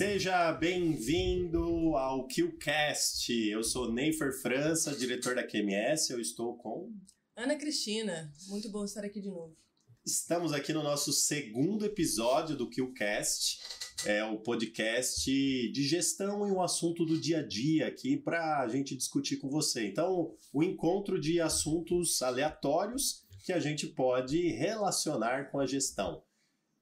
[0.00, 3.30] Seja bem-vindo ao QCast.
[3.50, 6.10] Eu sou Neifer França, diretor da QMS.
[6.10, 6.90] Eu estou com
[7.36, 8.32] Ana Cristina.
[8.48, 9.54] Muito bom estar aqui de novo.
[10.02, 13.60] Estamos aqui no nosso segundo episódio do QCast,
[14.06, 15.30] é o podcast
[15.70, 19.50] de gestão e um assunto do dia a dia aqui para a gente discutir com
[19.50, 19.86] você.
[19.86, 26.22] Então, o encontro de assuntos aleatórios que a gente pode relacionar com a gestão.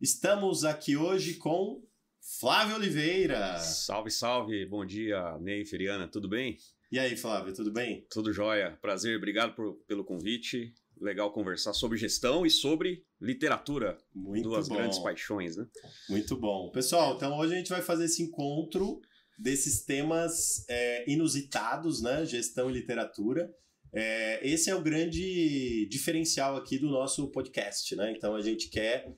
[0.01, 1.83] Estamos aqui hoje com
[2.37, 3.59] Flávio Oliveira.
[3.59, 4.67] Salve, salve.
[4.67, 6.59] Bom dia, Ney, Feriana, tudo bem?
[6.93, 8.07] E aí, Flávio, tudo bem?
[8.11, 8.79] Tudo jóia.
[8.83, 10.75] Prazer, obrigado por, pelo convite.
[11.01, 13.97] Legal conversar sobre gestão e sobre literatura.
[14.15, 14.77] Muito Duas bom.
[14.77, 15.67] grandes paixões, né?
[16.09, 16.71] Muito bom.
[16.71, 19.01] Pessoal, então hoje a gente vai fazer esse encontro
[19.39, 22.27] desses temas é, inusitados, né?
[22.27, 23.51] Gestão e literatura.
[23.93, 28.13] É, esse é o grande diferencial aqui do nosso podcast, né?
[28.15, 29.17] Então a gente quer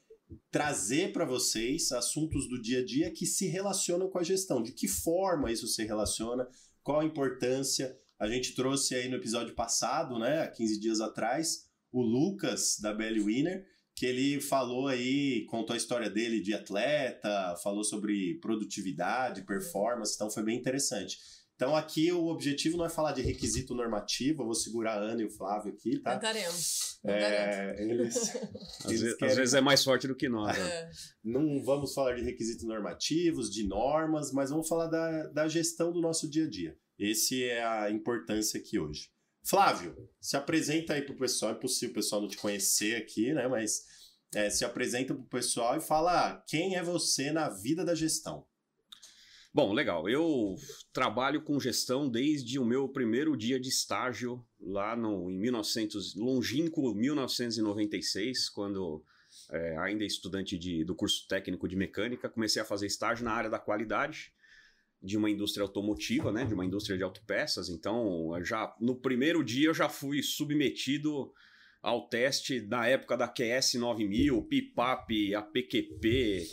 [0.50, 4.62] trazer para vocês assuntos do dia a dia que se relacionam com a gestão.
[4.62, 6.48] De que forma isso se relaciona,
[6.82, 7.96] qual a importância.
[8.18, 12.92] A gente trouxe aí no episódio passado, né, há 15 dias atrás, o Lucas da
[12.92, 13.64] BL Winner,
[13.94, 20.30] que ele falou aí, contou a história dele de atleta, falou sobre produtividade, performance, então
[20.30, 21.18] foi bem interessante.
[21.60, 25.20] Então aqui o objetivo não é falar de requisito normativo, eu vou segurar a Ana
[25.20, 26.14] e o Flávio aqui, tá?
[26.14, 26.98] Tentaremos.
[27.04, 28.16] É, eles,
[28.80, 30.56] Às, eles vezes, querem- às vezes é mais forte do que nós.
[30.56, 30.66] né?
[30.70, 30.90] É.
[31.22, 36.00] não vamos falar de requisitos normativos, de normas, mas vamos falar da, da gestão do
[36.00, 36.74] nosso dia a dia.
[36.98, 39.10] Esse é a importância aqui hoje.
[39.44, 41.52] Flávio, se apresenta aí pro pessoal.
[41.52, 43.46] É possível o pessoal não te conhecer aqui, né?
[43.48, 43.82] Mas
[44.34, 48.46] é, se apresenta pro pessoal e fala ah, quem é você na vida da gestão.
[49.52, 50.08] Bom, legal.
[50.08, 50.54] Eu
[50.92, 56.94] trabalho com gestão desde o meu primeiro dia de estágio lá no, em 1900, longínquo
[56.94, 59.04] 1996, quando
[59.50, 63.50] é, ainda estudante de, do curso técnico de mecânica, comecei a fazer estágio na área
[63.50, 64.32] da qualidade
[65.02, 67.68] de uma indústria automotiva, né, de uma indústria de autopeças.
[67.68, 71.32] Então, já no primeiro dia eu já fui submetido
[71.82, 76.46] ao teste da época da QS 9000, PIPAP, APQP,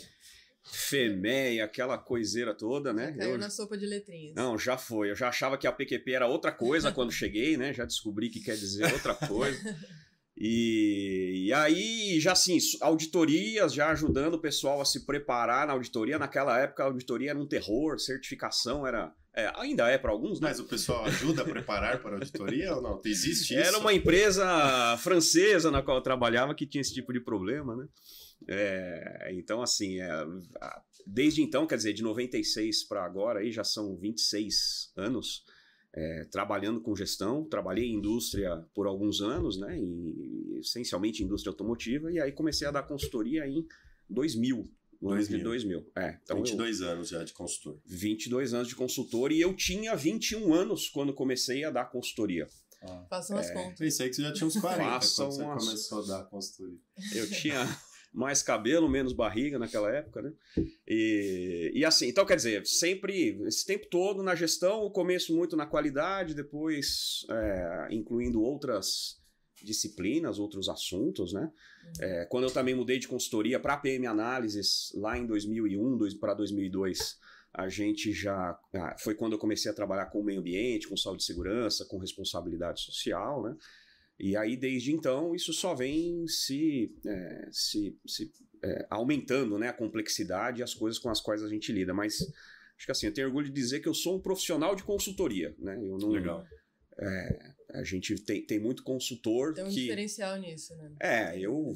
[0.70, 3.12] FEMEI, aquela coiseira toda, né?
[3.18, 4.34] Caiu Eu- na sopa de letrinhas.
[4.34, 5.10] não, já foi.
[5.10, 7.72] Eu já achava que a PQP era outra coisa quando cheguei, né?
[7.72, 9.58] Já descobri que quer dizer outra coisa.
[10.40, 16.18] E, e aí, já assim, auditorias, já ajudando o pessoal a se preparar na auditoria.
[16.18, 19.12] Naquela época, a auditoria era um terror, certificação era.
[19.34, 20.48] é, ainda é para alguns, né?
[20.48, 23.00] Mas o pessoal ajuda a preparar para a auditoria ou não?
[23.04, 23.58] Existe isso?
[23.68, 27.86] Era uma empresa francesa na qual eu trabalhava que tinha esse tipo de problema, né?
[28.46, 30.08] É, então, assim, é,
[31.06, 35.44] desde então, quer dizer, de 96 para agora, aí já são 26 anos
[35.94, 37.44] é, trabalhando com gestão.
[37.48, 39.78] Trabalhei em indústria por alguns anos, né?
[39.78, 43.66] E, essencialmente indústria automotiva, e aí comecei a dar consultoria em
[44.08, 44.70] 2000.
[45.00, 45.80] No ano de 2000.
[45.80, 45.92] 2000.
[45.96, 47.80] É, então eu- 22 anos já de consultor.
[47.86, 52.48] 22 anos de consultor e eu tinha 21 anos quando comecei a dar consultoria.
[53.08, 53.78] Façam as contas.
[53.78, 56.78] Pensei que você já tinha uns 40 Façam quando você umas- começou a dar consultoria.
[57.14, 57.64] Eu tinha
[58.12, 60.32] mais cabelo, menos barriga naquela época, né?
[60.86, 65.56] E, e assim, então quer dizer, sempre, esse tempo todo na gestão, o começo muito
[65.56, 69.18] na qualidade, depois é, incluindo outras
[69.62, 71.50] disciplinas, outros assuntos, né?
[72.00, 77.18] É, quando eu também mudei de consultoria para PM Análises, lá em 2001 para 2002,
[77.52, 78.58] a gente já.
[78.74, 81.84] ah, Foi quando eu comecei a trabalhar com o meio ambiente, com saúde e segurança,
[81.86, 83.56] com responsabilidade social, né?
[84.18, 89.72] E aí, desde então, isso só vem se, é, se, se, é, aumentando né, a
[89.72, 91.94] complexidade e as coisas com as quais a gente lida.
[91.94, 92.20] Mas
[92.76, 95.54] acho que assim, eu tenho orgulho de dizer que eu sou um profissional de consultoria.
[95.58, 95.76] Né?
[95.76, 96.44] Eu não, Legal.
[97.70, 99.82] A gente tem, tem muito consultor Tem um que.
[99.82, 100.90] diferencial nisso, né?
[101.00, 101.72] É, eu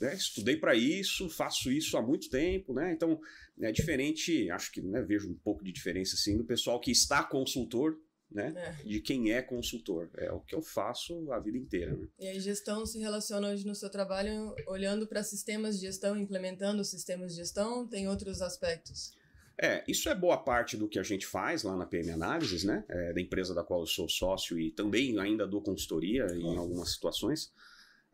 [0.00, 2.92] né, estudei para isso, faço isso há muito tempo, né?
[2.92, 3.18] Então
[3.60, 7.22] é diferente, acho que né, vejo um pouco de diferença assim do pessoal que está
[7.22, 7.96] consultor,
[8.30, 8.52] né?
[8.56, 8.88] É.
[8.88, 10.10] De quem é consultor.
[10.16, 11.96] É o que eu faço a vida inteira.
[11.96, 12.08] Né?
[12.18, 16.84] E aí, gestão se relaciona hoje no seu trabalho olhando para sistemas de gestão, implementando
[16.84, 19.16] sistemas de gestão, tem outros aspectos.
[19.58, 22.84] É, isso é boa parte do que a gente faz lá na PM Análises, né?
[22.88, 26.92] É, da empresa da qual eu sou sócio e também ainda dou consultoria em algumas
[26.92, 27.52] situações.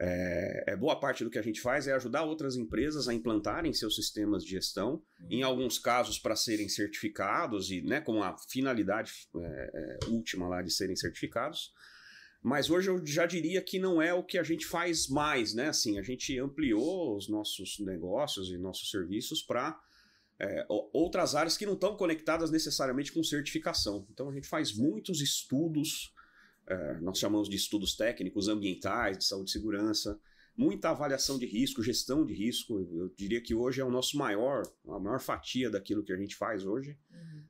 [0.04, 3.72] É, é boa parte do que a gente faz é ajudar outras empresas a implantarem
[3.72, 5.00] seus sistemas de gestão,
[5.30, 10.60] em alguns casos para serem certificados e né, com a finalidade é, é, última lá
[10.60, 11.72] de serem certificados.
[12.42, 15.68] Mas hoje eu já diria que não é o que a gente faz mais, né?
[15.68, 19.80] Assim, a gente ampliou os nossos negócios e nossos serviços para
[20.40, 24.04] é, outras áreas que não estão conectadas necessariamente com certificação.
[24.12, 26.12] Então a gente faz muitos estudos,
[26.66, 30.18] é, nós chamamos de estudos técnicos, ambientais, de saúde e segurança.
[30.56, 32.78] muita avaliação de risco, gestão de risco.
[32.94, 36.36] Eu diria que hoje é o nosso maior, a maior fatia daquilo que a gente
[36.36, 36.96] faz hoje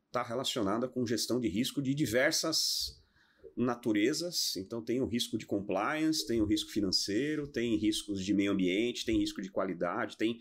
[0.07, 0.29] está uhum.
[0.29, 3.03] relacionada com gestão de risco de diversas
[3.57, 4.57] naturezas.
[4.57, 9.05] Então tem o risco de compliance, tem o risco financeiro, tem riscos de meio ambiente,
[9.05, 10.39] tem risco de qualidade, tem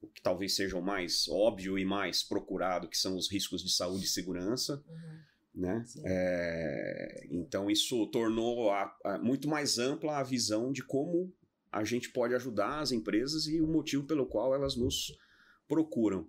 [0.00, 3.70] o que talvez seja o mais óbvio e mais procurado, que são os riscos de
[3.70, 4.82] saúde e segurança.
[4.88, 5.20] Uhum.
[5.54, 5.84] Né?
[6.04, 11.32] É, então isso tornou a, a, muito mais ampla a visão de como
[11.70, 15.16] a gente pode ajudar as empresas e o motivo pelo qual elas nos
[15.68, 16.28] procuram.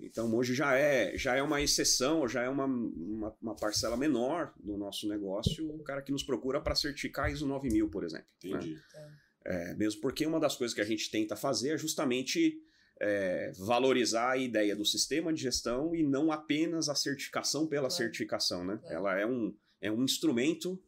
[0.00, 4.52] Então hoje já é, já é uma exceção, já é uma, uma, uma parcela menor
[4.58, 8.26] do nosso negócio o cara que nos procura para certificar ISO 9000, por exemplo.
[8.44, 8.50] Né?
[8.50, 8.74] Entendi.
[8.74, 9.18] Né?
[9.46, 12.60] É, mesmo porque uma das coisas que a gente tenta fazer é justamente
[13.00, 17.94] é, valorizar a ideia do sistema de gestão e não apenas a certificação pela claro.
[17.94, 18.78] certificação, né?
[18.78, 18.94] Claro.
[18.94, 20.80] Ela é um, é um instrumento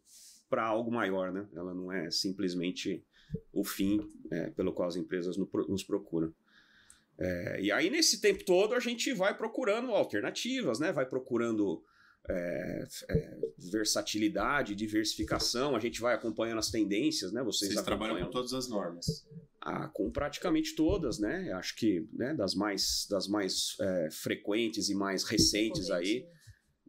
[0.49, 1.47] para algo maior, né?
[1.55, 3.05] Ela não é simplesmente
[3.53, 4.01] o fim
[4.31, 6.33] é, pelo qual as empresas no, nos procuram.
[7.19, 10.93] É, e aí, nesse tempo todo, a gente vai procurando alternativas, né?
[10.93, 11.83] Vai procurando
[12.29, 17.43] é, é, versatilidade, diversificação, a gente vai acompanhando as tendências, né?
[17.43, 19.27] Vocês, Vocês trabalham com todas as normas.
[19.69, 21.51] Ah, com praticamente todas, né?
[21.51, 26.25] Acho que né, das mais, das mais é, frequentes e mais recentes aí,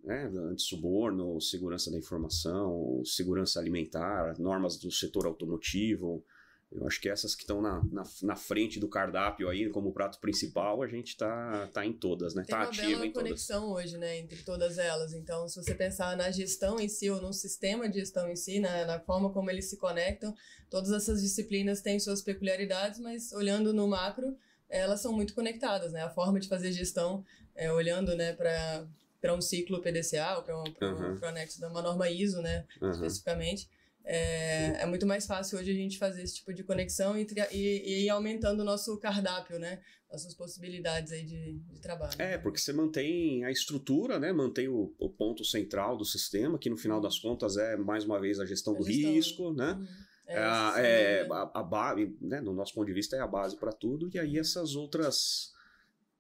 [0.03, 0.31] né?
[0.51, 6.24] Antissuborno, segurança da informação, segurança alimentar, normas do setor automotivo,
[6.72, 10.19] eu acho que essas que estão na, na, na, frente do cardápio aí, como prato
[10.19, 12.44] principal, a gente tá, tá em todas, né?
[12.44, 13.86] Tem tá uma ativo bela conexão todas.
[13.86, 15.14] hoje, né, entre todas elas.
[15.14, 18.60] Então, se você pensar na gestão em si, ou no sistema de gestão em si,
[18.60, 20.36] na, na forma como eles se conectam,
[20.69, 24.38] todas essas disciplinas têm suas peculiaridades, mas olhando no macro,
[24.70, 26.02] elas são muito conectadas, né?
[26.02, 27.24] A forma de fazer gestão,
[27.56, 28.86] é, olhando, né, para
[29.20, 31.20] para um ciclo PDCA, ou para um, uhum.
[31.20, 32.92] um anexo da uma norma ISO, né, uhum.
[32.92, 33.68] especificamente,
[34.09, 37.57] é, é, muito mais fácil hoje a gente fazer esse tipo de conexão e, e,
[37.57, 39.81] e ir aumentando o nosso cardápio, né?
[40.09, 42.13] Nossas possibilidades aí de, de trabalho.
[42.18, 44.31] É, porque você mantém a estrutura, né?
[44.31, 48.18] Mantém o, o, ponto central do sistema, que no final das contas é, mais uma
[48.18, 49.12] vez, a gestão a do gestão.
[49.12, 49.74] risco, né?
[49.74, 49.88] Uhum.
[50.25, 53.57] É, é, é a, a base, né, no nosso ponto de vista, é a base
[53.57, 55.53] para tudo, e aí essas outras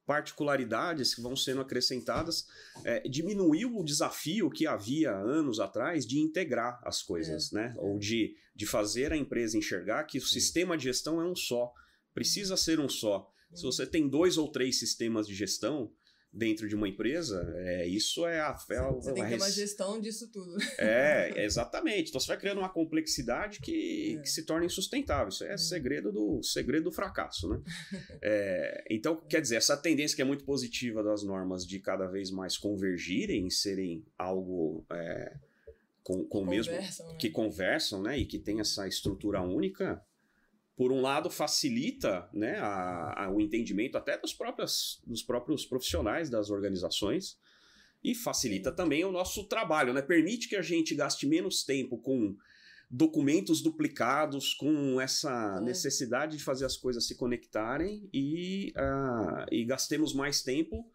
[0.07, 2.47] particularidades que vão sendo acrescentadas,
[2.85, 7.55] é, diminuiu o desafio que havia anos atrás de integrar as coisas, é.
[7.55, 7.75] né?
[7.77, 10.39] Ou de, de fazer a empresa enxergar que o Sim.
[10.39, 11.73] sistema de gestão é um só,
[12.13, 13.29] precisa ser um só.
[13.53, 15.91] Se você tem dois ou três sistemas de gestão,
[16.37, 18.79] dentro de uma empresa, é, isso é a fé.
[18.91, 20.55] Você tem que ter uma gestão disso tudo.
[20.77, 22.09] É, exatamente.
[22.09, 24.21] Então você vai criando uma complexidade que, é.
[24.21, 25.29] que se torna insustentável.
[25.29, 25.57] Isso é uhum.
[25.57, 27.59] segredo do segredo do fracasso, né?
[28.21, 32.29] é, então, quer dizer, essa tendência que é muito positiva das normas de cada vez
[32.29, 35.33] mais convergirem, serem algo é,
[36.03, 36.87] com, com o mesmo né?
[37.17, 38.15] que conversam, né?
[38.15, 39.99] E que tem essa estrutura única
[40.77, 46.29] por um lado, facilita né, a, a, o entendimento até dos, próprios, dos próprios profissionais
[46.29, 47.35] das organizações
[48.03, 50.03] e facilita também o nosso trabalho, né?
[50.03, 52.37] Permite que a gente gaste menos tempo com
[52.89, 55.61] documentos duplicados, com essa é.
[55.61, 60.87] necessidade de fazer as coisas se conectarem e, uh, e gastemos mais tempo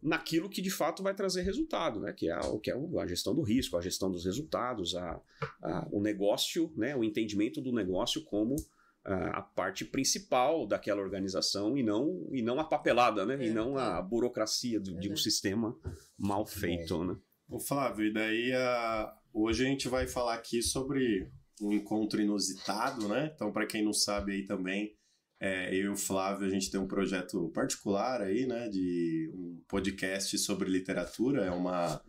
[0.00, 2.12] naquilo que de fato vai trazer resultado, né?
[2.12, 5.20] Que é o que é a gestão do risco, a gestão dos resultados, a,
[5.60, 6.94] a, o negócio, né?
[6.94, 8.54] O entendimento do negócio como
[9.04, 13.34] a parte principal daquela organização e não, e não a papelada, né?
[13.34, 15.76] É, e não a burocracia do, de um sistema
[16.18, 17.16] mal feito, né?
[17.48, 19.12] Ô Flávio, e daí a...
[19.32, 21.30] hoje a gente vai falar aqui sobre
[21.60, 23.30] um encontro inusitado, né?
[23.34, 24.96] Então, para quem não sabe aí também,
[25.38, 28.68] é, eu e o Flávio, a gente tem um projeto particular aí, né?
[28.68, 32.00] De um podcast sobre literatura, é uma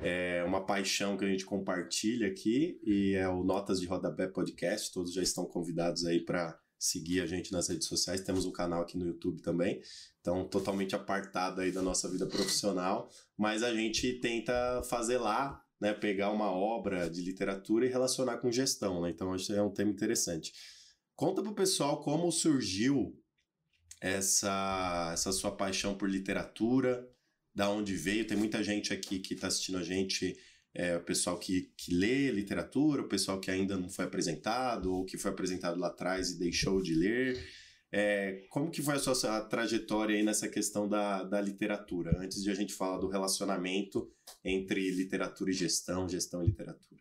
[0.00, 4.92] é uma paixão que a gente compartilha aqui e é o Notas de Rodapé Podcast.
[4.92, 8.20] Todos já estão convidados aí para seguir a gente nas redes sociais.
[8.20, 9.80] Temos um canal aqui no YouTube também,
[10.20, 15.92] então totalmente apartado aí da nossa vida profissional, mas a gente tenta fazer lá, né,
[15.92, 19.10] pegar uma obra de literatura e relacionar com gestão, né?
[19.10, 20.52] Então que é um tema interessante.
[21.16, 23.18] Conta pro pessoal como surgiu
[24.00, 27.08] essa essa sua paixão por literatura,
[27.54, 28.26] da onde veio.
[28.26, 30.36] Tem muita gente aqui que está assistindo a gente,
[30.74, 35.04] é, o pessoal que, que lê literatura, o pessoal que ainda não foi apresentado, ou
[35.04, 37.38] que foi apresentado lá atrás e deixou de ler.
[37.92, 42.50] É, como que foi a sua trajetória aí nessa questão da, da literatura, antes de
[42.50, 44.10] a gente falar do relacionamento
[44.44, 47.00] entre literatura e gestão, gestão e literatura?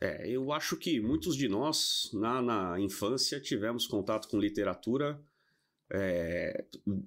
[0.00, 5.20] É, eu acho que muitos de nós, na, na infância, tivemos contato com literatura
[5.92, 6.64] é,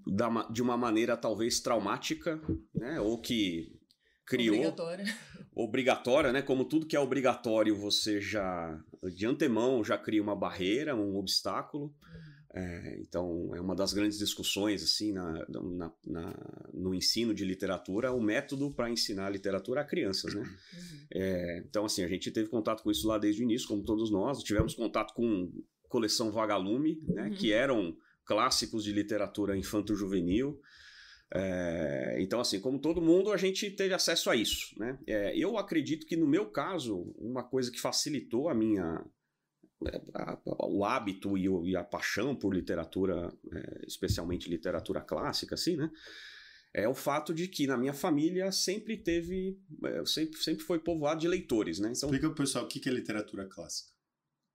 [0.07, 2.41] da, de uma maneira talvez traumática,
[2.73, 2.99] né?
[2.99, 3.79] Ou que
[4.25, 4.55] criou.
[4.55, 5.05] Obrigatória.
[5.53, 6.41] obrigatória, né?
[6.41, 8.79] Como tudo que é obrigatório, você já
[9.13, 11.93] de antemão já cria uma barreira, um obstáculo.
[12.53, 18.11] É, então, é uma das grandes discussões assim na, na, na no ensino de literatura,
[18.11, 20.41] o método para ensinar literatura a crianças, né?
[20.41, 21.05] Uhum.
[21.13, 24.11] É, então, assim, a gente teve contato com isso lá desde o início, como todos
[24.11, 24.43] nós.
[24.43, 25.49] Tivemos contato com
[25.87, 27.29] coleção Vagalume, né?
[27.29, 27.35] Uhum.
[27.35, 27.95] Que eram
[28.25, 30.59] clássicos de literatura infanto-juvenil.
[31.33, 34.99] É, então, assim, como todo mundo, a gente teve acesso a isso, né?
[35.07, 39.03] É, eu acredito que no meu caso, uma coisa que facilitou a minha
[39.87, 40.01] é,
[40.45, 45.89] o hábito e, e, a paixão por literatura, é, especialmente literatura clássica, assim, né?
[46.73, 51.19] É o fato de que na minha família sempre teve, é, sempre, sempre foi povoado
[51.19, 51.91] de leitores, né?
[51.95, 53.90] Então, Explica pro pessoal o que é literatura clássica.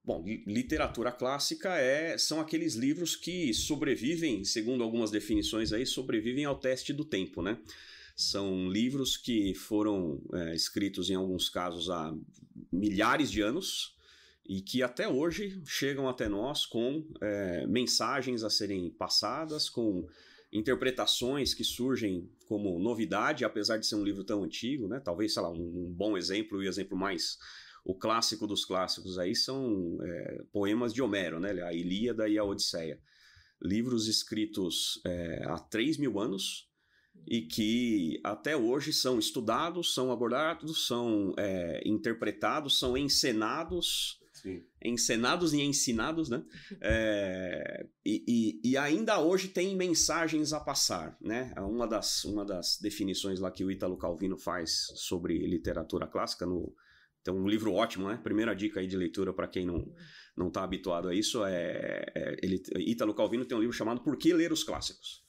[0.06, 6.60] Bom, literatura clássica é, são aqueles livros que sobrevivem, segundo algumas definições aí, sobrevivem ao
[6.60, 7.58] teste do tempo, né?
[8.14, 12.16] São livros que foram é, escritos em alguns casos há
[12.72, 13.96] milhares de anos
[14.48, 20.06] e que até hoje chegam até nós com é, mensagens a serem passadas, com
[20.52, 25.00] interpretações que surgem como novidade, apesar de ser um livro tão antigo, né?
[25.00, 27.38] Talvez, sei lá, um, um bom exemplo e exemplo mais
[27.86, 31.52] o clássico dos clássicos aí são é, poemas de Homero, né?
[31.62, 33.00] A Ilíada e a Odisseia.
[33.62, 36.68] Livros escritos é, há 3 mil anos
[37.28, 44.18] e que até hoje são estudados, são abordados, são é, interpretados, são encenados.
[44.32, 44.64] Sim.
[44.84, 46.44] Encenados e ensinados, né?
[46.82, 48.24] É, e,
[48.64, 51.54] e, e, ainda hoje tem mensagens a passar, né?
[51.58, 56.74] Uma das, uma das definições lá que o Ítalo Calvino faz sobre literatura clássica no,
[57.26, 58.20] então, um livro ótimo, né?
[58.22, 59.92] Primeira dica aí de leitura para quem não
[60.36, 64.16] não está habituado a isso é, é ele Ítalo Calvino tem um livro chamado Por
[64.16, 65.24] que ler os clássicos.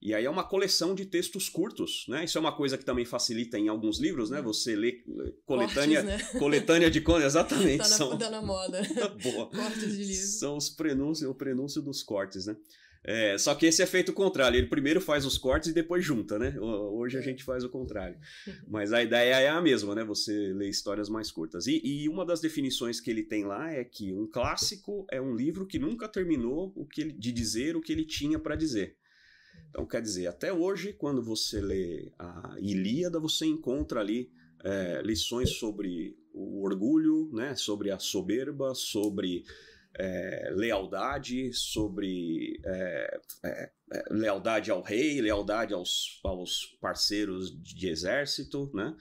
[0.00, 2.24] E aí é uma coleção de textos curtos, né?
[2.24, 4.40] Isso é uma coisa que também facilita em alguns livros, né?
[4.42, 5.02] Você lê
[5.46, 6.32] coletânea, Cortes, né?
[6.38, 7.78] coletânea de contas, exatamente.
[7.78, 8.18] tá, na, são...
[8.18, 8.82] tá na moda.
[9.22, 9.48] Boa.
[9.48, 10.38] Cortes de livros.
[10.38, 12.56] São os prenúncios, o prenúncio dos cortes, né?
[13.06, 14.56] É, só que esse é feito o contrário.
[14.56, 16.58] Ele primeiro faz os cortes e depois junta, né?
[16.58, 18.18] Hoje a gente faz o contrário.
[18.66, 20.02] Mas a ideia é a mesma, né?
[20.04, 21.66] Você lê histórias mais curtas.
[21.66, 25.36] E, e, uma das definições que ele tem lá é que um clássico é um
[25.36, 28.96] livro que nunca terminou o que ele, de dizer o que ele tinha para dizer.
[29.68, 34.30] Então, quer dizer, até hoje, quando você lê a Ilíada, você encontra ali
[34.64, 37.54] é, lições sobre o orgulho, né?
[37.54, 39.44] Sobre a soberba, sobre
[39.98, 48.70] é, lealdade, sobre é, é, é, lealdade ao rei, lealdade aos, aos parceiros de exército,
[48.74, 48.94] né?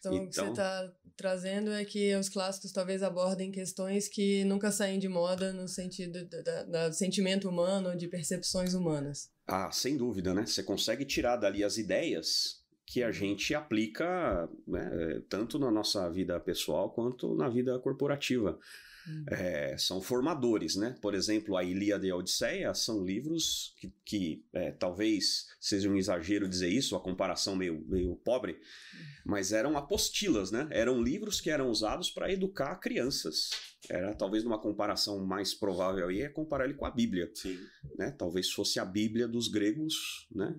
[0.00, 4.08] Então, então, o que você está então trazendo é que os clássicos talvez abordem questões
[4.08, 9.30] que nunca saem de moda no sentido do sentimento humano, de percepções humanas.
[9.46, 10.44] Ah, sem dúvida, né?
[10.46, 16.38] Você consegue tirar dali as ideias que a gente aplica né, tanto na nossa vida
[16.40, 18.58] pessoal quanto na vida corporativa.
[19.06, 19.24] Uhum.
[19.28, 20.96] É, são formadores, né?
[21.00, 25.96] Por exemplo, a Ilíada e a Odisseia são livros que, que é, talvez seja um
[25.96, 29.00] exagero dizer isso, a comparação meio, meio pobre, uhum.
[29.24, 30.68] mas eram apostilas, né?
[30.70, 33.50] Eram livros que eram usados para educar crianças.
[33.88, 37.58] Era talvez uma comparação mais provável aí é comparar ele com a Bíblia, Sim.
[37.98, 38.12] né?
[38.12, 40.54] Talvez fosse a Bíblia dos gregos, né?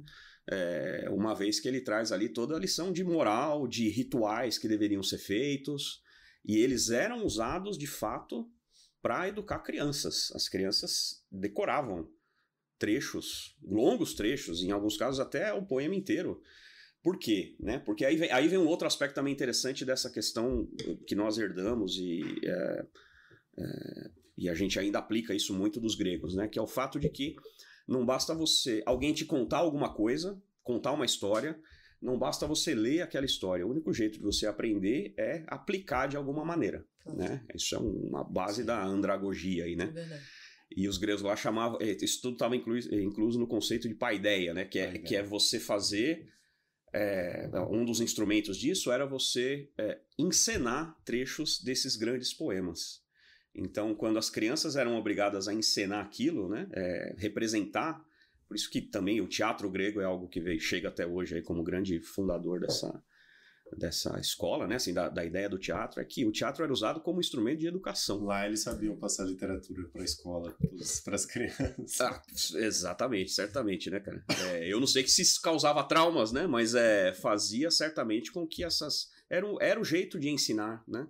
[0.45, 4.67] É, uma vez que ele traz ali toda a lição de moral, de rituais que
[4.67, 6.02] deveriam ser feitos,
[6.45, 8.49] e eles eram usados de fato
[9.01, 10.31] para educar crianças.
[10.33, 12.09] As crianças decoravam
[12.77, 16.41] trechos, longos trechos, em alguns casos até o poema inteiro.
[17.01, 17.55] Por quê?
[17.59, 17.79] Né?
[17.79, 20.67] Porque aí vem, aí vem um outro aspecto também interessante dessa questão
[21.05, 22.85] que nós herdamos e, é,
[23.57, 26.47] é, e a gente ainda aplica isso muito dos gregos, né?
[26.47, 27.35] que é o fato de que
[27.87, 31.59] não basta você alguém te contar alguma coisa, contar uma história,
[32.03, 33.65] não basta você ler aquela história.
[33.65, 36.85] O único jeito de você aprender é aplicar de alguma maneira.
[37.05, 37.43] Né?
[37.55, 39.91] Isso é uma base da andragogia aí, né?
[39.95, 40.43] É
[40.75, 41.77] e os gregos lá chamavam.
[41.81, 44.65] É, isso tudo estava incluso, incluso no conceito de paideia, né?
[44.65, 46.27] Que é, que é você fazer.
[46.95, 53.01] É, um dos instrumentos disso era você é, encenar trechos desses grandes poemas.
[53.55, 58.03] Então, quando as crianças eram obrigadas a encenar aquilo, né, é, representar
[58.53, 61.41] por isso que também o teatro grego é algo que veio, chega até hoje aí
[61.41, 63.03] como grande fundador dessa,
[63.75, 64.75] dessa escola, né?
[64.75, 67.65] Assim, da, da ideia do teatro, é que o teatro era usado como instrumento de
[67.65, 68.23] educação.
[68.23, 70.55] Lá eles sabiam passar literatura para a escola,
[71.03, 71.99] para as crianças.
[71.99, 72.21] Ah,
[72.59, 74.23] exatamente, certamente, né, cara?
[74.51, 76.45] É, eu não sei que se isso causava traumas, né?
[76.45, 79.09] Mas é, fazia certamente com que essas.
[79.27, 81.07] Era, era o jeito de ensinar, né?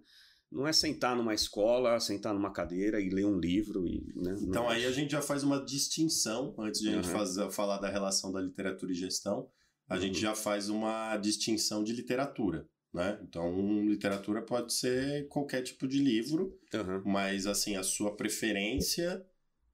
[0.54, 3.88] Não é sentar numa escola, sentar numa cadeira e ler um livro.
[3.88, 4.36] E, né?
[4.42, 7.90] Então aí a gente já faz uma distinção, antes de a gente fazer, falar da
[7.90, 9.50] relação da literatura e gestão,
[9.90, 10.02] a uhum.
[10.02, 12.68] gente já faz uma distinção de literatura.
[12.94, 13.20] né?
[13.24, 17.02] Então, literatura pode ser qualquer tipo de livro, Aham.
[17.04, 19.26] mas assim, a sua preferência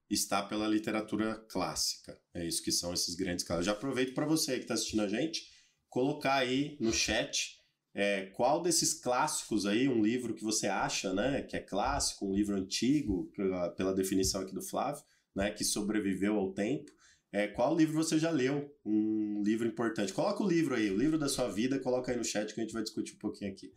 [0.08, 2.18] está pela literatura clássica.
[2.34, 3.66] É isso que são esses grandes clássicos.
[3.66, 5.48] Já aproveito para você que está assistindo a gente,
[5.88, 7.59] colocar aí no chat
[7.94, 12.34] é, qual desses clássicos aí, um livro que você acha, né, que é clássico, um
[12.34, 13.30] livro antigo,
[13.76, 15.02] pela, definição aqui do Flávio,
[15.34, 16.90] né, que sobreviveu ao tempo.
[17.32, 18.72] É, qual livro você já leu?
[18.84, 20.12] Um livro importante.
[20.12, 22.64] Coloca o livro aí, o livro da sua vida, coloca aí no chat que a
[22.64, 23.72] gente vai discutir um pouquinho aqui.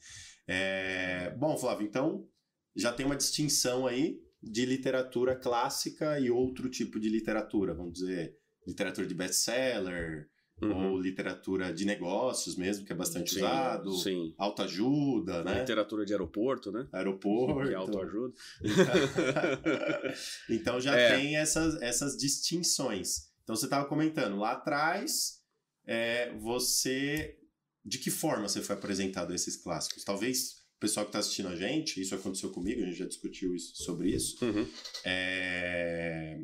[0.48, 2.28] É, bom, Flávio, então
[2.76, 8.36] já tem uma distinção aí de literatura clássica e outro tipo de literatura, vamos dizer,
[8.68, 10.28] literatura de best-seller
[10.64, 10.92] Uhum.
[10.94, 14.34] ou literatura de negócios mesmo, que é bastante Sim, usado, Sim.
[14.38, 15.60] autoajuda, né?
[15.60, 16.88] Literatura de aeroporto, né?
[16.92, 17.68] Aeroporto.
[17.68, 18.34] Que é autoajuda.
[20.50, 21.16] então já É.
[21.18, 23.32] tem essas, essas distinções.
[23.44, 25.42] Então você estava comentando, lá atrás,
[25.86, 27.38] é, você.
[27.86, 30.06] De que forma você foi apresentado a esses clássicos?
[30.06, 33.54] Talvez o pessoal que está assistindo a gente, isso aconteceu comigo, a gente já discutiu
[33.54, 34.44] isso, sobre isso.
[34.44, 34.66] Uhum.
[35.04, 36.40] É,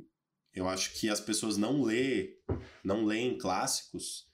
[0.59, 2.37] eu acho que as pessoas não lê,
[2.83, 4.27] não leem clássicos,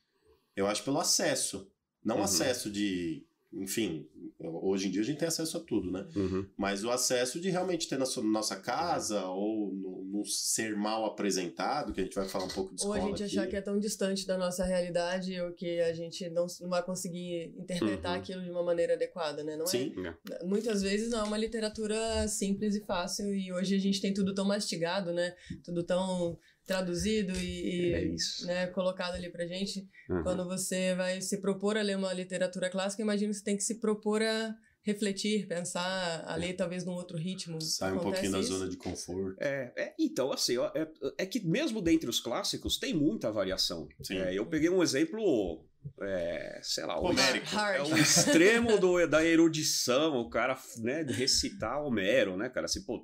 [0.55, 1.71] eu acho pelo acesso.
[2.03, 2.23] Não Uhum.
[2.23, 3.25] acesso de.
[3.55, 4.05] Enfim,
[4.39, 6.05] hoje em dia a gente tem acesso a tudo, né?
[6.15, 6.45] Uhum.
[6.57, 11.05] Mas o acesso de realmente ter na sua- nossa casa ou no, no ser mal
[11.05, 13.37] apresentado, que a gente vai falar um pouco de Ou a gente aqui.
[13.39, 16.83] achar que é tão distante da nossa realidade ou que a gente não, não vai
[16.83, 18.19] conseguir interpretar Uhum.
[18.19, 19.55] aquilo de uma maneira adequada, né?
[19.55, 19.93] Não Sim,
[20.31, 24.13] é, muitas vezes não é uma literatura simples e fácil e hoje a gente tem
[24.13, 25.33] tudo tão mastigado, né?
[25.63, 29.87] Tudo tão traduzido e, e, É né, colocado ali pra gente.
[30.09, 30.23] Uhum.
[30.23, 33.63] Quando você vai se propor a ler uma literatura clássica, imagino que você tem que
[33.63, 34.55] se propor a
[34.85, 37.59] refletir, pensar, a ler talvez num outro ritmo.
[37.59, 38.53] sai um Acontece pouquinho da isso?
[38.55, 39.35] zona de conforto.
[39.39, 43.87] É, é, então, assim, ó, é, é que mesmo dentre os clássicos tem muita variação.
[44.03, 44.19] Sim.
[44.19, 45.65] É, eu peguei um exemplo,
[46.01, 47.47] é, sei lá, o, Homérico.
[47.47, 47.91] é Hard.
[47.91, 52.65] o extremo do, da erudição, o cara né, de recitar Homero, né, cara?
[52.65, 53.03] Assim, pô,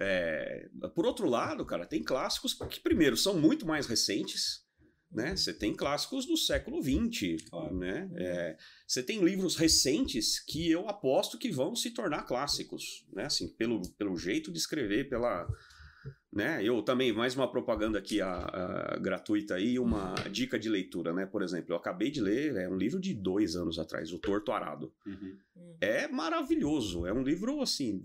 [0.00, 4.66] é, por outro lado, cara, tem clássicos que, primeiro, são muito mais recentes,
[5.10, 5.34] né?
[5.34, 7.74] Você tem clássicos do século XX, Claro.
[7.76, 8.10] né?
[8.16, 8.56] É,
[8.86, 13.24] você tem livros recentes que eu aposto que vão se tornar clássicos, né?
[13.24, 15.48] Assim, pelo, pelo jeito de escrever, pela...
[16.30, 16.62] Né?
[16.62, 21.24] Eu também, mais uma propaganda aqui a, a- gratuita aí, uma dica de leitura, né?
[21.24, 24.52] Por exemplo, eu acabei de ler, é um livro de dois anos atrás, O Torto
[24.52, 24.92] Arado.
[25.06, 25.38] Uhum.
[25.80, 28.04] É maravilhoso, é um livro, assim,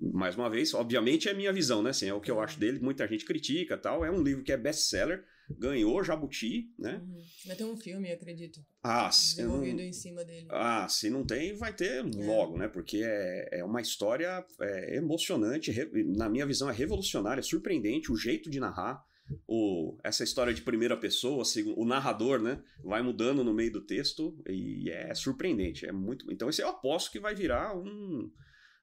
[0.00, 1.90] mais uma vez, obviamente é minha visão, né?
[1.90, 4.04] Assim, é o que eu acho dele, muita gente critica tal.
[4.04, 5.24] É um livro que é best-seller,
[5.58, 7.02] ganhou Jabuti, né?
[7.04, 7.22] Uhum.
[7.46, 10.46] Vai ter um filme, acredito, Ah, não, desenvolvido em cima dele.
[10.50, 12.68] ah, se não tem, vai ter logo, né?
[12.68, 18.16] Porque é, é uma história é, emocionante, re- na minha visão é revolucionária, surpreendente, o
[18.16, 19.04] jeito de narrar.
[19.46, 22.60] O, essa história de primeira pessoa, assim, o narrador, né?
[22.82, 25.86] Vai mudando no meio do texto e é surpreendente.
[25.86, 26.32] É muito.
[26.32, 28.28] Então, esse eu aposto que vai virar um.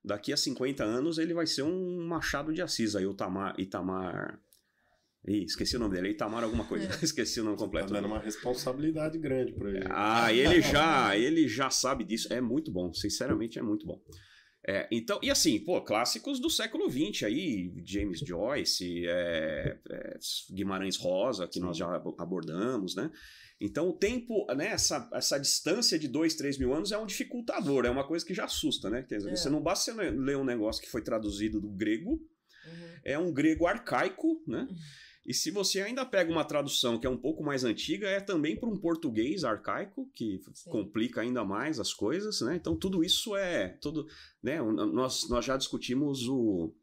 [0.07, 4.39] Daqui a 50 anos ele vai ser um Machado de Assis aí, o Tamar, Itamar.
[5.27, 6.87] Ih, esqueci o nome dele, Itamar alguma coisa.
[7.03, 7.91] esqueci o nome Tá completo.
[7.93, 9.85] dando uma responsabilidade grande pra ele.
[9.89, 12.31] Ah, ele já, ele já sabe disso.
[12.31, 14.01] É muito bom, sinceramente é muito bom.
[14.69, 20.17] É, então, e assim, pô, clássicos do século XX aí, James Joyce, é, é,
[20.53, 23.09] Guimarães Rosa, que nós já abo- abordamos, né?
[23.59, 27.85] Então, o tempo, né, essa, essa distância de dois, três mil anos é um dificultador,
[27.85, 29.01] é uma coisa que já assusta, né?
[29.03, 29.35] Quer dizer, É.
[29.35, 32.99] você não basta você ler um negócio que foi traduzido do grego, Uhum.
[33.03, 34.67] é um grego arcaico, né?
[35.25, 38.55] E se você ainda pega uma tradução que é um pouco mais antiga, é também
[38.55, 40.69] para um português arcaico, que Sim.
[40.69, 42.55] complica ainda mais as coisas, né?
[42.55, 43.69] Então tudo isso é.
[43.81, 44.07] Tudo,
[44.41, 44.61] né?
[44.61, 46.73] Nós, nós já discutimos o,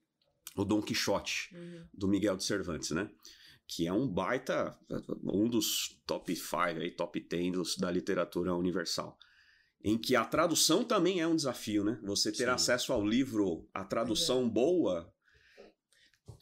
[0.57, 1.85] o Dom Quixote, Uhum.
[1.95, 3.09] do Miguel de Cervantes, né?
[3.67, 4.79] Que é um baita,
[5.25, 9.19] um dos top 5 aí, top 10 dos, da literatura universal.
[9.83, 11.99] Em que a tradução também é um desafio, né?
[12.05, 12.51] Você ter Sim.
[12.51, 15.13] acesso ao livro, a tradução boa.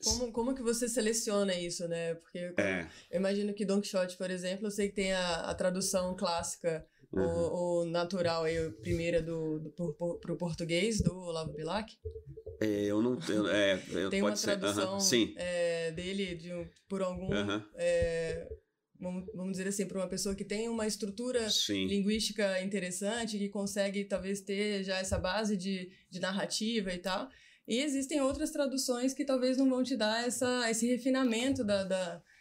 [0.05, 2.15] Como, como que você seleciona isso, né?
[2.15, 2.89] Porque É.
[3.11, 6.87] eu imagino que Don Quixote, por exemplo, eu sei que tem a, a tradução clássica,
[7.13, 7.23] uhum.
[7.23, 11.93] o, o natural, aí, a primeira do, do, por- por- pro português, do Olavo Bilac.
[12.61, 13.19] É, eu não.
[13.29, 13.77] Eu, é,
[14.11, 14.57] Tem uma ser.
[14.59, 15.35] tradução Sim.
[15.37, 17.29] é, dele de um- por algum.
[17.75, 18.49] é,
[19.01, 21.87] vamos, vamos dizer assim, para uma pessoa que tem uma estrutura Sim.
[21.87, 27.29] linguística interessante, que consegue talvez ter já essa base de, de narrativa e tal.
[27.67, 31.85] E existem outras traduções que talvez não vão te dar essa, esse refinamento da.
[31.85, 32.32] da- É.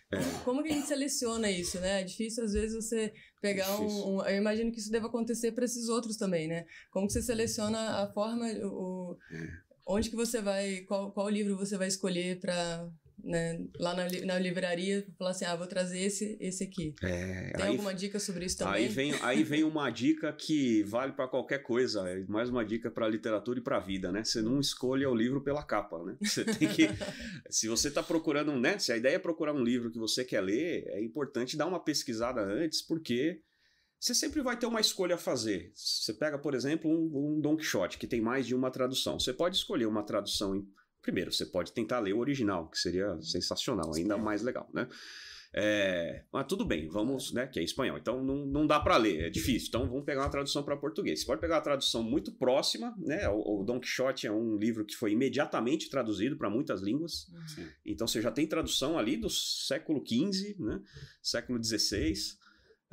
[0.43, 2.01] Como que a gente seleciona isso, né?
[2.01, 5.65] É difícil, às vezes, você pegar um, um- Eu imagino que isso deva acontecer para
[5.65, 6.65] esses outros também, né?
[6.91, 8.67] Como que você seleciona a forma, o,
[9.11, 9.47] o- É.
[9.87, 10.81] onde que você vai.
[10.81, 12.89] Qual, qual livro você vai escolher para
[13.23, 16.93] né, lá na, na livraria, falar assim, ah, vou trazer esse, esse aqui.
[17.01, 18.73] É, Tem aí, alguma dica sobre isso também?
[18.73, 22.89] aí vem, aí vem uma dica que vale para qualquer coisa, é mais uma dica
[22.89, 24.23] para literatura e para a vida, né?
[24.23, 26.17] Você não escolha o livro pela capa, né?
[26.21, 26.87] Você tem que,
[27.49, 28.77] se você está procurando, né?
[28.77, 31.79] Se a ideia é procurar um livro que você quer ler, é importante dar uma
[31.83, 33.41] pesquisada antes, porque
[34.01, 35.71] você sempre vai ter uma escolha a fazer.
[35.75, 39.19] Você pega, por exemplo, um, um Don Quixote, que tem mais de uma tradução.
[39.19, 40.67] Você pode escolher uma tradução em
[41.01, 44.87] Primeiro, você pode tentar ler o original, que seria sensacional, ainda mais legal, né?
[45.53, 47.45] É, mas tudo bem, vamos, né?
[47.45, 47.97] Que é espanhol.
[47.97, 49.67] Então não, não dá para ler, é difícil.
[49.67, 51.19] Então vamos pegar uma tradução para português.
[51.19, 53.27] Você pode pegar uma tradução muito próxima, né?
[53.27, 57.27] O, o Don Quixote é um livro que foi imediatamente traduzido para muitas línguas.
[57.53, 57.67] Sim.
[57.85, 60.81] Então você já tem tradução ali do século XV, né?
[61.21, 62.13] Século XVI.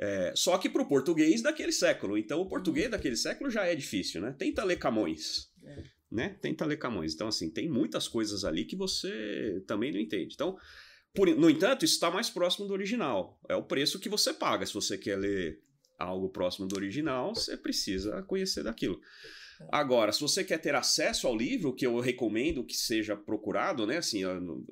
[0.01, 2.19] É, só que para o português daquele século.
[2.19, 4.35] Então o português daquele século já é difícil, né?
[4.37, 5.49] Tenta ler Camões.
[5.65, 5.98] É.
[6.11, 6.31] Né?
[6.41, 7.15] Tenta ler Camões.
[7.15, 10.35] Então, assim, tem muitas coisas ali que você também não entende.
[10.35, 10.57] Então,
[11.15, 13.39] por, no entanto, isso está mais próximo do original.
[13.49, 14.65] É o preço que você paga.
[14.65, 15.63] Se você quer ler
[15.99, 19.01] algo próximo do original, você precisa conhecer daquilo.
[19.71, 23.97] Agora, se você quer ter acesso ao livro, que eu recomendo que seja procurado, né?
[23.99, 24.67] Assim, eu- eu-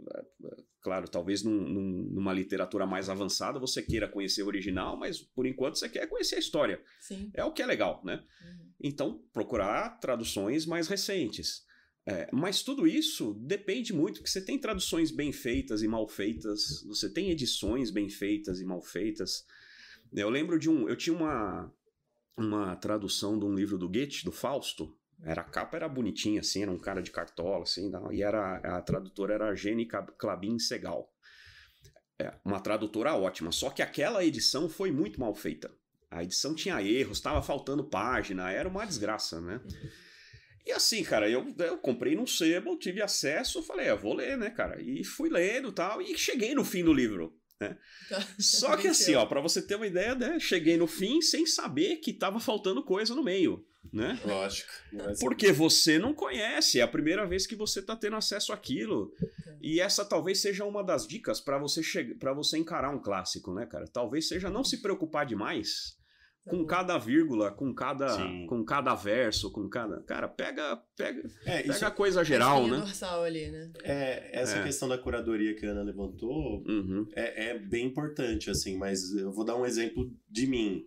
[0.81, 1.69] claro, talvez num-
[2.13, 6.37] numa literatura mais avançada você queira conhecer o original, mas por enquanto você quer conhecer
[6.37, 6.81] a história.
[7.01, 7.31] Sim.
[7.35, 8.23] É o que é legal, né?
[8.43, 8.67] Uhum.
[8.81, 11.65] Então, procurar traduções mais recentes.
[12.09, 16.85] É, mas tudo isso depende muito, porque você tem traduções bem feitas e mal feitas,
[16.87, 19.45] você tem edições bem feitas e mal feitas.
[20.15, 20.89] Eu lembro de um.
[20.89, 21.69] Eu tinha uma,
[22.37, 24.97] uma tradução de um livro do Goethe, do Fausto.
[25.23, 28.83] Era, a capa era bonitinha, assim, era um cara de cartola, assim, e era, a
[28.83, 31.11] tradutora era Jenny Cab- Clabin Segal.
[32.19, 35.71] É, uma tradutora ótima, só que aquela edição foi muito mal feita.
[36.11, 39.61] A edição tinha erros, estava faltando página, era uma desgraça, né?
[40.65, 44.51] E assim, cara, eu, eu comprei num sebo, tive acesso, falei, eu vou ler, né,
[44.51, 44.81] cara?
[44.83, 47.39] E fui lendo tal, e cheguei no fim do livro.
[47.59, 47.77] Tá.
[48.39, 51.97] Só que assim, ó, pra você ter uma ideia, né, cheguei no fim sem saber
[51.97, 54.21] que tava faltando coisa no meio, né?
[54.25, 54.71] Lógico.
[55.21, 59.13] Porque você não conhece, é a primeira vez que você tá tendo acesso àquilo.
[59.61, 61.83] E essa talvez seja uma das dicas pra você
[62.19, 63.87] para você encarar um clássico, né, cara?
[63.87, 66.06] Talvez seja não se preocupar demais Tá
[66.49, 66.67] com bom.
[66.67, 68.47] cada vírgula, com cada Sim.
[68.47, 72.77] com cada verso, com cada, cara, pega pega É, isso pega a coisa geral, né?
[72.79, 73.71] dorsal ali, né?
[73.83, 74.63] é essa É.
[74.63, 77.09] questão da curadoria que a Ana levantou Uhum.
[77.15, 80.87] é, é bem importante, assim, mas eu vou dar um exemplo de mim.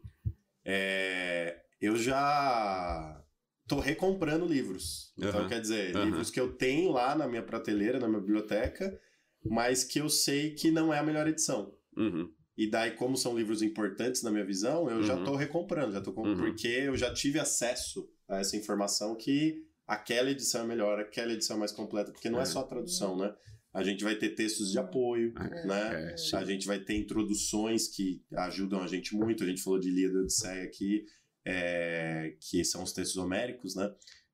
[0.65, 3.23] É, eu já
[3.67, 5.13] tô recomprando livros.
[5.17, 5.47] Então, Aham.
[5.49, 6.05] quer dizer, Aham.
[6.05, 8.99] livros que eu tenho lá na minha prateleira, na minha biblioteca,
[9.45, 11.73] mas que eu sei que não é a melhor edição.
[11.95, 12.29] Uhum.
[12.61, 15.23] E daí, como são livros importantes na minha visão, eu já Uhum.
[15.23, 16.23] tô recomprando, já tô com...
[16.27, 16.35] Uhum.
[16.35, 21.55] porque eu já tive acesso a essa informação que aquela edição é melhor, aquela edição
[21.55, 22.45] é mais completa, porque não é, É.
[22.45, 23.33] só a tradução, né?
[23.73, 26.13] A gente vai ter textos de apoio, É, né?
[26.33, 26.35] é.
[26.35, 29.43] A gente vai ter introduções que ajudam a gente muito.
[29.43, 31.05] A gente falou de e Odisseia aqui,
[31.45, 33.89] é, que são os textos homéricos, né?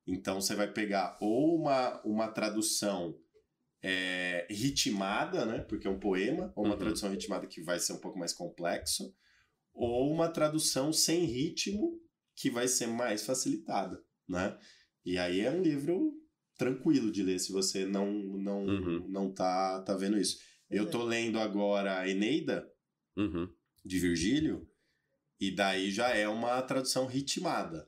[0.06, 3.16] Então você vai pegar ou uma, uma tradução
[3.88, 5.60] é, ritmada, né?
[5.60, 6.78] Porque é um poema, ou uma Uhum.
[6.80, 9.14] tradução ritmada que vai ser um pouco mais complexo,
[9.72, 12.00] ou uma tradução sem ritmo
[12.34, 14.58] que vai ser mais facilitada, né?
[15.04, 16.12] E aí é um livro
[16.58, 19.08] tranquilo de ler se você não não Uhum.
[19.08, 20.38] não tá tá vendo isso.
[20.68, 22.68] Eu tô lendo agora a Eneida
[23.16, 23.48] Uhum.
[23.84, 24.68] de Virgílio
[25.38, 27.86] e daí já é uma tradução ritmada.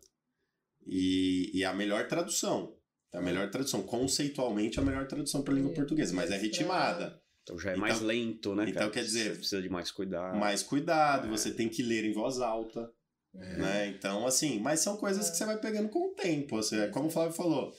[0.86, 2.77] E, e a melhor tradução.
[3.14, 7.18] A melhor tradução, conceitualmente a melhor tradução para a língua E- portuguesa, mas é ritmada.
[7.42, 8.90] Então já é Então- mais lento, né, então cara?
[8.90, 10.36] quer dizer- Você precisa de mais cuidado.
[10.38, 11.30] Mais cuidado, É.
[11.30, 12.88] você tem que ler em voz alta.
[13.34, 13.58] É.
[13.58, 13.88] né?
[13.88, 15.30] Então, assim, mas são coisas É.
[15.30, 16.56] que você vai pegando com o tempo.
[16.56, 17.70] Assim, é como o Flávio falou,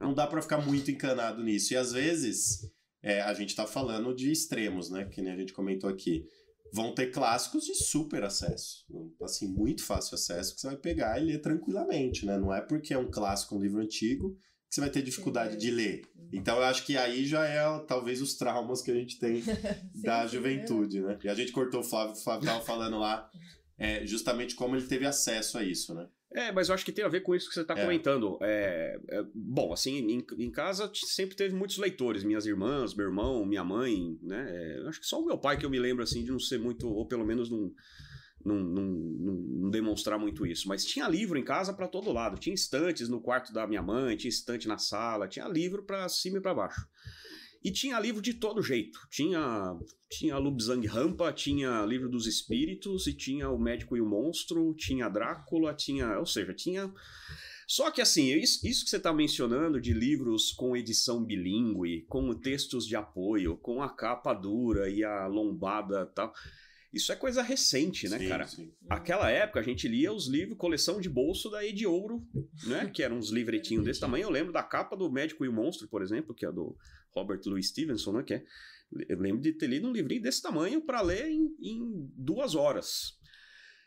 [0.00, 1.74] não dá pra ficar muito encanado nisso.
[1.74, 2.60] E às vezes,
[3.02, 5.04] é, a gente tá falando de extremos, né?
[5.06, 6.24] Que nem a gente comentou aqui.
[6.72, 8.84] Vão ter clássicos de super acesso.
[9.20, 12.38] Assim, muito fácil acesso, que você vai pegar e ler tranquilamente, né?
[12.38, 14.36] Não é porque é um clássico, um livro antigo,
[14.68, 15.58] que você vai ter dificuldade Sim.
[15.58, 16.02] de ler.
[16.32, 19.42] Então, eu acho que aí já é, talvez, os traumas que a gente tem
[20.02, 21.18] da sim, juventude, né?
[21.22, 23.30] E a gente cortou o Flávio, o Flávio tava falando lá
[23.78, 26.08] é, justamente como ele teve acesso a isso, né?
[26.32, 27.82] É, mas eu acho que tem a ver com isso que você está É.
[27.82, 28.36] comentando.
[28.42, 33.46] É, é, bom, assim, em, em casa sempre teve muitos leitores, minhas irmãs, meu irmão,
[33.46, 34.44] minha mãe, né?
[34.48, 36.58] É, acho que só o meu pai que eu me lembro, assim, de não ser
[36.58, 37.72] muito, ou pelo menos não,
[38.44, 40.68] não, não- não demonstrar muito isso.
[40.68, 42.38] Mas tinha livro em casa para todo lado.
[42.38, 46.38] Tinha estantes no quarto da minha mãe, tinha estante na sala, tinha livro para cima
[46.38, 46.86] e para baixo.
[47.62, 48.98] E tinha livro de todo jeito.
[49.10, 49.74] Tinha
[50.10, 55.08] tinha Lubzang Rampa, tinha Livro dos Espíritos e tinha O Médico e o Monstro, tinha
[55.08, 56.92] Drácula, tinha, ou seja, tinha
[57.66, 62.86] Só que assim, isso, que você está mencionando de livros com edição bilíngue, com textos
[62.86, 66.32] de apoio, com a capa dura e a lombada tal.
[66.94, 68.46] Isso é coisa recente, né, Sim, cara?
[68.46, 68.72] sim.
[68.88, 72.24] Aquela época a gente lia os livros, coleção de bolso da Edi Ouro,
[72.64, 72.88] né?
[72.88, 74.22] Que eram uns livretinhos desse tamanho.
[74.22, 76.76] Eu lembro da capa do Médico e o Monstro, por exemplo, que é do
[77.10, 78.22] Robert Louis Stevenson, né?
[78.22, 78.44] Que é,
[79.08, 83.18] eu lembro de ter lido um livrinho desse tamanho para ler em, em duas horas.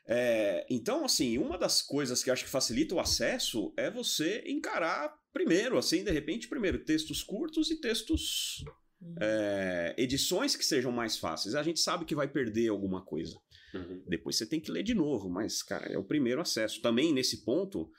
[0.06, 5.13] É, então, assim, uma das coisas que acho que facilita o acesso é você encarar
[5.34, 8.63] primeiro, assim, de repente, primeiro textos curtos e textos
[9.20, 11.56] é, edições que sejam mais fáceis.
[11.56, 13.38] A gente sabe que vai perder alguma coisa.
[13.74, 14.02] Uhum.
[14.08, 16.82] Depois você tem que ler de novo, mas, cara, é o primeiro acesso.
[16.82, 17.92] Também nesse ponto,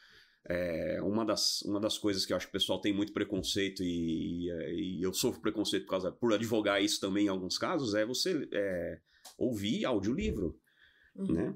[0.49, 3.83] é, uma, das, uma das coisas que eu acho que o pessoal tem muito preconceito
[3.83, 7.95] e, e- e eu sofro preconceito por, causa, por advogar isso também em alguns casos,
[7.95, 8.99] é você é,
[9.37, 10.59] ouvir audiolivro,
[11.17, 11.33] Uhum.
[11.35, 11.55] né?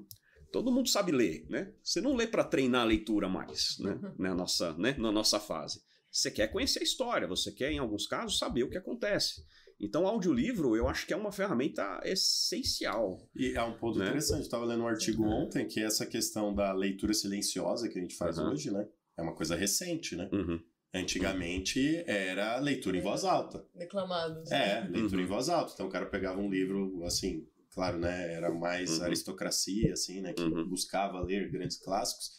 [0.52, 1.72] Todo mundo sabe ler, né?
[1.82, 3.92] Você não lê para treinar a leitura mais, né?
[4.02, 4.14] Uhum.
[4.18, 4.94] Na, nossa, né?
[4.98, 5.80] Na nossa fase.
[6.12, 9.42] Você quer conhecer a história, você quer, em alguns casos, saber o que acontece.
[9.80, 13.18] Então, audiolivro, eu acho que é uma ferramenta essencial.
[13.34, 14.04] E é um ponto Né?
[14.06, 14.40] interessante.
[14.40, 18.02] Eu estava lendo um artigo ontem que é essa questão da leitura silenciosa que a
[18.02, 18.50] gente faz Aham.
[18.52, 18.86] hoje, né?
[19.16, 20.28] É uma coisa recente, né?
[20.32, 20.60] Uhum.
[20.94, 23.64] Antigamente era leitura em voz alta.
[23.74, 24.50] Declamados.
[24.52, 25.22] É, leitura Uhum.
[25.22, 25.72] em voz alta.
[25.72, 28.34] Então o cara pegava um livro, assim, claro, né?
[28.34, 29.04] Era mais Uhum.
[29.04, 30.32] aristocracia, assim, né?
[30.34, 30.68] Que Uhum.
[30.68, 32.30] buscava ler grandes clássicos.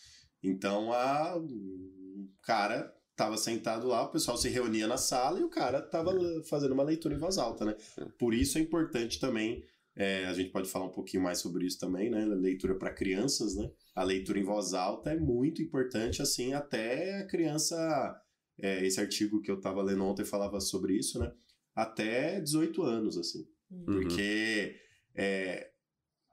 [0.41, 1.35] Então a...
[1.37, 6.11] o cara tava sentado lá, o pessoal se reunia na sala e o cara tava
[6.43, 7.75] fazendo uma leitura em voz alta, né?
[7.97, 8.05] É.
[8.17, 9.63] Por isso é importante também,
[9.95, 12.25] é, a gente pode falar um pouquinho mais sobre isso também, né?
[12.25, 13.69] Leitura para crianças, né?
[13.93, 18.19] A leitura em voz alta é muito importante, assim, até a criança.
[18.59, 21.31] é, esse artigo que eu tava lendo ontem falava sobre isso, né?
[21.75, 23.47] Até 18 anos, assim.
[23.69, 23.85] Uhum.
[23.85, 24.75] Porque
[25.15, 25.71] é,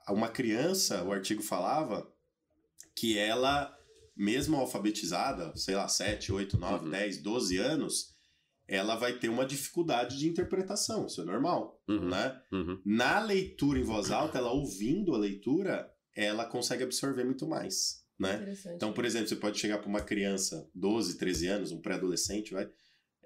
[0.09, 2.11] uma criança, o artigo falava
[2.95, 3.75] que ela,
[4.21, 6.91] mesmo alfabetizada, sei lá, 7, 8, 9, Uhum.
[6.91, 8.15] 10, 12 anos,
[8.69, 12.09] ela vai ter uma dificuldade de interpretação, isso é normal, Uhum.
[12.11, 12.39] né?
[12.53, 12.79] Uhum.
[12.85, 18.55] Na leitura em voz alta, ela ouvindo a leitura, ela consegue absorver muito mais, né?
[18.77, 22.69] Então, por exemplo, você pode chegar para uma criança, 12, 13 anos, um pré-adolescente, vai,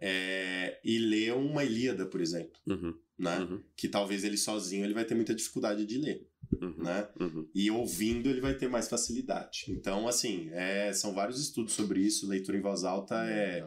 [0.01, 2.95] é, e ler uma Ilíada, por exemplo, Uhum.
[3.19, 3.41] né?
[3.41, 3.63] Uhum.
[3.77, 6.27] Que talvez ele sozinho ele vai ter muita dificuldade de ler,
[6.61, 6.75] Uhum.
[6.79, 7.09] né?
[7.21, 7.49] Uhum.
[7.55, 9.67] E ouvindo ele vai ter mais facilidade.
[9.69, 12.29] Então, assim, é, são vários estudos sobre isso.
[12.29, 13.67] Leitura em voz alta é,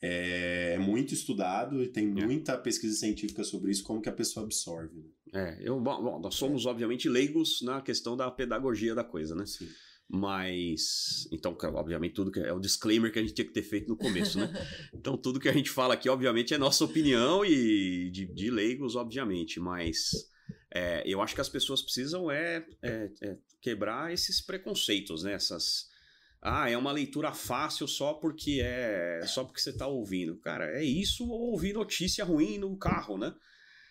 [0.00, 4.44] é, é muito estudado e tem muita pesquisa científica sobre isso, como que a pessoa
[4.44, 4.96] absorve.
[4.96, 5.04] Né?
[5.34, 9.44] É, eu, bom, bom, nós somos obviamente leigos na questão da pedagogia da coisa, né?
[9.44, 9.68] Assim.
[10.14, 13.88] Mas, então, obviamente, tudo que é o disclaimer que a gente tinha que ter feito
[13.88, 14.52] no começo, né?
[14.92, 18.94] Então, tudo que a gente fala aqui, obviamente, é nossa opinião e de, de leigos,
[18.94, 20.10] obviamente, mas
[20.74, 25.34] é, eu acho que as pessoas precisam é, é- é quebrar esses preconceitos, né?
[25.34, 25.90] Essas.
[26.40, 30.36] Ah, é uma leitura fácil só porque é só porque você está ouvindo.
[30.38, 33.32] Cara, é isso ou ouvir notícia ruim no carro, né?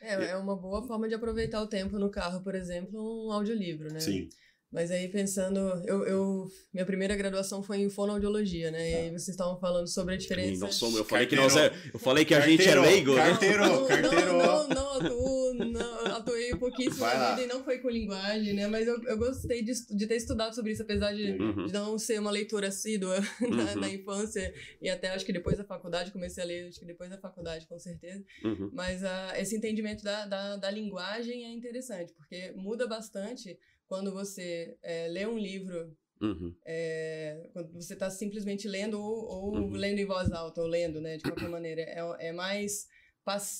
[0.01, 3.93] É, é uma boa forma de aproveitar o tempo no carro, por exemplo, um audiolivro,
[3.93, 3.99] né?
[3.99, 4.27] Sim.
[4.71, 8.89] Mas aí pensando, eu, eu minha primeira graduação foi em fonoaudiologia, né?
[8.91, 10.65] E aí vocês estavam falando sobre a E diferença.
[10.65, 11.61] nós somos, eu falei que Carteiro.
[11.71, 13.29] nós é, eu falei que a gente é Carteiro, leigo, né?
[13.29, 13.65] carteiro.
[13.65, 14.33] não, carteiro.
[14.37, 18.67] Não, não, atuo, não, atuei pouquíssimo Vai na vida e não foi com linguagem, né?
[18.67, 21.65] Mas eu, eu gostei de, de ter estudado sobre isso, apesar de, Uhum.
[21.65, 23.79] de não ser uma leitura assídua na, Uhum.
[23.81, 27.09] na infância e até acho que depois da faculdade, comecei a ler, acho que depois
[27.09, 28.23] da faculdade, com certeza.
[28.43, 28.69] Uhum.
[28.73, 33.57] Mas ah, esse entendimento da, da, da linguagem é interessante, porque muda bastante
[33.91, 36.55] quando você eh, lê um livro, Uhum.
[36.65, 39.71] eh, quando você está simplesmente lendo ou, ou Uhum.
[39.73, 41.81] lendo em voz alta, ou lendo, né, de qualquer maneira.
[41.81, 42.87] É, é mais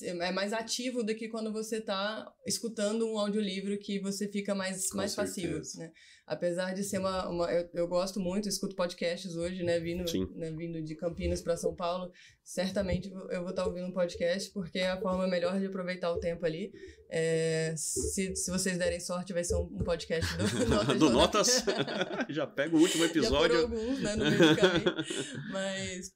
[0.02, 4.90] é mais ativo do que quando você está escutando um audiolivro que você fica mais,
[4.90, 5.92] Com mais passivo, né?
[6.26, 7.28] Apesar de ser uma...
[7.28, 9.78] uma eu, eu gosto muito, escuto podcasts hoje, né?
[9.78, 12.10] Vindo, né, vindo de Campinas para São Paulo.
[12.42, 16.18] Certamente eu vou estar ouvindo um podcast, porque é a forma melhor de aproveitar o
[16.18, 16.72] tempo ali.
[17.08, 20.98] É, se, se vocês derem sorte, vai ser um, um podcast do Notas.
[20.98, 21.64] Do de Notas.
[22.30, 23.60] Já pega o último episódio.
[23.60, 24.94] Já foram alguns, né, no meio do caminho.
[25.52, 26.10] Mas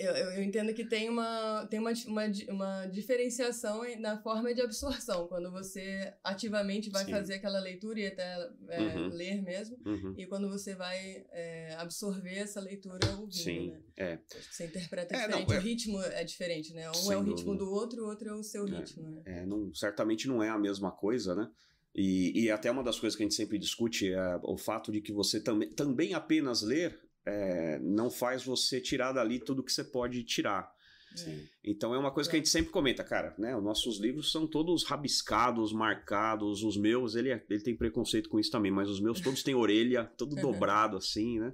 [0.00, 5.26] eu eu entendo que tem uma, tem uma, uma, uma diferenciação na forma de absorção,
[5.28, 7.10] quando você ativamente vai Sim.
[7.10, 9.08] fazer aquela leitura e até é, Uhum.
[9.08, 10.14] ler mesmo, Uhum.
[10.16, 13.80] e quando você vai é, absorver essa leitura ouvindo, Sim, né?
[13.96, 14.12] é.
[14.36, 16.88] Acho que você interpreta É, diferente, é- o ritmo é diferente, né?
[16.90, 17.64] Um Sem é o ritmo dúvida.
[17.64, 18.70] do outro, o outro é o seu É.
[18.78, 19.22] ritmo, né?
[19.24, 21.48] É, não, certamente não é a mesma coisa, né?
[21.94, 25.00] E, e até uma das coisas que a gente sempre discute é o fato de
[25.00, 29.84] que você também, também apenas ler é, não faz você tirar dali tudo que você
[29.84, 30.70] pode tirar.
[31.14, 31.44] Sim.
[31.64, 33.56] Então é uma coisa que a gente sempre comenta, cara, né?
[33.56, 38.38] Os nossos livros são todos rabiscados, marcados, os meus, ele, é- ele tem preconceito com
[38.38, 41.52] isso também, mas os meus todos têm orelha, todo dobrado assim, né?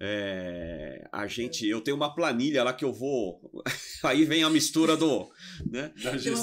[0.00, 3.40] É, a gente, eu tenho uma planilha lá que eu vou.
[4.02, 5.30] Aí vem a mistura do,
[5.70, 5.92] né,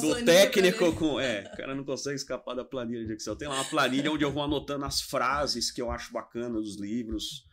[0.02, 1.20] do técnico com.
[1.20, 3.36] É, o cara não consegue escapar da planilha de Excel.
[3.36, 6.80] Tem lá uma planilha onde eu vou anotando as frases que eu acho bacana dos
[6.80, 7.46] livros.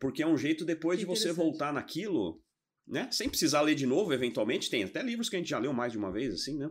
[0.00, 2.42] Porque é um jeito depois que de você voltar naquilo,
[2.86, 3.08] né?
[3.10, 4.70] Sem precisar ler de novo, eventualmente.
[4.70, 6.70] Tem até livros que a gente já leu mais de uma vez, assim, né?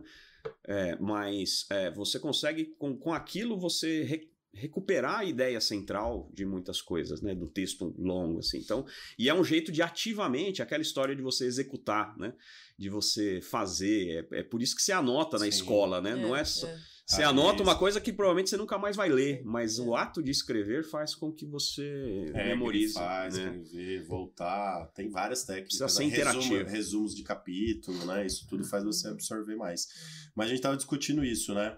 [0.66, 6.82] É, mas é, você consegue, com, com aquilo, você recuperar a ideia central de muitas
[6.82, 8.58] coisas, né, do texto longo assim.
[8.58, 8.84] Então,
[9.18, 12.34] e é um jeito de ativamente aquela história de você executar, né,
[12.78, 14.28] de você fazer.
[14.30, 15.50] É, é por isso que você anota na Sim.
[15.50, 16.10] escola, né?
[16.10, 16.78] É, Não é só é.
[17.04, 20.22] Você ah, anota uma coisa que provavelmente você nunca mais vai ler, mas o ato
[20.22, 22.94] de escrever faz com que você é, memorize.
[22.94, 23.58] Faz, né?
[23.62, 24.86] escrever, voltar.
[24.94, 25.78] Tem várias técnicas.
[25.78, 26.08] Precisa ser né?
[26.10, 26.54] interativo.
[26.54, 28.24] Resumo, resumos de capítulo, né?
[28.24, 29.88] Isso tudo faz você absorver mais.
[30.34, 31.76] Mas a gente estava discutindo isso, né?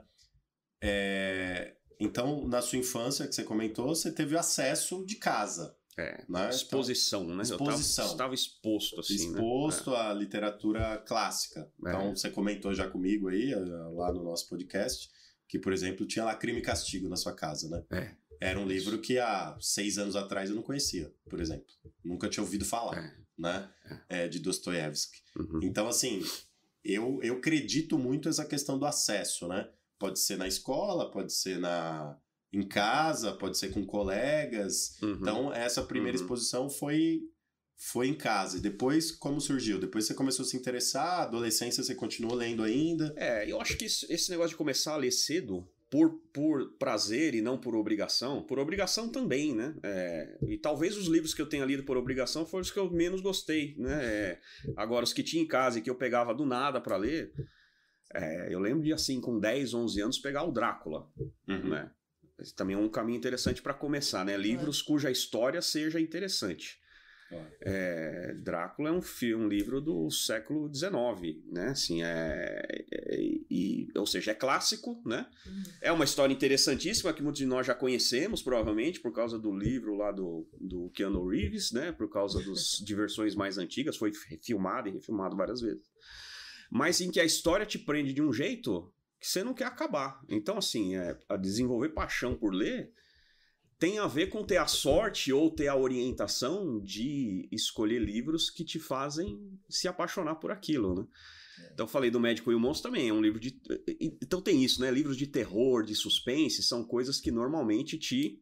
[0.82, 5.74] É, então, na sua infância, que você comentou, você teve acesso de casa.
[5.96, 6.50] É, né?
[6.50, 7.42] exposição, então, né?
[7.42, 8.06] Exposição.
[8.06, 9.38] estava exposto, assim, né?
[9.38, 9.96] Exposto né?
[9.96, 11.60] à literatura clássica.
[11.60, 11.88] É.
[11.88, 15.08] Então, você comentou já comigo aí, eh, lá no nosso podcast,
[15.46, 17.84] que, por exemplo, tinha lá Crime e Castigo na sua casa, né?
[17.92, 18.24] É.
[18.40, 21.72] Era um livro que há seis anos atrás eu não conhecia, por exemplo.
[22.04, 23.16] Nunca tinha ouvido falar, é.
[23.38, 23.70] né?
[24.08, 24.24] É.
[24.24, 25.22] é de Dostoiévski.
[25.36, 25.60] Uhum.
[25.62, 26.22] Então, assim,
[26.84, 29.70] eu, eu acredito muito essa questão do acesso, né?
[29.96, 32.18] Pode ser na escola, pode ser na
[32.56, 34.96] em casa, pode ser com colegas.
[35.02, 35.18] Uhum.
[35.20, 36.22] Então, essa primeira uhum.
[36.22, 37.22] exposição foi
[37.76, 38.58] foi em casa.
[38.58, 39.78] E depois, como surgiu?
[39.78, 43.12] Depois você começou a se interessar, adolescência você continuou lendo ainda?
[43.16, 47.40] É, eu acho que esse negócio de começar a ler cedo, por, por prazer e
[47.40, 49.76] não por obrigação, por obrigação também, né?
[49.82, 52.90] É, e talvez os livros que eu tenha lido por obrigação foram os que eu
[52.90, 54.04] menos gostei, né?
[54.04, 54.40] É,
[54.76, 57.32] agora, os que tinha em casa e que eu pegava do nada para ler,
[58.12, 61.08] é, eu lembro de, assim, com 10, 11 anos, pegar o Drácula,
[61.48, 61.68] uhum.
[61.68, 61.90] né?
[62.38, 64.36] Esse também é um caminho interessante para começar, né?
[64.36, 66.82] Livros cuja história seja interessante.
[67.60, 71.68] É, Drácula é um filme, um livro do século XIX, né?
[71.68, 73.20] Assim, é, é,
[73.50, 75.26] e, ou seja, é clássico, né?
[75.46, 75.62] Uhum.
[75.80, 79.96] É uma história interessantíssima que muitos de nós já conhecemos, provavelmente, por causa do livro
[79.96, 81.92] lá do, do Keanu Reeves, né?
[81.92, 85.90] Por causa dos, de versões mais antigas, foi filmado e refilmado várias vezes.
[86.70, 90.20] Mas em que a história te prende de um jeito que você não quer acabar.
[90.28, 92.92] Então, assim, é, a desenvolver paixão por ler
[93.78, 98.64] tem a ver com ter a sorte ou ter a orientação de escolher livros que
[98.64, 101.06] te fazem se apaixonar por aquilo, né?
[101.58, 101.72] É.
[101.72, 103.60] Então, falei do Médico e o Monstro também, é um livro de.
[104.22, 104.90] Então, tem isso, né?
[104.90, 108.40] Livros de terror, de suspense, são coisas que normalmente te.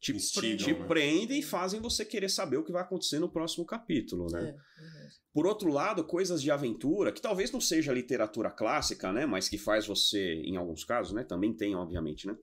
[0.00, 0.86] Te, Instigam, te né?
[0.86, 4.48] prendem e fazem você querer saber o que vai acontecer no próximo capítulo, né?
[4.48, 9.26] É, Por outro lado, coisas de aventura, que talvez não seja literatura clássica, né?
[9.26, 11.22] Mas que faz você, em alguns casos, né?
[11.22, 12.36] Também tem, obviamente, né?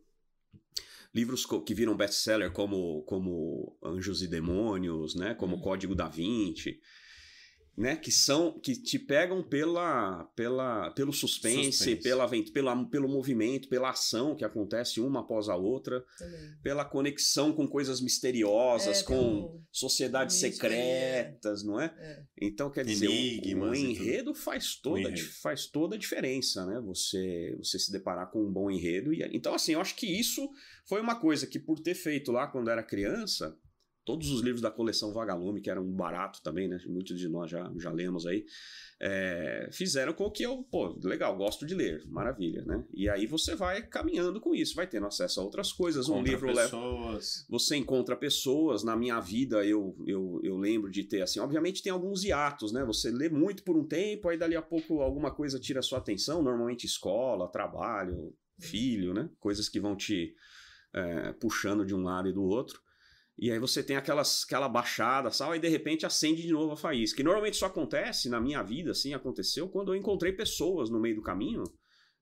[1.13, 5.33] livros que viram best-seller como, como Anjos e Demônios, né?
[5.33, 5.61] Como uhum.
[5.61, 6.79] Código da Vinci,
[7.77, 7.95] né?
[7.95, 12.01] Que são que te pegam pela, pela pelo suspense, suspense.
[12.01, 16.57] Pela, pela, pelo movimento, pela ação que acontece uma após a outra, Também.
[16.63, 21.93] pela conexão com coisas misteriosas, é, com sociedades secretas, não é?
[21.99, 22.23] é?
[22.41, 25.21] Então quer dizer, o, o enredo faz toda enredo.
[25.41, 26.81] faz toda a diferença, né?
[26.81, 30.49] Você você se deparar com um bom enredo e então assim, eu acho que isso
[30.87, 33.55] foi uma coisa que, por ter feito lá quando era criança,
[34.07, 36.79] todos os livros da coleção Vagalume, que eram um barato também, né?
[36.87, 38.45] Muitos de nós já, já lemos aí,
[39.01, 42.85] é, fizeram com que eu, pô, legal, gosto de ler, maravilha, né?
[42.93, 46.07] E aí você vai caminhando com isso, vai tendo acesso a outras coisas.
[46.07, 47.35] um livro pessoas.
[47.35, 47.47] leva.
[47.49, 48.81] Você encontra pessoas.
[48.81, 52.85] Na minha vida, eu, eu, eu lembro de ter, assim, obviamente tem alguns hiatos, né?
[52.85, 55.97] Você lê muito por um tempo, aí dali a pouco alguma coisa tira a sua
[55.97, 59.29] atenção, normalmente escola, trabalho, filho, né?
[59.37, 60.33] Coisas que vão te
[60.93, 62.86] é, puxando de um lado e do outro.
[63.37, 66.77] E aí você tem aquelas, aquela baixada, sal, e de repente acende de novo a
[66.77, 67.17] faísca.
[67.17, 71.15] Que normalmente isso acontece na minha vida, assim, aconteceu quando eu encontrei pessoas no meio
[71.15, 71.63] do caminho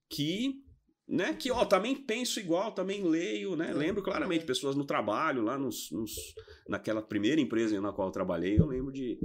[0.09, 0.55] que,
[1.07, 3.73] né, que, ó, também penso igual, também leio, né?
[3.73, 6.11] Lembro claramente pessoas no trabalho, lá nos, nos
[6.67, 9.17] naquela primeira empresa na qual eu trabalhei, eu lembro de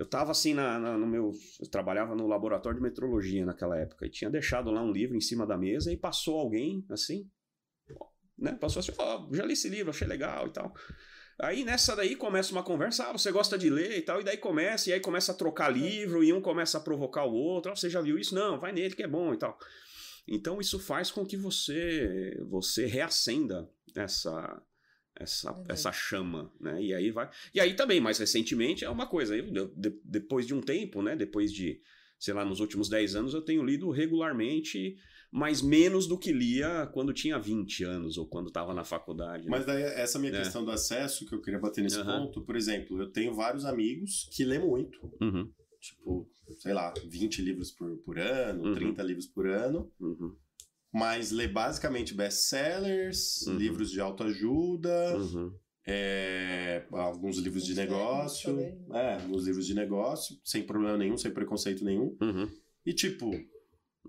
[0.00, 1.30] eu tava assim na, na, no meu.
[1.60, 5.20] Eu trabalhava no laboratório de metrologia naquela época e tinha deixado lá um livro em
[5.20, 7.28] cima da mesa e passou alguém assim,
[8.38, 8.56] né?
[8.58, 10.72] Passou assim, oh, já li esse livro, achei legal e tal.
[11.42, 14.36] Aí nessa daí começa uma conversa, ah, você gosta de ler e tal, e daí
[14.36, 17.76] começa, e aí começa a trocar livro, e um começa a provocar o outro, ah,
[17.76, 18.34] você já viu isso?
[18.34, 19.58] Não, vai nele que é bom e tal.
[20.28, 24.62] Então isso faz com que você você reacenda essa
[25.16, 26.82] essa, essa chama, né?
[26.82, 27.28] E aí vai.
[27.54, 31.14] E aí também, mais recentemente, é uma coisa, eu, de, depois de um tempo, né?
[31.14, 31.80] Depois de
[32.20, 34.98] sei lá, nos últimos 10 anos eu tenho lido regularmente,
[35.32, 39.44] mas menos do que lia quando tinha 20 anos ou quando estava na faculdade.
[39.44, 39.50] né?
[39.50, 40.38] Mas daí, essa minha É.
[40.38, 42.26] questão do acesso, que eu queria bater nesse Aham.
[42.26, 44.98] ponto, por exemplo, eu tenho vários amigos que lê muito.
[45.20, 45.50] Uhum,
[45.80, 46.28] Tipo,
[46.58, 48.74] sei lá, 20 livros por, por ano, Uhum.
[48.74, 49.90] 30 livros por ano.
[50.00, 50.36] uhum,
[50.92, 53.56] Mas lê basicamente best-sellers, Uhum.
[53.56, 55.54] livros de autoajuda, uhum.
[55.86, 58.58] é, alguns livros de negócio.
[58.92, 62.16] É, alguns livros de negócio, sem problema nenhum, sem preconceito nenhum.
[62.20, 62.50] Uhum,
[62.84, 63.30] E, tipo,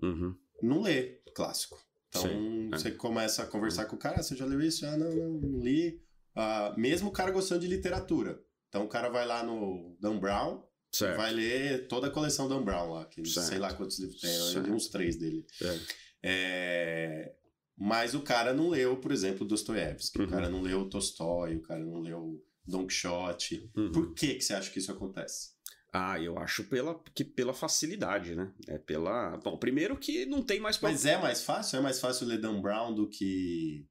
[0.02, 0.34] uhum.
[0.62, 1.78] Não lê clássico.
[2.08, 2.76] Então, Sim, é.
[2.78, 4.84] você começa a conversar com o cara, ah, você já leu isso?
[4.86, 6.00] Ah, não, não, não li.
[6.34, 8.38] Ah, mesmo o cara gostando de literatura.
[8.68, 10.62] Então, o cara vai lá no Dan Brown,
[10.94, 11.16] Certo.
[11.16, 13.46] vai ler toda a coleção Dan Brown lá, que Certo.
[13.48, 15.44] sei lá quantos livros tem, eu li uns três dele.
[15.62, 15.78] É.
[16.24, 17.34] É,
[17.76, 20.26] Mas o cara não leu, por exemplo, Dostoiévski, Uhum.
[20.26, 23.70] o cara não leu Tolstói, o cara não leu Don Quixote.
[23.76, 23.90] Uhum.
[23.90, 25.51] Por que, que você acha que isso acontece?
[25.92, 28.50] Ah, eu acho pela, que pela facilidade, né?
[28.66, 29.36] É pela.
[29.44, 30.80] Bom, primeiro que não tem mais.
[30.80, 31.78] Mas é mais fácil?
[31.78, 33.86] É mais fácil ler Dan Brown do que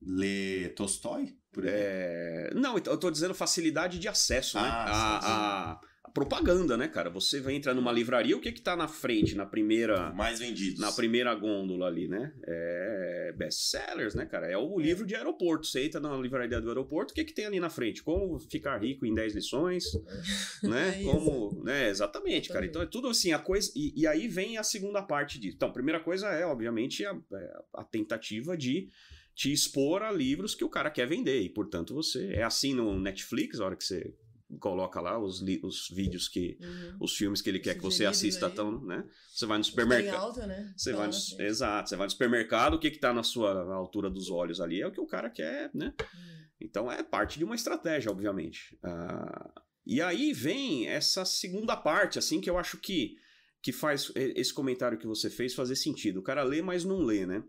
[0.00, 1.34] ler Tolstói?
[1.62, 4.68] É, Não, então, eu tô dizendo facilidade de acesso, né?
[4.68, 5.28] Ah, sim.
[5.30, 7.10] a- a propaganda, né, cara?
[7.10, 10.12] Você vai entrar numa livraria, o que que tá na frente, na primeira.
[10.12, 10.80] mais vendidos.
[10.80, 12.32] Na primeira gôndola ali, né?
[12.46, 13.03] É
[13.34, 14.50] best-sellers, né, cara?
[14.50, 15.66] É o livro de aeroporto.
[15.66, 18.02] Você entra na livraria do aeroporto, o que, que tem ali na frente?
[18.02, 19.84] Como ficar rico em 10 lições,
[20.62, 21.00] né?
[21.00, 21.04] É.
[21.04, 21.62] Como.
[21.62, 21.88] Né?
[21.88, 22.66] Exatamente, cara.
[22.66, 23.70] Então é tudo assim, a coisa.
[23.74, 25.56] E, e aí vem a segunda parte disso.
[25.56, 28.88] Então, a primeira coisa é, obviamente, a, é, a tentativa de
[29.34, 31.40] te expor a livros que o cara quer vender.
[31.40, 32.32] E, portanto, você.
[32.32, 34.14] É assim no Netflix, a hora que você
[34.60, 36.58] coloca lá os, os vídeos que.
[36.60, 36.96] Uhum.
[37.00, 38.52] Os filmes que ele quer que você assista, aí.
[38.52, 39.04] tão, né?
[39.34, 40.20] Você vai no Tá em supermercado.
[40.20, 40.72] alta, né?
[40.76, 43.22] Você Tá vai no, na exato, você vai no supermercado, o que que tá na
[43.22, 45.92] sua altura dos olhos ali é o que o cara quer, né?
[46.00, 46.44] Hum.
[46.60, 48.78] Então é parte de uma estratégia, obviamente.
[48.82, 49.50] Ah,
[49.86, 53.16] e aí vem essa segunda parte, assim, que eu acho que,
[53.62, 56.20] que faz esse comentário que você fez fazer sentido.
[56.20, 57.42] O cara lê, mas não lê, né?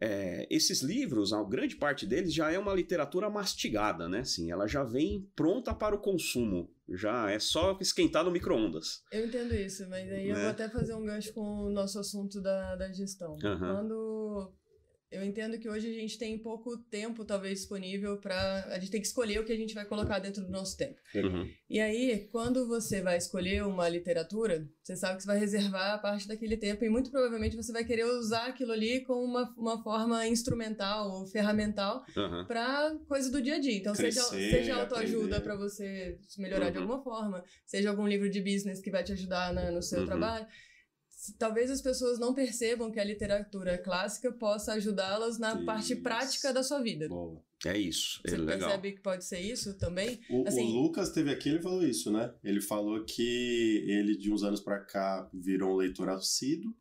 [0.00, 4.20] É, esses livros, a grande parte deles já é uma literatura mastigada, né?
[4.20, 6.68] Assim, ela já vem pronta para o consumo.
[6.88, 9.02] Já é só esquentar no micro-ondas.
[9.10, 10.40] Eu entendo isso, mas aí eu Né?
[10.42, 13.38] vou até fazer um gancho com o nosso assunto da, da gestão.
[13.42, 13.74] Aham.
[13.76, 14.23] Quando
[15.14, 18.64] eu entendo que hoje a gente tem pouco tempo, talvez, disponível para.
[18.68, 21.00] A gente tem que escolher o que a gente vai colocar dentro do nosso tempo.
[21.14, 21.48] Uhum.
[21.70, 25.98] E aí, quando você vai escolher uma literatura, você sabe que você vai reservar a
[25.98, 29.82] parte daquele tempo e muito provavelmente você vai querer usar aquilo ali como uma, uma
[29.82, 32.44] forma instrumental ou ferramental Aham.
[32.46, 33.76] para coisa do dia a dia.
[33.76, 35.42] Então, seja, Crescer, seja autoajuda aprender.
[35.42, 36.84] para você se melhorar de Uhum.
[36.84, 40.06] alguma forma, seja algum livro de business que vai te ajudar na- no seu Uhum.
[40.06, 40.46] trabalho.
[41.38, 46.02] Talvez as pessoas não percebam que a literatura clássica possa ajudá-las na parte Isso.
[46.02, 47.08] prática da sua vida.
[47.08, 47.42] Boa.
[47.66, 48.20] É isso.
[48.26, 48.58] É Você legal.
[48.58, 50.20] percebe que pode ser isso também?
[50.28, 52.32] O, Assim- o Lucas teve aqui, ele falou isso, né?
[52.44, 56.74] Ele falou que ele, de uns anos pra cá, virou um leitor assíduo.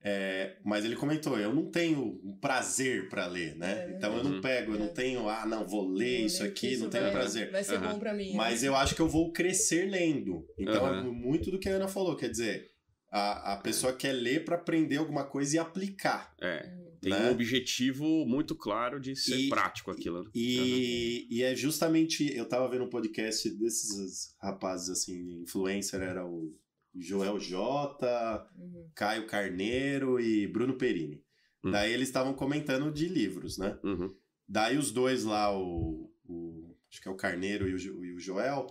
[0.00, 3.84] É, mas ele comentou, eu não tenho um prazer pra ler, né?
[3.92, 4.78] É então eu não pego, eu É.
[4.78, 7.12] não tenho, ah, não, vou ler Vou isso ler aqui, que não isso tenho vai-
[7.12, 7.50] prazer.
[7.50, 7.92] Vai ser Aham.
[7.94, 8.32] bom para mim.
[8.34, 8.68] Mas né?
[8.68, 10.46] eu acho que eu vou crescer lendo.
[10.56, 11.12] Então é Aham.
[11.12, 12.64] muito do que a Ana falou, quer dizer,
[13.10, 16.34] a, a pessoa quer ler pra aprender alguma coisa e aplicar.
[16.40, 16.66] É.
[16.66, 16.88] Hum.
[17.00, 17.28] Tem né?
[17.28, 20.24] um objetivo muito claro de ser E- prático aquilo.
[20.24, 20.30] né?
[20.34, 26.52] E, e é justamente, eu tava vendo um podcast desses rapazes assim, influencer, era o
[26.96, 28.90] Joel J, Uhum.
[28.96, 31.22] Caio Carneiro e Bruno Perini.
[31.64, 31.70] Hum.
[31.70, 33.78] Daí eles estavam comentando de livros, né?
[33.84, 34.12] Uhum.
[34.48, 38.18] Daí os dois lá, o, o- acho que é o Carneiro e o, e o
[38.18, 38.66] Joel,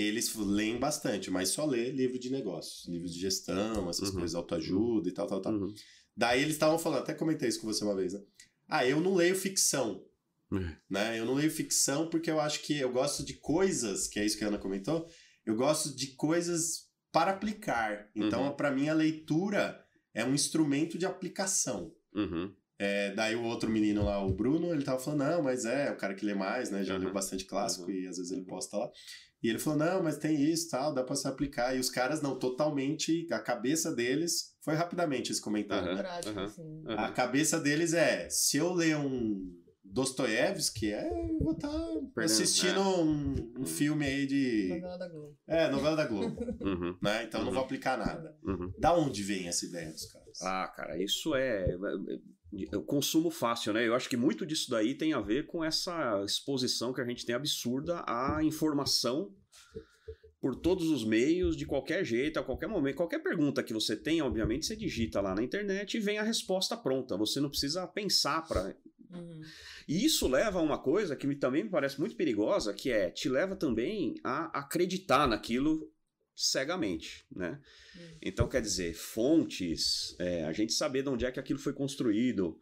[0.00, 4.14] eles leem bastante, mas só lê livro de negócios, livros de gestão, essas Uhum.
[4.20, 5.52] coisas, autoajuda e tal, tal, tal.
[5.52, 5.74] Uhum.
[6.16, 8.20] Daí eles estavam falando, até comentei isso com você uma vez, né?
[8.68, 10.04] Ah, eu não leio ficção,
[10.52, 10.76] É.
[10.88, 11.18] né?
[11.18, 14.36] Eu não leio ficção porque eu acho que eu gosto de coisas, que é isso
[14.38, 15.08] que a Ana comentou,
[15.46, 18.08] eu gosto de coisas para aplicar.
[18.14, 18.52] Então, Uhum.
[18.56, 19.84] para mim, a leitura
[20.14, 21.92] é um instrumento de aplicação.
[22.14, 22.54] Uhum.
[22.78, 25.96] É, daí o outro menino lá, o Bruno, ele tava falando, não, mas é, o
[25.96, 26.82] cara que lê mais, né?
[26.82, 27.00] Já Uhum.
[27.00, 27.94] leu bastante clássico Uhum.
[27.96, 28.90] e às vezes ele posta lá.
[29.42, 31.74] E ele falou, não, mas tem isso tal, dá pra se aplicar.
[31.74, 35.96] E os caras, não, totalmente, a cabeça deles, foi rapidamente esse comentário, Aham.
[35.96, 36.02] né?
[36.02, 36.44] Prático, Aham.
[36.44, 36.82] assim.
[36.86, 37.04] Aham.
[37.04, 41.70] A cabeça deles é, se eu ler um Dostoiévski, é, eu vou estar
[42.18, 42.80] assistindo é.
[42.80, 43.66] um, um Hum.
[43.66, 44.68] filme aí de...
[44.68, 45.38] Novela da Globo.
[45.48, 46.96] É, novela da Globo, Uhum.
[47.02, 47.24] né?
[47.24, 47.54] Então eu não Uhum.
[47.56, 48.36] vou aplicar nada.
[48.44, 48.72] Uhum.
[48.78, 50.40] Da onde vem essa ideia dos caras?
[50.42, 51.66] Ah, cara, isso é.
[52.74, 53.86] O consumo fácil, né?
[53.86, 57.24] Eu acho que muito disso daí tem a ver com essa exposição que a gente
[57.24, 59.32] tem absurda à informação
[60.40, 62.96] por todos os meios, de qualquer jeito, a qualquer momento.
[62.96, 66.76] Qualquer pergunta que você tenha, obviamente, você digita lá na internet e vem a resposta
[66.76, 67.16] pronta.
[67.18, 68.74] Você não precisa pensar para.
[69.12, 69.40] Uhum.
[69.86, 73.10] E isso leva a uma coisa que me- também me parece muito perigosa, que é
[73.10, 75.89] te leva também a acreditar naquilo
[76.40, 77.60] cegamente, né?
[77.96, 78.16] Hum.
[78.22, 82.58] Então, quer dizer, fontes, é, a gente saber de onde é que aquilo foi construído,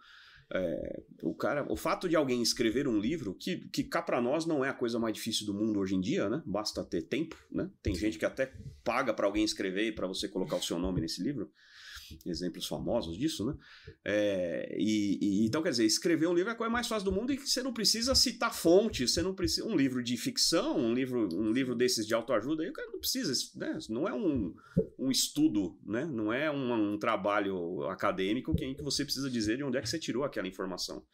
[0.50, 4.46] é, o cara, o fato de alguém escrever um livro que, que cá para nós
[4.46, 6.42] não é a coisa mais difícil do mundo hoje em dia, né?
[6.46, 7.70] Basta ter tempo, né?
[7.82, 8.52] Tem gente que até
[8.82, 11.52] paga para alguém escrever para você colocar o seu nome nesse livro
[12.26, 13.54] exemplos famosos disso, né?
[14.04, 17.12] É, e, e, então, quer dizer, escrever um livro é a coisa mais fácil do
[17.12, 19.66] mundo e você não precisa citar fontes, você não precisa.
[19.66, 22.98] Um livro de ficção, um livro, um livro desses de autoajuda, aí o cara não
[22.98, 23.78] precisa, né?
[23.88, 24.54] Não é um,
[24.98, 26.04] um estudo, né?
[26.04, 29.82] Não é um, um trabalho acadêmico que, em que você precisa dizer de onde é
[29.82, 31.04] que você tirou aquela informação.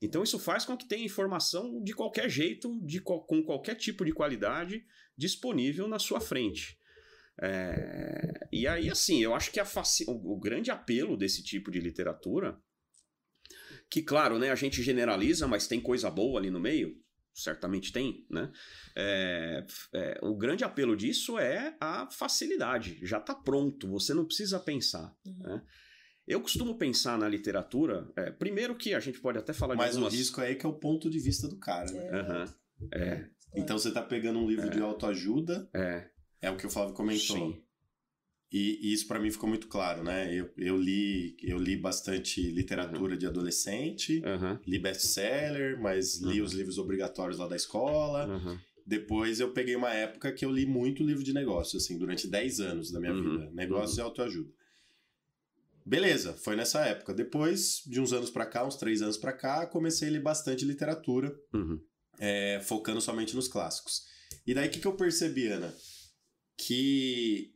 [0.00, 4.12] Então, isso faz com que tenha informação de qualquer jeito, de, com qualquer tipo de
[4.12, 4.84] qualidade
[5.16, 6.76] disponível na sua frente.
[7.44, 10.04] É, e aí, assim, eu acho que a faci...
[10.06, 12.56] o, o grande apelo desse tipo de literatura,
[13.90, 16.96] que, claro, né, a gente generaliza, mas tem coisa boa ali no meio,
[17.34, 18.52] certamente tem, né?
[18.96, 24.60] É, é, o grande apelo disso é a facilidade, já está pronto, você não precisa
[24.60, 25.12] pensar.
[25.26, 25.38] Uhum.
[25.40, 25.62] Né?
[26.26, 29.96] Eu costumo pensar na literatura, é, primeiro que a gente pode até falar Mas de
[29.96, 30.14] algumas...
[30.14, 32.22] o risco aí é que é o ponto de vista do cara, né?
[32.22, 32.88] Uhum.
[32.94, 33.28] É.
[33.54, 36.08] Então você está pegando um livro de autoajuda, é.
[36.42, 37.36] É o que o Flávio comentou.
[37.36, 37.62] Sim.
[38.52, 40.34] E, e isso para mim ficou muito claro, né?
[40.34, 43.18] Eu, eu, li, eu li bastante literatura uhum.
[43.18, 44.58] de adolescente, uhum.
[44.66, 46.46] li best-seller, mas li uhum.
[46.46, 48.26] os livros obrigatórios lá da escola.
[48.26, 48.58] Uhum.
[48.86, 52.60] Depois eu peguei uma época que eu li muito livro de negócio, assim, durante 10
[52.60, 53.50] anos da minha vida.
[53.54, 54.50] Negócio e autoajuda.
[55.86, 57.14] Beleza, foi nessa época.
[57.14, 60.64] Depois, de uns anos para cá, uns três anos para cá, comecei a ler bastante
[60.64, 61.34] literatura,
[62.18, 64.04] é, focando somente nos clássicos.
[64.46, 65.72] E daí o que, que eu percebi, Ana?
[66.66, 67.54] Que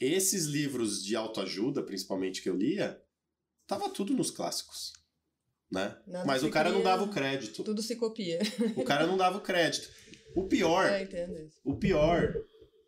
[0.00, 3.00] esses livros de autoajuda, principalmente que eu lia,
[3.66, 4.92] tava tudo nos clássicos.
[5.70, 5.96] Né?
[6.06, 7.62] Nada Mas o cara cria, não dava o crédito.
[7.62, 8.40] Tudo se copia.
[8.76, 9.88] O cara não dava o crédito.
[10.34, 10.86] O pior.
[10.86, 11.48] É.
[11.64, 12.34] O pior,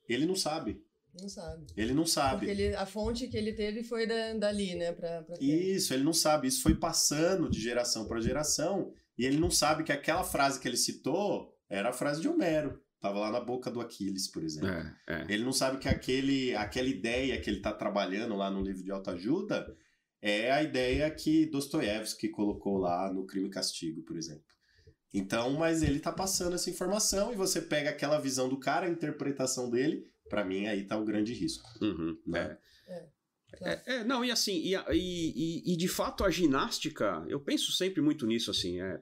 [0.08, 0.82] ele não sabe.
[1.14, 1.66] Não sabe.
[1.76, 2.48] Ele não sabe.
[2.48, 4.92] Ele, a fonte que ele teve foi da, dali, né?
[4.92, 6.48] Pra, pra Isso, ele não sabe.
[6.48, 8.92] Isso foi passando de geração para geração.
[9.16, 12.81] E ele não sabe que aquela frase que ele citou era a frase de Homero.
[13.02, 14.68] Tava lá na boca do Aquiles, por exemplo.
[14.68, 15.26] É, é.
[15.28, 18.92] Ele não sabe que aquele, aquela ideia que ele está trabalhando lá no livro de
[18.92, 19.76] autoajuda
[20.20, 24.44] é a ideia que Dostoiévski colocou lá no Crime e Castigo, por exemplo.
[25.12, 28.90] Então, mas ele está passando essa informação e você pega aquela visão do cara, a
[28.90, 31.68] interpretação dele, para mim aí tá o grande risco.
[31.82, 32.56] Uhum, né?
[32.86, 33.08] É.
[33.60, 37.70] É, é, não, e assim, e, e, e, e, de fato a ginástica, eu penso
[37.72, 38.98] sempre muito nisso, assim, é,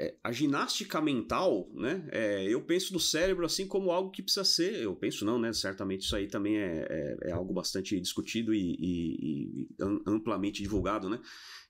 [0.00, 2.08] é, a ginástica mental, né?
[2.12, 4.76] É, eu penso do cérebro assim como algo que precisa ser.
[4.76, 5.52] Eu penso não, né?
[5.52, 9.68] Certamente isso aí também é, é, é algo bastante discutido e, e, e,
[10.06, 11.20] amplamente divulgado, né?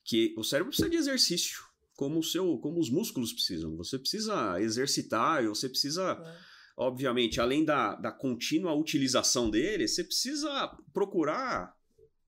[0.04, 1.62] Que o cérebro precisa de exercício,
[1.96, 3.74] como o seu, como os músculos precisam.
[3.76, 6.18] Você precisa exercitar, você precisa,
[6.76, 11.74] obviamente, além da, da contínua utilização dele, você precisa procurar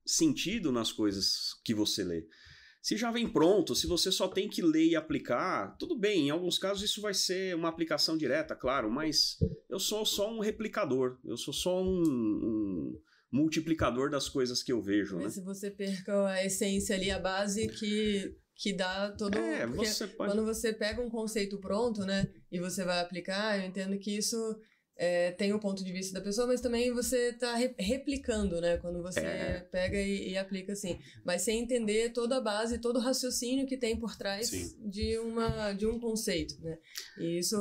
[0.07, 2.27] sentido nas coisas que você lê.
[2.83, 6.31] Se já vem pronto, se você só tem que ler e aplicar, tudo bem, em
[6.31, 9.37] alguns casos isso vai ser uma aplicação direta, claro, mas
[9.68, 13.01] eu sou só um replicador, eu sou só um, um
[13.31, 15.16] multiplicador das coisas que eu vejo.
[15.16, 15.31] Mas né?
[15.31, 19.37] se você perca a essência ali, a base que, que dá todo.
[19.37, 20.33] É, você pode...
[20.33, 24.37] Quando você pega um conceito pronto, né, e você vai aplicar, eu entendo que isso
[25.03, 28.77] é, tem o ponto de vista da pessoa, mas também você está re replicando, né?
[28.77, 29.61] Quando você é.
[29.73, 30.99] pega e, e, aplica assim.
[31.25, 35.73] Mas sem entender toda a base, todo o raciocínio que tem por trás de, uma,
[35.73, 36.77] de um conceito, né?
[37.19, 37.57] E isso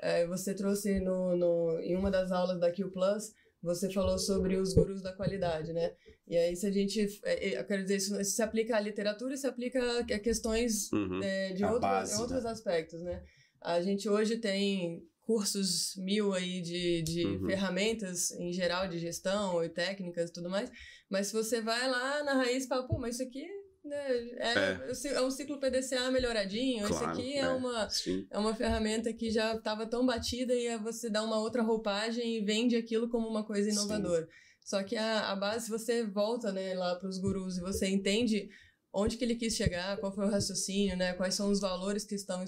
[0.00, 0.22] é.
[0.22, 4.56] é você trouxe no, no, em uma das aulas da Q Plus, você falou sobre
[4.56, 5.94] os gurus da qualidade, né?
[6.26, 7.20] E aí, se a gente.
[7.24, 10.90] É, é, eu quero dizer, isso, se aplica à literatura e se aplica a questões
[10.92, 11.20] uhum.
[11.54, 12.50] de outro, base, outros né?
[12.50, 13.22] aspectos, né?
[13.60, 17.46] A gente hoje tem cursos mil aí de, de uhum.
[17.46, 20.70] ferramentas em geral de gestão e técnicas e tudo mais,
[21.10, 23.46] mas se você vai lá na raiz e fala, pô, mas isso aqui
[23.82, 25.14] né, é, é.
[25.14, 27.88] é um ciclo PDCA melhoradinho, claro, isso aqui é, é, uma,
[28.30, 32.44] é uma ferramenta que já estava tão batida e você dá uma outra roupagem e
[32.44, 34.26] vende aquilo como uma coisa inovadora.
[34.26, 34.30] Sim.
[34.60, 37.88] Só que a, a base, se você volta né, lá para os gurus e você
[37.88, 38.50] entende
[38.92, 41.14] onde que ele quis chegar, qual foi o raciocínio, né?
[41.14, 42.44] Quais são os valores que estão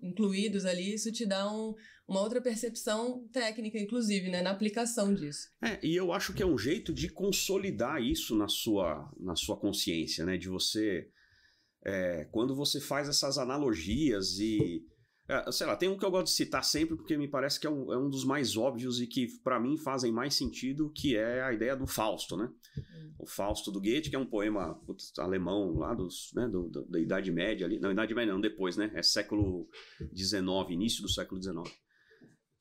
[0.00, 1.74] incluídos ali, isso te dá um,
[2.08, 4.40] uma outra percepção técnica, inclusive, né?
[4.40, 5.48] Na aplicação disso.
[5.62, 9.56] É, e eu acho que é um jeito de consolidar isso na sua, na sua
[9.56, 10.38] consciência, né?
[10.38, 11.10] De você...
[11.84, 14.82] É, quando você faz essas analogias e...
[15.28, 17.66] É, sei lá, tem um que eu gosto de citar sempre porque me parece que
[17.66, 21.14] é um, é um dos mais óbvios e que para mim fazem mais sentido, que
[21.14, 22.48] é a ideia do Fausto, né?
[23.18, 26.84] o Fausto do Goethe, que é um poema putz, alemão lá dos, né, do, do,
[26.86, 29.68] da Idade Média ali, não, Idade Média não, depois, né, é século
[30.16, 31.68] XIX, início do século XIX,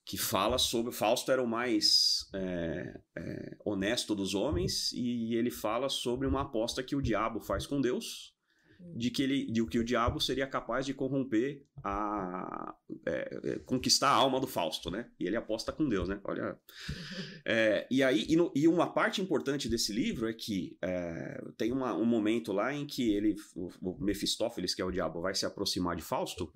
[0.07, 0.93] que fala sobre.
[0.93, 6.81] Fausto era o mais é, é, honesto dos homens e ele fala sobre uma aposta
[6.81, 8.33] que o diabo faz com Deus
[8.79, 14.09] de que ele de que o diabo seria capaz de corromper a é, é, conquistar
[14.09, 15.09] a alma do Fausto, né?
[15.19, 16.21] E ele aposta com Deus, né?
[16.23, 16.57] Olha,
[17.43, 21.71] é, e aí e, no, e, uma parte importante desse livro é que é, tem
[21.71, 25.33] uma, um momento lá em que ele o, o Mefistófeles, que é o diabo, vai
[25.33, 26.53] se aproximar de Fausto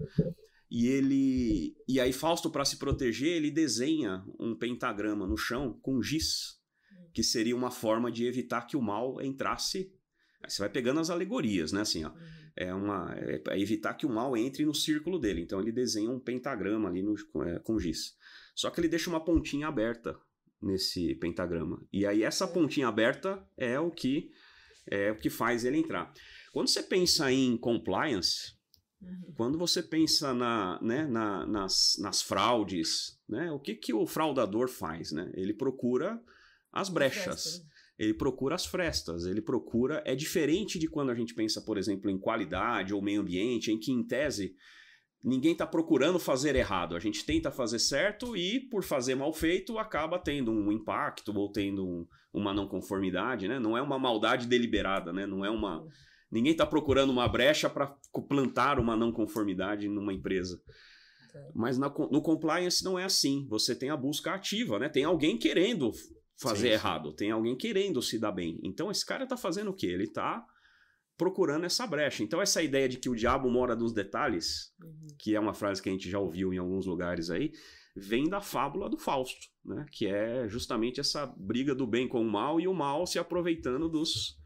[0.71, 6.01] e ele e aí Fausto para se proteger ele desenha um pentagrama no chão com
[6.01, 6.59] giz
[7.13, 9.93] que seria uma forma de evitar que o mal entrasse
[10.43, 11.81] Aí você vai pegando as alegorias, né?
[11.81, 12.11] Assim, ó.
[12.55, 15.41] É, uma, é, é evitar que o mal entre no círculo dele.
[15.41, 17.15] Então ele desenha um pentagrama ali no,
[17.45, 18.17] é, com giz.
[18.53, 20.19] Só que ele deixa uma pontinha aberta
[20.61, 21.81] nesse pentagrama.
[21.93, 24.31] E aí essa pontinha aberta é o que
[24.87, 26.11] é o que faz ele entrar.
[26.51, 28.53] Quando você pensa em compliance,
[29.01, 29.33] uhum.
[29.35, 34.67] quando você pensa na, né, na, nas, nas fraudes, né, o que, que o fraudador
[34.67, 35.11] faz?
[35.11, 35.31] Né?
[35.35, 36.21] Ele procura
[36.71, 37.63] as brechas
[38.01, 40.01] ele procura as frestas, ele procura.
[40.07, 43.77] É diferente de quando a gente pensa, por exemplo, em qualidade ou meio ambiente, em
[43.77, 44.55] que, em tese,
[45.23, 46.95] ninguém está procurando fazer errado.
[46.95, 51.51] A gente tenta fazer certo e, por fazer mal feito, acaba tendo um impacto ou
[51.51, 53.59] tendo um, uma não conformidade, né?
[53.59, 55.27] Não é uma maldade deliberada, né?
[55.27, 55.85] Não é uma.
[56.31, 57.95] Ninguém está procurando uma brecha para
[58.29, 60.61] plantar uma não conformidade numa empresa.
[61.53, 63.45] Mas na, no compliance não é assim.
[63.49, 64.89] Você tem a busca ativa, né?
[64.89, 65.91] Tem alguém querendo
[66.41, 68.59] fazer sim, errado, tem alguém querendo se dar bem.
[68.63, 69.87] Então esse cara tá fazendo o quê?
[69.87, 70.43] Ele tá
[71.17, 72.23] procurando essa brecha.
[72.23, 75.07] Então essa ideia de que o diabo mora nos detalhes, uhum.
[75.19, 77.51] que é uma frase que a gente já ouviu em alguns lugares aí,
[77.95, 79.85] vem da fábula do Fausto, né?
[79.91, 83.87] Que é justamente essa briga do bem com o mal e o mal se aproveitando
[83.87, 84.40] dos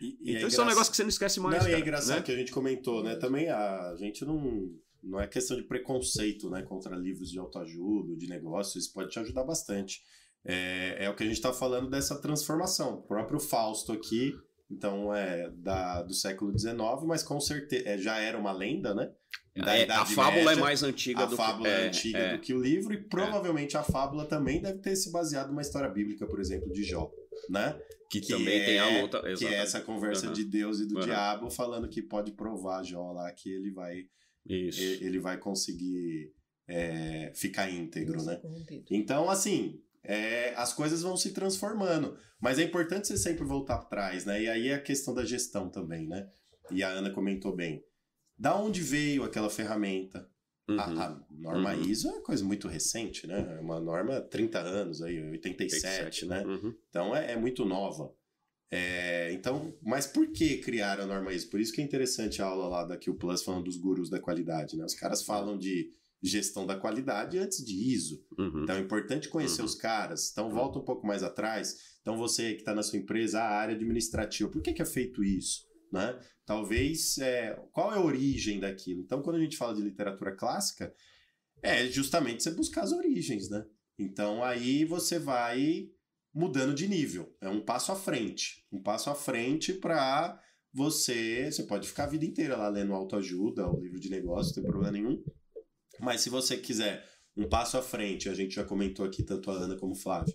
[0.00, 1.56] e, e é então é isso é um negócio que você não esquece mais.
[1.56, 2.22] Não, cara, e é engraçado né?
[2.22, 3.16] que a gente comentou, né?
[3.16, 4.70] Também a gente não
[5.02, 9.18] não é questão de preconceito, né, contra livros de autoajuda, de negócios, isso pode te
[9.18, 10.02] ajudar bastante.
[10.44, 12.94] É, é o que a gente está falando dessa transformação.
[12.94, 14.34] O próprio Fausto aqui,
[14.70, 16.76] então, é da, do século XIX,
[17.06, 19.10] mas com certeza é, já era uma lenda, né?
[19.54, 21.74] É, a fábula é Média, é mais antiga do fábula que...
[21.74, 22.36] é antiga é.
[22.36, 25.88] do que o livro, e provavelmente a fábula também deve ter se baseado numa história
[25.88, 27.10] bíblica, por exemplo, de Jó,
[27.48, 27.80] né?
[28.10, 29.18] Que, que também tem a luta.
[29.18, 29.38] Exatamente.
[29.38, 30.32] Que é essa conversa uhum.
[30.32, 31.02] de Deus e do uhum.
[31.02, 34.04] diabo falando que pode provar Jó lá que ele vai.
[34.46, 34.80] Isso.
[34.80, 36.32] Ele vai conseguir
[36.68, 38.40] é, ficar íntegro, né?
[38.90, 42.16] Então, assim, é, as coisas vão se transformando.
[42.40, 44.42] Mas é importante você sempre voltar atrás, né?
[44.42, 46.28] E aí é a questão da gestão também, né?
[46.70, 47.84] E a Ana comentou bem.
[48.38, 50.26] Da onde veio aquela ferramenta?
[50.68, 50.78] Uhum.
[50.78, 51.82] A, a, norma uhum.
[51.82, 53.56] ISO é coisa muito recente, né?
[53.58, 56.44] É uma norma 30 anos, aí, 87, 87 né?
[56.46, 56.74] Uhum.
[56.88, 58.12] Então é, é, muito nova.
[58.72, 61.50] É, então, mas por que criaram a norma ISO?
[61.50, 64.20] Por isso que é interessante a aula lá da Q Plus falando dos gurus da
[64.20, 64.84] qualidade, né?
[64.84, 65.92] Os caras falam de
[66.22, 68.22] gestão da qualidade antes de ISO.
[68.38, 68.62] Uhum.
[68.62, 69.66] Então é importante conhecer uhum.
[69.66, 70.30] os caras.
[70.30, 71.76] Então volta um pouco mais atrás.
[72.00, 75.24] Então você que está na sua empresa, a área administrativa, por que, que é feito
[75.24, 75.69] isso?
[75.92, 76.18] Né?
[76.46, 79.00] Talvez, é, qual é a origem daquilo?
[79.00, 80.94] Então quando a gente fala de literatura clássica,
[81.62, 83.64] é justamente você buscar as origens, né?
[83.98, 85.90] Então aí você vai
[86.32, 87.34] mudando de nível.
[87.40, 88.64] É um passo à frente.
[88.72, 90.40] Um passo à frente para
[90.72, 91.50] você.
[91.50, 94.70] Você pode ficar a vida inteira lá lendo autoajuda, o livro de negócio, não tem
[94.70, 95.22] problema nenhum.
[95.98, 97.04] Mas se você quiser
[97.36, 100.34] um passo à frente, a gente já comentou aqui, tanto a Ana como o Flávio,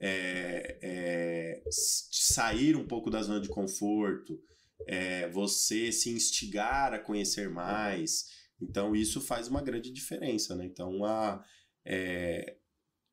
[0.00, 4.38] é, é, sair um pouco da zona de conforto,
[4.86, 8.26] é, você se instigar a conhecer mais.
[8.60, 10.64] Então, isso faz uma grande diferença, né?
[10.64, 11.44] Então, a,
[11.84, 12.56] é,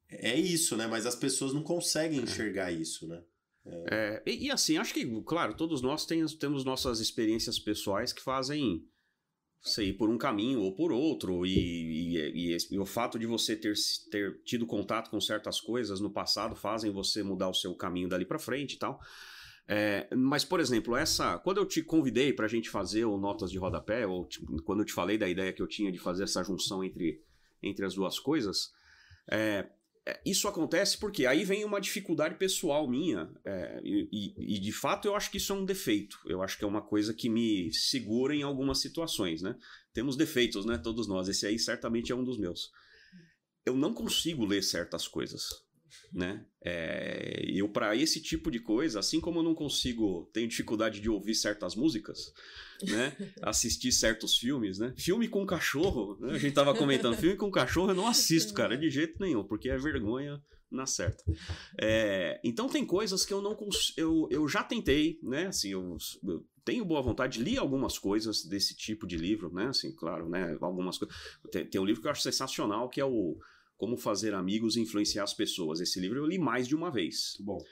[0.09, 0.87] é isso, né?
[0.87, 3.21] Mas as pessoas não conseguem enxergar isso, né?
[3.65, 4.23] É.
[4.25, 8.83] E, e, assim, acho que, claro, todos nós temos, temos nossas experiências pessoais que fazem
[9.63, 13.27] você ir por um caminho ou por outro, e, e, e, e, o fato de
[13.27, 13.75] você ter,
[14.09, 18.25] ter tido contato com certas coisas no passado fazem você mudar o seu caminho dali
[18.25, 18.99] para frente e tal.
[19.73, 21.39] É, mas, por exemplo, essa.
[21.39, 24.79] Quando eu te convidei para a gente fazer o Notas de Rodapé, ou tipo, quando
[24.79, 27.23] eu te falei da ideia que eu tinha de fazer essa junção entre,
[27.63, 28.73] entre as duas coisas,
[29.31, 29.69] é,
[30.05, 35.07] é, isso acontece porque aí vem uma dificuldade pessoal minha, é, e, e, de fato
[35.07, 36.19] eu acho que isso é um defeito.
[36.25, 39.55] Eu acho que é uma coisa que me segura em algumas situações, né?
[39.93, 40.77] Temos defeitos, né?
[40.77, 41.29] Todos nós.
[41.29, 42.71] Esse aí certamente é um dos meus.
[43.65, 45.63] Eu não consigo ler certas coisas
[46.11, 46.45] né?
[46.63, 51.09] É, eu para esse tipo de coisa, assim como eu não consigo, tenho dificuldade de
[51.09, 52.33] ouvir certas músicas,
[52.83, 53.15] né?
[53.41, 54.93] Assistir certos filmes, né?
[54.97, 56.33] Filme com cachorro, né?
[56.33, 59.69] a gente tava comentando, filme com cachorro eu não assisto, cara, de jeito nenhum, porque
[59.69, 61.23] é vergonha na certa.
[61.79, 63.57] É, então tem coisas que eu não
[63.97, 65.47] eu, eu já tentei, né?
[65.47, 69.67] Assim, eu, eu tenho boa vontade, li algumas coisas desse tipo de livro, né?
[69.67, 70.57] Assim, claro, né?
[70.61, 71.15] Algumas coisas.
[71.51, 73.37] Tem, tem um livro que eu acho sensacional que é o
[73.81, 75.79] Como Fazer Amigos e Influenciar as Pessoas.
[75.79, 77.33] Esse livro eu li mais de uma vez.
[77.39, 77.65] Muito bom.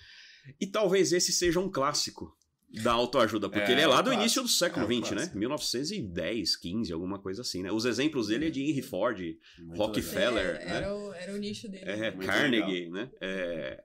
[0.60, 2.36] E talvez esse seja um clássico
[2.84, 4.22] da autoajuda, porque É, ele é lá é um do clássico.
[4.24, 5.18] início do século É XX, né?
[5.18, 5.38] clássico.
[5.38, 7.72] 1910, 15, alguma coisa assim, né?
[7.72, 9.20] Os exemplos dele é de Henry Ford,
[9.60, 10.54] Muito Rockefeller.
[10.54, 10.60] legal.
[10.60, 11.84] Feller, É, era, o, era o nicho dele.
[11.86, 13.12] é, Muito Carnegie, né?
[13.22, 13.84] É,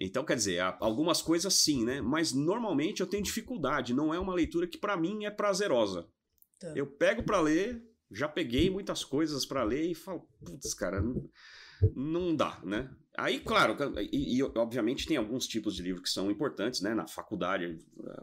[0.00, 2.00] então, quer dizer, algumas coisas sim, né?
[2.00, 6.06] Mas normalmente eu tenho dificuldade, não é uma leitura que pra mim é prazerosa.
[6.60, 6.72] Tá.
[6.76, 11.28] Eu pego pra ler, já peguei muitas coisas pra ler e falo, putz, cara, não,
[11.94, 12.90] não dá, né?
[13.18, 13.74] Aí, claro,
[14.12, 16.94] e, e, obviamente tem alguns tipos de livro que são importantes, né?
[16.94, 17.78] Na faculdade,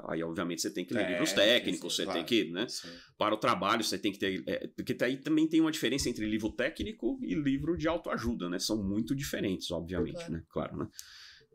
[0.08, 2.20] aí obviamente você tem que ler É, livros técnicos, sim, você claro.
[2.20, 2.68] tem que, né?
[2.68, 2.90] Sim.
[3.18, 6.26] Para o trabalho você tem que ter, é, porque aí também tem uma diferença entre
[6.30, 8.60] livro técnico e livro de autoajuda, né?
[8.60, 10.32] São muito diferentes, obviamente, Claro.
[10.32, 10.44] né?
[10.50, 10.88] Claro, né?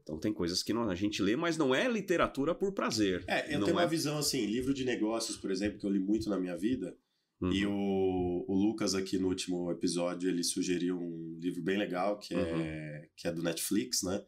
[0.03, 3.23] Então tem coisas que não- a gente lê, mas não é literatura por prazer.
[3.29, 6.01] É, eu tenho é uma visão assim, livro de negócios, por exemplo, que eu li
[6.01, 6.97] muito na minha vida,
[7.41, 7.53] Uhum.
[7.53, 12.35] e o, o Lucas aqui no último episódio, ele sugeriu um livro bem legal, que
[12.35, 13.09] é, Uhum.
[13.17, 14.21] que é do Netflix, né?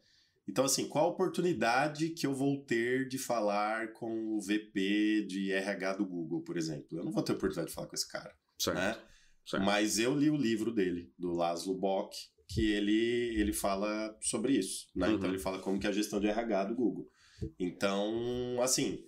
[0.47, 5.51] Então, assim, qual a oportunidade que eu vou ter de falar com o VP de
[5.51, 6.87] RH do Google, por exemplo?
[6.97, 8.97] Eu não vou ter oportunidade de falar com esse cara, certo, né?
[9.45, 9.63] certo.
[9.63, 12.15] Mas eu li o livro dele, do Laszlo Bock,
[12.49, 15.07] que ele, ele fala sobre isso, né?
[15.09, 15.15] Uhum.
[15.15, 17.07] Então ele fala como que é a gestão de RH do Google.
[17.59, 18.99] Então, assim,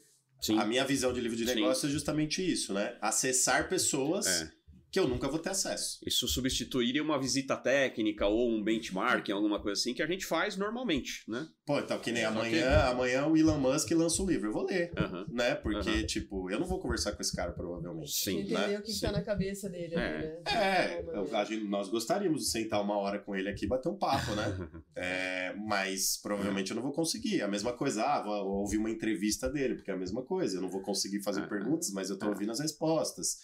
[0.44, 0.60] Sim.
[0.60, 1.56] a minha visão de livro de Sim.
[1.56, 2.98] negócio é justamente isso, né?
[3.02, 4.52] Acessar pessoas É.
[4.94, 5.98] que eu nunca vou ter acesso.
[6.06, 10.56] Isso substituiria uma visita técnica ou um benchmarking, alguma coisa assim, que a gente faz
[10.56, 11.48] normalmente, né?
[11.66, 14.54] Pô, então que nem Só amanhã, que- amanhã o Elon Musk lança o livro, eu
[14.54, 15.26] vou ler, Aham.
[15.32, 15.56] né?
[15.56, 16.06] Porque, Aham.
[16.06, 18.12] tipo, eu não vou conversar com esse cara, provavelmente.
[18.12, 18.42] Sim.
[18.42, 18.78] Entender né?
[18.78, 19.02] o que, que Sim.
[19.08, 19.96] tá na cabeça dele.
[19.96, 20.18] ali, É.
[20.20, 20.42] né?
[20.46, 23.90] É, eu- a gente- nós gostaríamos de sentar uma hora com ele aqui e bater
[23.90, 24.44] um papo, né?
[24.96, 27.42] É, mas provavelmente eu não vou conseguir.
[27.42, 30.58] A mesma coisa, ah, vou ouvir uma entrevista dele, porque é a mesma coisa.
[30.58, 31.48] Eu não vou conseguir fazer É.
[31.48, 32.30] perguntas, mas eu tô É.
[32.30, 33.38] ouvindo as respostas.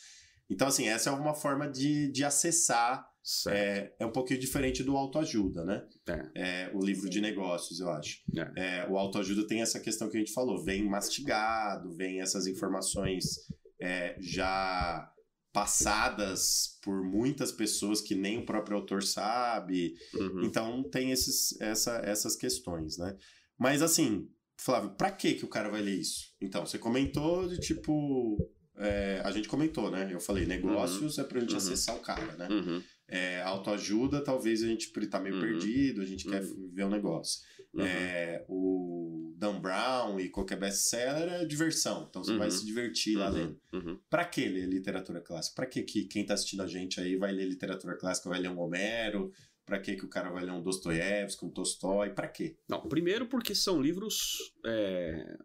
[0.50, 3.08] Então, assim, essa é uma forma de, de acessar.
[3.48, 5.86] É, é um pouquinho diferente do autoajuda, né?
[6.08, 6.32] É.
[6.36, 7.10] É, o livro Sim.
[7.10, 8.24] de negócios, eu acho.
[8.36, 8.80] É.
[8.80, 13.48] É, o autoajuda tem essa questão que a gente falou, vem mastigado, vem essas informações
[13.80, 15.12] é, já
[15.54, 19.94] passadas por muitas pessoas que nem o próprio autor sabe.
[20.14, 20.46] Uhum.
[20.46, 23.16] Então tem esses, essa, essas questões, né?
[23.58, 24.28] Mas assim,
[24.60, 26.34] Flávio, pra que que o cara vai ler isso?
[26.42, 28.38] Então, você comentou de tipo.
[28.80, 30.10] É, a gente comentou, né?
[30.12, 31.58] Eu falei, negócios é pra gente Uhum.
[31.58, 32.48] acessar o cara, né?
[32.50, 32.82] Uhum.
[33.08, 35.42] É, autoajuda, talvez a gente tá meio Uhum.
[35.42, 36.70] perdido, a gente quer Uhum.
[36.74, 37.40] ver o negócio.
[37.74, 37.84] Uhum.
[37.86, 42.06] É, o Dan Brown e qualquer best-seller é diversão.
[42.10, 42.38] Então você Uhum.
[42.40, 43.34] vai se divertir lá Uhum.
[43.36, 43.62] lendo.
[43.74, 44.00] Uhum.
[44.10, 45.56] Pra que ler literatura clássica?
[45.56, 48.50] Pra que, que quem tá assistindo a gente aí vai ler literatura clássica, vai ler
[48.50, 49.32] um Homero?
[49.66, 52.10] Pra que, que o cara vai ler um Dostoiévski, um Tolstói?
[52.10, 52.56] Pra quê?
[52.68, 55.38] Não, primeiro porque são livros é,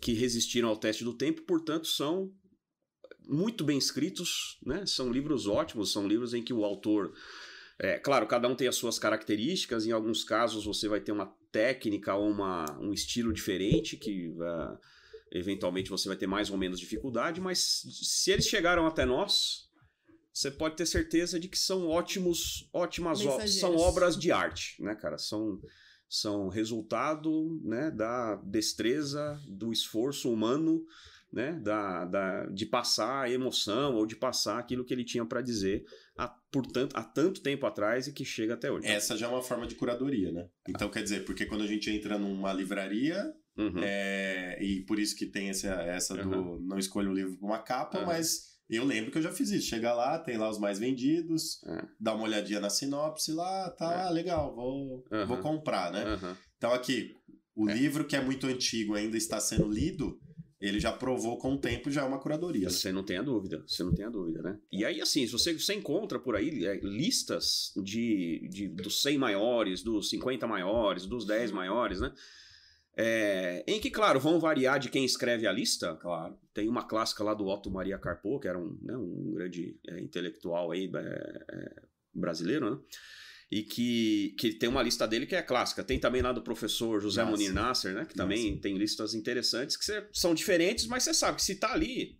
[0.00, 2.32] que resistiram ao teste do tempo, portanto são
[3.26, 4.84] muito bem escritos, né?
[4.86, 7.12] São livros ótimos, são livros em que o autor,
[7.78, 9.86] é, claro, cada um tem as suas características.
[9.86, 14.78] Em alguns casos você vai ter uma técnica ou uma, um estilo diferente que ah,
[15.30, 19.70] eventualmente você vai ter mais ou menos dificuldade, mas se eles chegaram até nós
[20.32, 23.60] você pode ter certeza de que são ótimos, ótimas o- Mensageiros.
[23.60, 25.18] são obras de arte, né, cara?
[25.18, 25.60] São
[26.12, 30.84] são resultado, né, da destreza, do esforço humano,
[31.32, 35.40] né, da, da de passar a emoção ou de passar aquilo que ele tinha para
[35.40, 38.86] dizer há, por tanto, há tanto tempo atrás e que chega até hoje.
[38.86, 40.50] Essa já é uma forma de curadoria, né?
[40.68, 43.82] Então quer dizer, porque quando a gente entra numa livraria, Uhum.
[43.82, 47.58] é, e por isso que tem essa, essa do não escolha um livro pra uma
[47.58, 48.06] capa, Aham.
[48.06, 49.68] mas eu lembro que eu já fiz isso.
[49.68, 51.84] Chega lá, tem lá os mais vendidos, É.
[52.00, 53.96] dá uma olhadinha na sinopse lá, tá, É.
[54.06, 55.26] ah, legal, vou, Aham.
[55.26, 56.04] vou comprar, né?
[56.04, 56.36] Aham.
[56.56, 57.14] Então aqui,
[57.54, 57.74] o É.
[57.74, 60.18] livro que é muito antigo ainda está sendo lido,
[60.60, 62.66] ele já provou com o tempo já é uma curadoria.
[62.66, 62.70] né?
[62.70, 64.56] Você não tem a dúvida, você não tem a dúvida, né?
[64.70, 69.18] E aí, assim, se você, você encontra por aí é, listas de, de, dos 100
[69.18, 72.12] maiores, dos 50 maiores, dos 10 maiores, né?
[72.94, 75.96] É, em que, claro, vão variar de quem escreve a lista.
[75.96, 76.38] Claro.
[76.52, 79.98] Tem uma clássica lá do Otto Maria Carpo, que era um, né, um grande é,
[80.00, 81.82] intelectual aí, é, é,
[82.14, 82.80] brasileiro, né?
[83.50, 85.84] E que, que tem uma lista dele que é clássica.
[85.84, 87.32] Tem também lá do professor José Nossa.
[87.32, 88.04] Munir Nasser, né?
[88.06, 91.72] Que também tem listas interessantes que cê- são diferentes, mas você sabe que se tá
[91.72, 92.18] ali,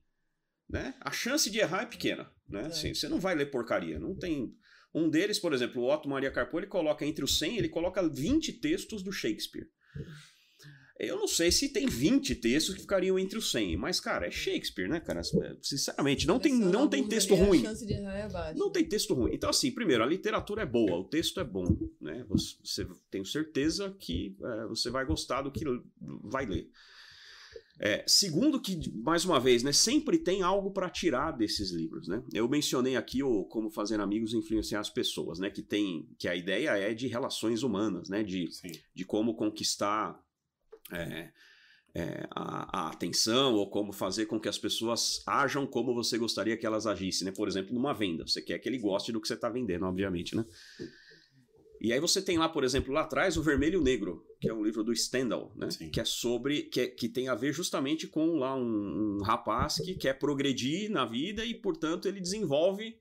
[0.69, 0.95] né?
[1.01, 2.65] A chance de errar é pequena, né?
[2.65, 2.67] É.
[2.67, 3.99] Assim, você não vai ler porcaria.
[3.99, 4.55] Não tem...
[4.95, 8.07] Um deles, por exemplo, o Otto Maria Carpo, ele coloca entre os 100, ele coloca
[8.07, 9.67] 20 textos do Shakespeare.
[11.03, 14.31] Eu não sei se tem 20 textos que ficariam entre os 100, mas, cara, é
[14.31, 15.21] Shakespeare, né, cara?
[15.61, 17.65] Sinceramente, não tem, Começando não tem texto ruim.
[17.67, 18.55] É.
[18.55, 19.35] Não tem texto ruim.
[19.35, 22.25] Então, assim, primeiro, a literatura é boa, o texto é bom, né?
[22.29, 25.65] Você, você tenho certeza que é, você vai gostar do que
[26.01, 26.71] vai ler.
[27.81, 32.23] É, segundo que, mais uma vez, né, sempre tem algo para tirar desses livros, né?
[32.33, 35.51] Eu mencionei aqui o Como Fazer Amigos e Influenciar as Pessoas, né?
[35.51, 38.23] Que tem, que a ideia é de relações humanas, né?
[38.23, 38.49] De,
[38.95, 40.17] de como conquistar
[40.93, 41.33] é,
[41.95, 46.57] é, a, a, atenção ou como fazer com que as pessoas ajam como você gostaria
[46.57, 47.33] que elas agissem, né?
[47.33, 50.37] Por exemplo, numa venda, você quer que ele goste do que você está vendendo, obviamente,
[50.37, 50.45] né?
[51.83, 54.49] E aí você tem lá, por exemplo, lá atrás, o Vermelho e o Negro, que
[54.49, 55.69] é um livro do Stendhal, né?
[55.69, 55.91] Sim.
[55.91, 56.63] Que é sobre.
[56.63, 60.89] Que, é, que tem a ver justamente com lá um, um rapaz que quer progredir
[60.91, 62.97] na vida e, portanto, ele desenvolve.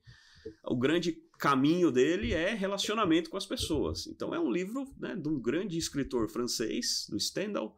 [0.64, 4.06] O grande caminho dele é relacionamento com as pessoas.
[4.06, 7.76] Então é um livro né, de um grande escritor francês, do Stendhal,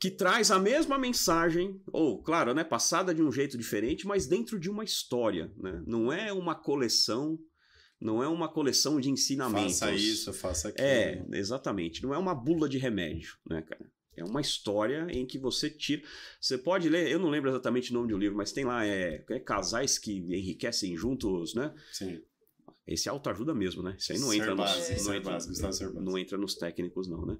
[0.00, 4.58] que traz a mesma mensagem, ou, claro, né, passada de um jeito diferente, mas dentro
[4.58, 5.52] de uma história.
[5.56, 5.80] Né?
[5.86, 7.38] Não é uma coleção
[8.00, 9.78] não é uma coleção de ensinamentos.
[9.78, 10.88] Faça isso, faça aquilo.
[10.88, 12.02] É, exatamente.
[12.02, 13.88] Não é uma bula de remédio, né, cara?
[14.16, 16.02] É uma história em que você tira.
[16.40, 19.24] Você pode ler, eu não lembro exatamente o nome do livro, mas tem lá, é,
[19.30, 21.72] é casais que enriquecem juntos, né?
[21.92, 22.20] Sim.
[22.86, 23.94] Esse é autoajuda mesmo, né?
[23.98, 27.38] Isso aí não entra, base, nos, não, entra, base, não entra nos técnicos, não, né?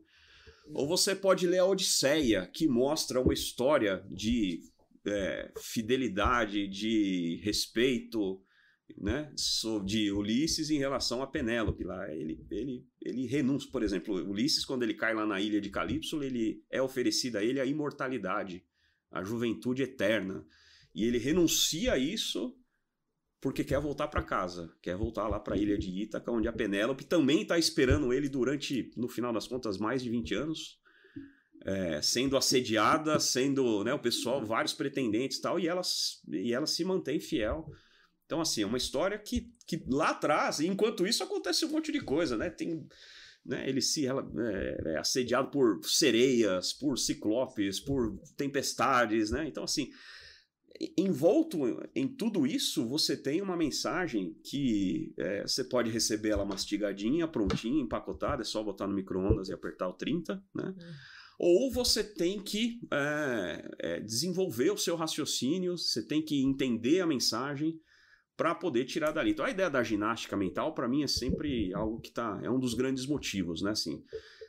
[0.73, 4.61] Ou você pode ler a Odisseia, que mostra uma história de
[5.05, 8.41] é, fidelidade, de respeito,
[8.97, 9.33] né,
[9.85, 12.13] de Ulisses em relação a Penélope lá.
[12.15, 16.23] Ele, ele, ele renuncia, por exemplo, Ulisses, quando ele cai lá na ilha de Calipso,
[16.23, 18.65] ele é oferecida a ele a imortalidade,
[19.11, 20.47] a juventude eterna.
[20.95, 22.57] E ele renuncia a isso
[23.43, 26.53] porque quer voltar para casa, quer voltar lá para a ilha de Ítaca, onde a
[26.53, 30.81] Penélope também está esperando ele durante, no final das contas, mais de 20 anos.
[31.65, 35.83] É, sendo assediada, sendo né, o pessoal, vários pretendentes e tal, e ela,
[36.29, 37.69] e ela se mantém fiel
[38.33, 42.01] então, assim, é uma história que, que lá atrás, enquanto isso, acontece um monte de
[42.01, 42.49] coisa, né?
[42.49, 42.89] Tem.
[43.45, 44.13] Né, ele se é,
[44.87, 49.47] é assediado por sereias, por ciclopes, por tempestades, né?
[49.47, 49.91] Então, assim,
[50.97, 51.59] envolto
[51.95, 57.83] em tudo isso, você tem uma mensagem que é, você pode receber ela mastigadinha, prontinha,
[57.83, 60.65] empacotada, é só botar no micro-ondas e apertar o 30, né?
[60.65, 60.93] Uhum.
[61.39, 67.07] Ou você tem que é, é, desenvolver o seu raciocínio, você tem que entender a
[67.07, 67.81] mensagem,
[68.37, 69.31] para poder tirar dali.
[69.31, 72.59] Então a ideia da ginástica mental para mim é sempre algo que tá é um
[72.59, 74.03] dos grandes motivos, né, assim.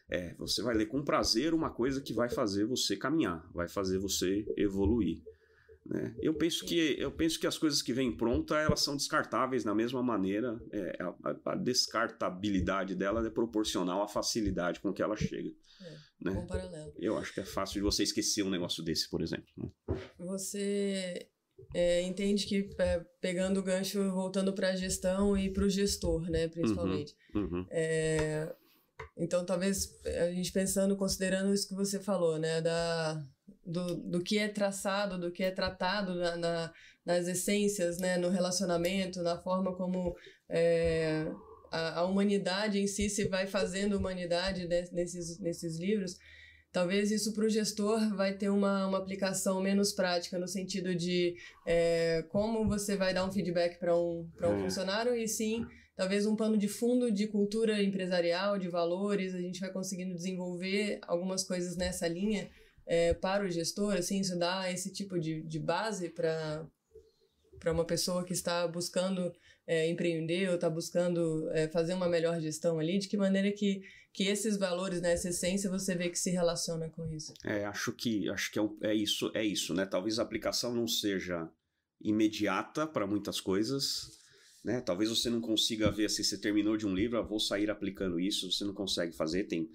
[0.09, 3.97] É, você vai ler com prazer uma coisa que vai fazer você caminhar, vai fazer
[3.97, 5.21] você evoluir.
[5.85, 6.15] Né?
[6.21, 9.75] Eu penso que eu penso que as coisas que vêm pronta elas são descartáveis da
[9.75, 10.57] mesma maneira.
[10.71, 15.49] É, a, a, descartabilidade dela é proporcional à facilidade com que ela chega.
[15.81, 16.31] É, né?
[16.31, 16.93] Um paralelo.
[16.97, 19.45] Eu acho que é fácil de você esquecer um negócio desse, por exemplo.
[19.57, 19.69] Né?
[20.19, 21.29] Você
[21.73, 26.29] é, entende que é, pegando o gancho, voltando para a gestão e para o gestor,
[26.29, 27.15] né, principalmente.
[27.35, 27.67] Uhum, uhum.
[27.69, 28.55] É,
[29.17, 33.23] então, talvez a gente pensando, considerando isso que você falou, né, da,
[33.65, 36.73] do, do que é traçado, do que é tratado na, na
[37.05, 40.15] nas essências, né, no relacionamento, na forma como
[40.49, 41.27] é,
[41.71, 46.17] a, a, humanidade em si se vai fazendo humanidade nesses, nesses livros.
[46.71, 51.35] Talvez isso para o gestor vai ter uma, uma aplicação menos prática, no sentido de
[51.67, 54.63] é, como você vai dar um feedback para um, um é.
[54.63, 59.59] funcionário, e sim, talvez um pano de fundo de cultura empresarial, de valores, a gente
[59.59, 62.49] vai conseguindo desenvolver algumas coisas nessa linha
[62.85, 66.67] é, para o gestor, assim, isso dá esse tipo de, de base para
[67.71, 69.31] uma pessoa que está buscando
[69.65, 73.81] é, empreender ou está buscando é, fazer uma melhor gestão ali, de que maneira que
[74.13, 77.33] que esses valores, né, essa essência, você vê que se relaciona com isso.
[77.43, 79.87] É, acho que acho que é, é isso, é isso, né?
[79.87, 81.49] Talvez a aplicação não seja
[81.99, 84.19] imediata para muitas coisas,
[84.63, 84.81] né?
[84.81, 88.19] Talvez você não consiga ver se você terminou de um livro, ah, vou sair aplicando
[88.19, 89.71] isso, você não consegue fazer, tem,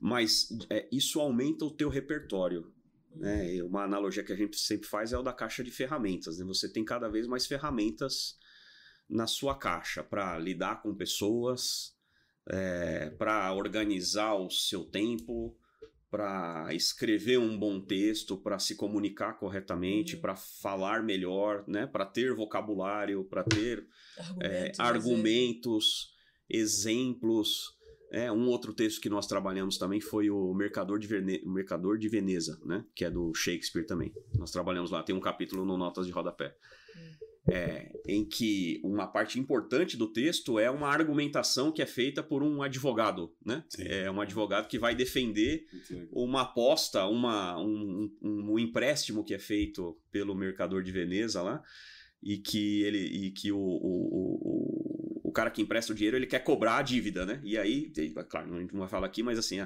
[0.00, 2.72] mas é, isso aumenta o teu repertório.
[3.14, 3.62] Né?
[3.62, 6.38] Uma analogia que a gente sempre faz é o da caixa de ferramentas.
[6.38, 6.44] Né?
[6.44, 8.38] Você tem cada vez mais ferramentas
[9.08, 11.94] na sua caixa para lidar com pessoas,
[12.48, 15.56] é, para organizar o seu tempo,
[16.10, 20.20] para escrever um bom texto, para se comunicar corretamente, uhum.
[20.20, 21.86] para falar melhor, né?
[21.86, 23.86] para ter vocabulário, para ter
[24.16, 26.14] argumentos, é, argumentos
[26.48, 27.75] exemplos.
[28.10, 31.42] É, um outro texto que nós trabalhamos também foi o Mercador de, Verne...
[31.44, 32.84] o Mercador de Veneza, né?
[32.94, 34.12] que é do Shakespeare também.
[34.38, 36.54] Nós trabalhamos lá, tem um capítulo no Notas de Rodapé
[37.48, 42.42] é, em que uma parte importante do texto é uma argumentação que é feita por
[42.42, 43.64] um advogado, né?
[43.68, 43.84] Sim.
[43.84, 45.64] É um advogado que vai defender
[46.10, 51.62] uma aposta, uma, um, um, um, empréstimo que é feito pelo mercador de Veneza lá
[52.20, 54.95] e que ele e que o, o, o, o
[55.36, 57.40] cara que empresta o dinheiro ele quer cobrar a dívida, né?
[57.44, 57.92] E aí,
[58.28, 59.60] claro, a gente não vai falar aqui, mas assim,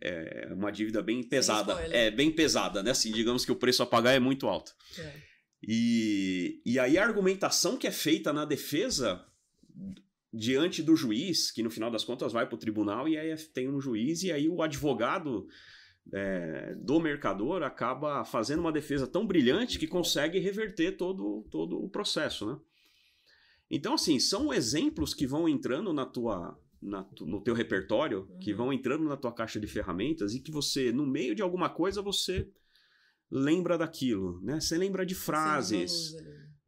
[0.00, 1.74] é uma dívida bem pesada.
[1.90, 2.92] É bem pesada, né?
[2.92, 4.72] Assim, digamos que o preço a pagar é muito alto.
[4.96, 5.12] É.
[5.60, 9.24] E, e aí a argumentação que é feita na defesa
[10.32, 13.68] diante do juiz, que no final das contas vai para o tribunal e aí tem
[13.68, 15.48] um juiz e aí o advogado
[16.12, 21.88] é, do mercador acaba fazendo uma defesa tão brilhante que consegue reverter todo, todo o
[21.88, 22.58] processo, né?
[23.70, 28.56] Então, assim, são exemplos que vão entrando na tua, na no teu repertório, que Uhum.
[28.56, 32.00] vão entrando na tua caixa de ferramentas e que você, no meio de alguma coisa,
[32.00, 32.48] você
[33.30, 34.60] lembra daquilo, né?
[34.60, 36.16] Você lembra de frases, Sim.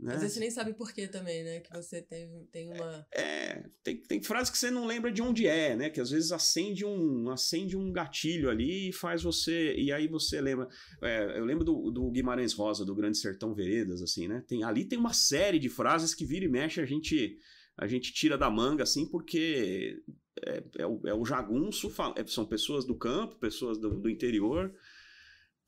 [0.02, 0.14] Né?
[0.14, 1.60] Às vezes você nem sabe por quê também, né?
[1.60, 3.06] Que você tem, tem uma.
[3.12, 5.90] É, tem, tem frases que você não lembra de onde é, né?
[5.90, 9.74] Que às vezes acende um, acende um gatilho ali e faz você.
[9.76, 10.68] E aí você lembra.
[11.02, 14.42] é, eu lembro do, do Guimarães Rosa, do Grande Sertão Veredas, assim, né?
[14.48, 17.38] Tem, ali tem uma série de frases que vira e mexe a gente,
[17.76, 20.02] a gente tira da manga, assim, porque
[20.46, 24.72] é, é o, é o jagunço, é, são pessoas do campo, pessoas do, do interior.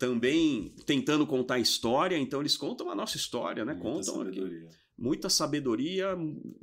[0.02, 3.72] Também tentando contar história, então eles contam a nossa história, né?
[3.72, 4.68] Muita contam aqui sabedoria.
[4.98, 6.18] muita sabedoria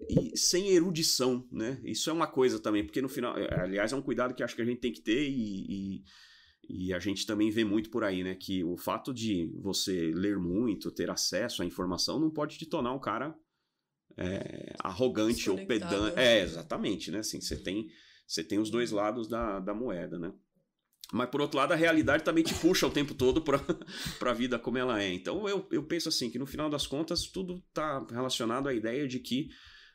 [0.09, 1.79] e sem erudição, né?
[1.85, 4.57] Isso é uma coisa também, porque no final, é, aliás, é um cuidado que acho
[4.57, 6.03] que a gente tem que ter e,
[6.67, 8.35] e, e a gente também vê muito por aí, né?
[8.35, 12.91] Que o fato de você ler muito, ter acesso à informação, não pode te tornar
[12.91, 13.33] um cara
[14.17, 16.19] é, arrogante ou pedante.
[16.19, 17.19] É, exatamente, né?
[17.19, 17.87] Assim, você tem,
[18.27, 20.33] você tem os dois lados da, da moeda, né?
[21.12, 23.60] Mas por outro lado, a realidade também te puxa o tempo todo para
[24.30, 25.12] a vida como ela é.
[25.12, 29.07] Então eu, eu penso assim, que no final das contas, tudo está relacionado à ideia
[29.07, 29.49] de que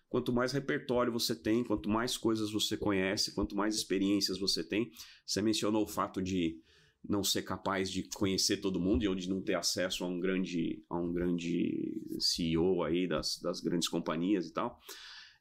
[0.09, 4.91] quanto mais repertório você tem, quanto mais coisas você conhece, quanto mais experiências você tem.
[5.25, 6.61] Você mencionou o fato de
[7.09, 10.19] não ser capaz de conhecer todo mundo e ou de não ter acesso a um
[10.19, 14.81] grande, a um grande CEO aí das, das grandes companhias e tal.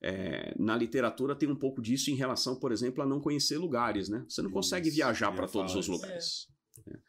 [0.05, 4.09] É, na literatura tem um pouco disso em relação, por exemplo, a não conhecer lugares,
[4.09, 4.25] né?
[4.27, 6.47] Você não consegue Isso, viajar eu ia para todos os lugares.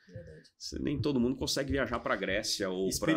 [0.08, 0.50] Verdade.
[0.56, 3.12] Você- nem todo mundo consegue viajar para Grécia ou para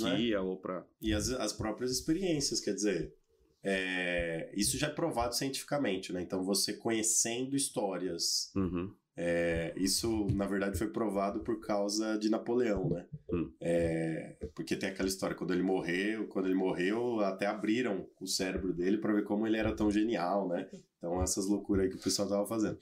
[0.00, 0.10] né?
[0.10, 3.12] Turquia ou para E as, as próprias experiências, quer dizer,
[3.64, 6.22] é, isso já é provado cientificamente, né?
[6.22, 8.94] Então, você conhecendo histórias, Uhum.
[9.20, 13.04] É, isso, na verdade, foi provado por causa de Napoleão, né?
[13.32, 13.50] Hum.
[13.60, 18.72] É, porque tem aquela história, quando ele morreu, quando ele morreu, até abriram o cérebro
[18.72, 20.68] dele para ver como ele era tão genial, né?
[20.98, 22.78] Então, essas loucuras aí que o pessoal tava fazendo.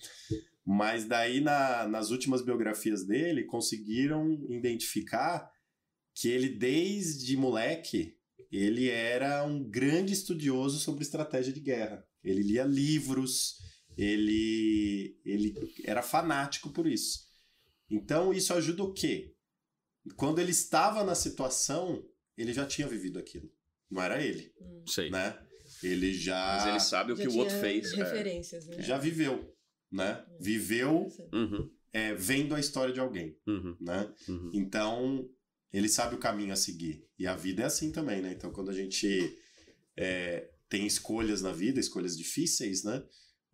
[0.62, 5.50] Mas daí, na- nas últimas biografias dele, conseguiram identificar
[6.14, 8.14] que ele, desde moleque,
[8.52, 12.04] ele era um grande estudioso sobre estratégia de guerra.
[12.22, 13.58] Ele lia livros,
[13.96, 17.26] ele, ele era fanático por isso.
[17.90, 19.34] Então, isso ajuda o quê?
[20.16, 22.04] Quando ele estava na situação,
[22.36, 23.50] ele já tinha vivido aquilo.
[23.90, 24.84] Não era ele, Hum.
[24.86, 25.10] Sei.
[25.10, 25.38] né?
[25.82, 27.92] Ele já, Mas ele sabe o Já que o outro fez.
[27.92, 27.96] é.
[27.96, 28.80] Referências, né?
[28.82, 29.52] já viveu,
[29.90, 30.24] né?
[30.40, 34.12] Viveu Uhum, é, vendo a história de alguém, uhum, né?
[34.28, 34.50] uhum.
[34.54, 35.28] Então,
[35.72, 37.04] ele sabe o caminho a seguir.
[37.18, 38.32] E a vida é assim também, né?
[38.32, 39.36] Então, quando a gente
[39.96, 43.02] é, tem escolhas na vida, escolhas difíceis, né?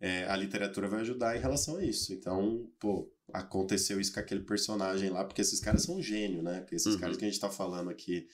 [0.05, 2.11] É, a literatura vai ajudar em relação a isso.
[2.13, 6.59] Então, pô, aconteceu isso com aquele personagem lá, porque esses caras são um gênio, né?
[6.59, 6.99] Porque esses Uhum.
[6.99, 8.27] caras que a gente tá falando aqui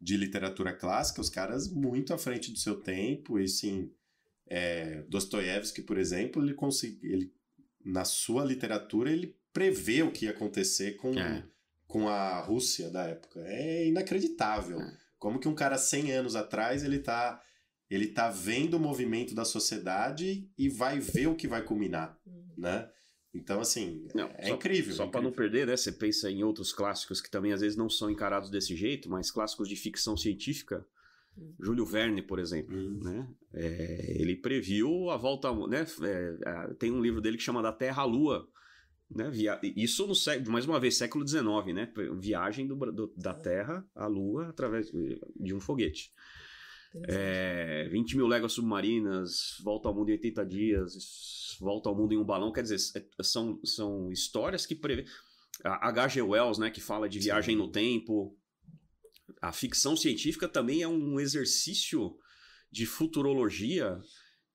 [0.00, 3.92] de literatura clássica, os caras muito à frente do seu tempo, e sim,
[4.48, 7.34] é, Dostoiévski, por exemplo, ele conseguiu, ele,
[7.84, 11.44] na sua literatura, ele prevê o que ia acontecer com, É.
[11.86, 13.40] com a Rússia da época.
[13.46, 14.80] É inacreditável.
[14.80, 14.96] É.
[15.18, 17.42] Como que um cara 100 anos atrás, ele tá,
[17.90, 22.44] ele tá vendo o movimento da sociedade e vai ver o que vai culminar, Uhum.
[22.56, 22.88] né?
[23.34, 24.92] Então, assim, Não, é só- incrível.
[24.94, 25.76] Só é para não perder, né?
[25.76, 29.30] Você pensa em outros clássicos que também às vezes não são encarados desse jeito, mas
[29.30, 30.84] clássicos de ficção científica.
[31.38, 31.54] Hum.
[31.60, 32.76] Júlio Verne, por exemplo.
[32.76, 33.00] Hum.
[33.02, 33.28] né?
[33.54, 35.86] É, ele previu a volta, ao- né?
[36.02, 38.48] É, a- tem um livro dele que chama Da Terra à Lua,
[39.08, 39.30] né?
[39.30, 41.92] Via- isso no século, mais uma vez, século XIX, né?
[42.18, 44.90] Viagem do, do- da Terra à Lua através
[45.36, 46.12] de um foguete.
[47.08, 52.18] É, 20 mil léguas submarinas, volta ao mundo em 80 dias, volta ao mundo em
[52.18, 52.52] um balão.
[52.52, 55.04] Quer dizer, é- são, são histórias que prevê.
[55.64, 56.22] A H.G.
[56.22, 58.36] Wells, né, que fala de viagem no tempo.
[59.40, 62.16] A ficção científica também é um exercício
[62.70, 64.00] de futurologia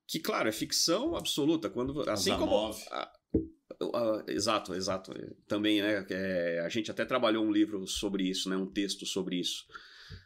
[0.06, 1.70] que, claro, é ficção absoluta.
[1.70, 2.70] Quando, assim como.
[2.92, 5.12] A- exato, exato.
[5.46, 6.06] Também, né?
[6.10, 8.56] é, a gente até trabalhou um livro sobre isso, né?
[8.56, 9.64] Um texto sobre isso.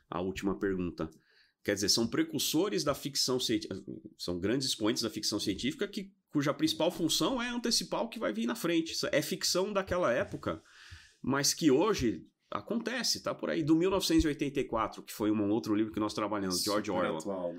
[0.09, 1.11] A última pergunta.
[1.63, 3.83] Quer dizer, são precursores da ficção científica,
[4.17, 8.33] são grandes expoentes da ficção científica que, cuja principal função é antecipar o que vai
[8.33, 8.95] vir na frente.
[9.13, 10.63] É ficção daquela época,
[11.21, 13.63] mas que hoje acontece, tá por aí.
[13.63, 17.19] Do 1984, que foi um outro livro que nós trabalhamos, George Orwell.
[17.19, 17.55] atual.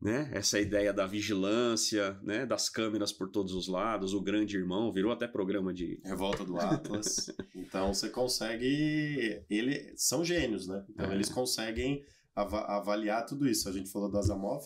[0.00, 0.30] né?
[0.32, 2.46] Essa ideia da vigilância, né?
[2.46, 6.56] Das câmeras por todos os lados, o grande irmão virou até programa de revolta do
[6.58, 7.30] Atlas.
[7.54, 10.84] então você consegue, ele são gênios, né?
[10.90, 11.14] Então É.
[11.14, 12.02] eles conseguem
[12.36, 13.68] ava- avaliar tudo isso.
[13.68, 14.64] A gente falou do Asimov.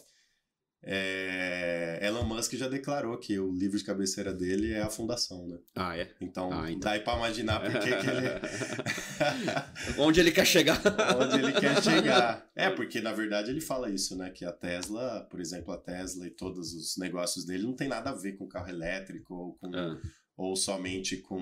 [0.82, 5.58] É, Elon Musk já declarou que o livro de cabeceira dele é a fundação, né?
[5.76, 6.10] Ah, é?
[6.22, 6.80] Então, Ah, então.
[6.80, 8.28] dá aí pra imaginar por que que ele
[10.00, 10.80] Onde ele quer chegar?
[11.20, 12.46] onde ele quer chegar.
[12.56, 14.30] É, porque na verdade ele fala isso, né?
[14.30, 18.08] Que a Tesla, por exemplo, a Tesla e todos os negócios dele não tem nada
[18.10, 20.00] a ver com carro elétrico ou, com, Ah,
[20.42, 21.38] ou somente com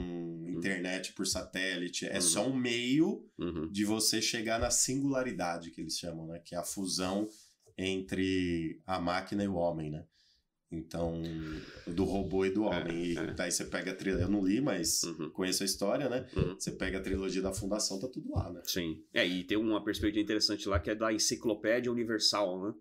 [0.49, 2.07] internet por satélite.
[2.07, 2.21] É Uhum.
[2.21, 3.71] só um meio uhum.
[3.71, 6.41] de você chegar na singularidade que eles chamam, né?
[6.45, 7.29] Que é a fusão
[7.77, 10.05] entre a máquina e o homem, né?
[10.71, 11.23] Então,
[11.87, 13.17] do robô e do homem.
[13.17, 13.25] é.
[13.31, 14.27] E daí você pega a trilogia.
[14.27, 15.31] Eu não li, mas Uhum.
[15.31, 16.27] conheço a história, né?
[16.37, 16.57] Uhum.
[16.59, 18.61] Você pega a trilogia da Fundação, tá tudo lá, né?
[18.65, 19.03] Sim.
[19.15, 22.75] É, e tem uma perspectiva interessante lá que é da enciclopédia universal, né?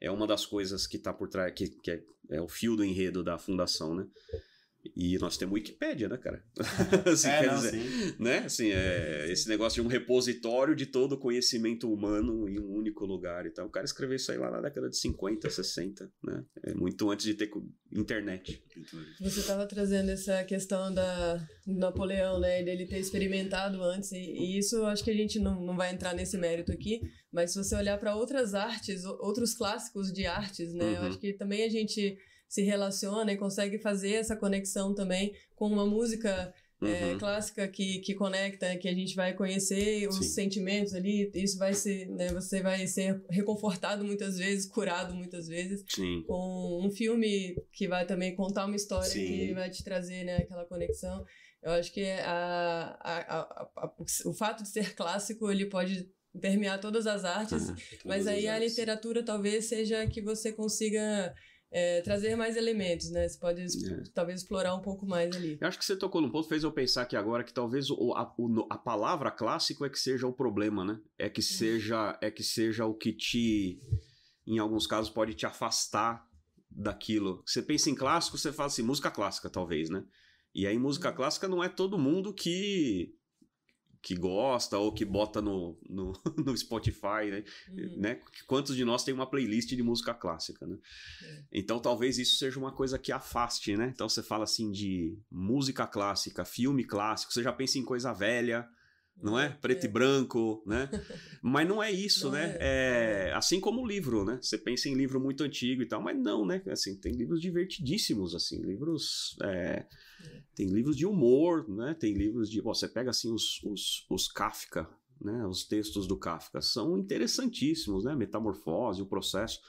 [0.00, 2.84] É uma das coisas que tá por trás, que, que é, é o fio do
[2.84, 4.06] enredo da fundação, né?
[4.96, 6.44] E nós temos Wikipédia, né, cara?
[7.12, 8.14] Assim, é, quer não, dizer, sim.
[8.18, 8.38] né?
[8.38, 13.04] Assim, é, esse negócio de um repositório de todo o conhecimento humano em um único
[13.06, 13.46] lugar.
[13.46, 16.44] Então, o cara escreveu isso aí lá na década de 50, 60, né?
[16.62, 17.50] É muito antes de ter
[17.92, 18.62] internet.
[19.20, 22.62] Você estava trazendo essa questão da, do Napoleão, né?
[22.62, 25.92] Dele ter experimentado antes, e, e isso eu acho que a gente não, não vai
[25.92, 27.00] entrar nesse mérito aqui,
[27.32, 30.96] mas se você olhar para outras artes, outros clássicos de artes, né?
[30.96, 31.08] Eu Uhum.
[31.08, 32.16] acho que também a gente
[32.48, 37.18] se relaciona e consegue fazer essa conexão também com uma música é, Uhum.
[37.18, 40.22] clássica que, que conecta, que a gente vai conhecer os Sim.
[40.24, 42.28] sentimentos ali, isso vai ser, né?
[42.34, 46.22] Você vai ser reconfortado muitas vezes, curado muitas vezes Sim.
[46.26, 49.24] com um filme que vai também contar uma história Sim.
[49.24, 51.24] que vai te trazer né, aquela conexão.
[51.62, 53.92] Eu acho que a, a, a- a-
[54.26, 56.06] o fato de ser clássico ele pode
[56.38, 57.68] permear todas as artes,
[58.04, 61.32] mas Todas aí as a literatura talvez seja que você consiga
[61.76, 63.26] é, trazer mais elementos, né?
[63.28, 64.02] Você pode É.
[64.14, 65.58] talvez explorar um pouco mais ali.
[65.60, 68.12] Eu acho que você tocou num ponto, fez eu pensar aqui agora que talvez o,
[68.14, 71.00] a, o- a palavra clássico é que seja o problema, né?
[71.18, 73.80] É que seja, é que seja o que te,
[74.46, 76.24] em alguns casos, pode te afastar
[76.70, 77.42] daquilo.
[77.44, 80.04] Você pensa em clássico, você fala assim, música clássica, talvez, né?
[80.54, 81.16] E aí, música Uhum.
[81.16, 83.12] clássica não é todo mundo que
[84.04, 86.12] que gosta ou que bota no, no,
[86.44, 87.44] no Spotify, né?
[87.70, 87.96] Uhum.
[87.96, 88.20] né?
[88.46, 90.76] Quantos de nós tem uma playlist de música clássica, né?
[91.22, 91.42] É.
[91.50, 93.90] Então talvez isso seja uma coisa que afaste, né?
[93.94, 98.68] Então você fala assim de música clássica, filme clássico, você já pensa em coisa velha,
[99.22, 99.48] não é?
[99.48, 100.88] Preto e branco, né?
[101.42, 102.56] Mas não é isso, Não né?
[102.60, 103.28] é.
[103.30, 104.38] É assim como o livro, né?
[104.40, 106.62] Você pensa em livro muito antigo e tal, mas não, né?
[106.68, 109.36] Assim, tem livros divertidíssimos, assim, livros.
[109.42, 109.86] é,
[110.54, 111.94] tem livros de humor, né?
[111.94, 112.60] Tem livros de.
[112.60, 114.88] Você pega assim os, os, os Kafka,
[115.20, 115.46] né?
[115.46, 118.14] Os textos do Kafka são interessantíssimos, né?
[118.14, 119.60] Metamorfose, o processo.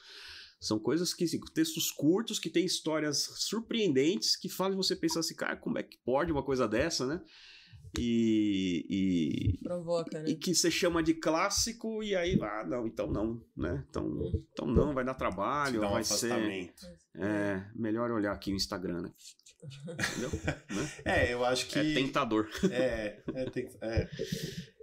[0.60, 5.36] São coisas que, assim, textos curtos que têm histórias surpreendentes que fazem você pensar assim,
[5.36, 7.22] cara, como é que pode uma coisa dessa, né?
[8.00, 10.30] E, e, Provoca, né?
[10.30, 13.86] e que você chama de clássico e aí, ah, não, então não, né?
[13.90, 14.22] Então,
[14.52, 16.32] então não, vai dar trabalho, dá um vai ser...
[16.32, 16.86] afastamento.
[17.16, 19.14] É, melhor olhar aqui o Instagram, né?
[19.64, 20.30] Entendeu?
[20.44, 20.92] Né?
[21.06, 21.80] É, eu acho que.
[21.80, 22.50] É tentador.
[22.72, 24.10] É, é, tem, é.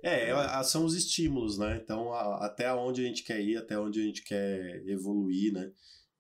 [0.02, 1.80] É, é, são os estímulos, né?
[1.82, 5.70] Então, a- até onde a gente quer ir, até onde a gente quer evoluir, né?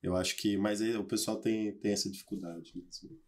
[0.02, 0.56] Eu acho que.
[0.56, 3.18] Mas aí o pessoal tem, tem essa dificuldade mesmo.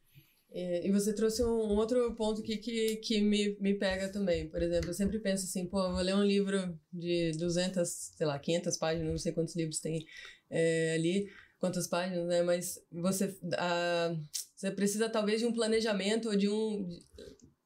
[0.55, 4.49] É, E você trouxe um, outro ponto aqui que, que me, me pega também.
[4.49, 8.27] Por exemplo, eu sempre penso assim, pô, eu vou ler um livro de 200, sei
[8.27, 10.07] lá, 500 páginas, não sei quantos livros tem
[10.49, 11.27] é, ali,
[11.59, 12.43] quantas páginas, né?
[12.43, 14.15] Mas você, ah,
[14.55, 16.87] você precisa talvez de um planejamento ou de um...
[16.87, 17.01] de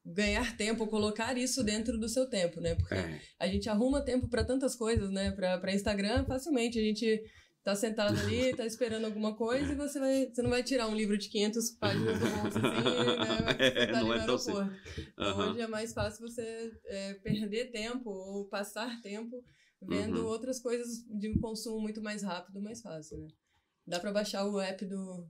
[0.07, 2.75] ganhar tempo, colocar isso dentro do seu tempo, né?
[2.75, 5.31] Porque É, a gente arruma tempo para tantas coisas, né?
[5.33, 7.23] Para para Instagram, facilmente a gente
[7.69, 10.95] tá sentado ali, tá esperando alguma coisa e você vai, você não vai tirar um
[10.95, 12.81] livro de 500 páginas do bolso assim, né?
[12.81, 14.57] Você É, tá não é tão simples.
[14.59, 15.11] aeroporto.
[15.13, 19.45] Então hoje é mais fácil você é, perder tempo ou passar tempo
[19.83, 20.27] vendo Uhum.
[20.27, 23.29] outras coisas de um consumo muito mais rápido, mais fácil, né?
[23.87, 25.27] Dá para baixar o app do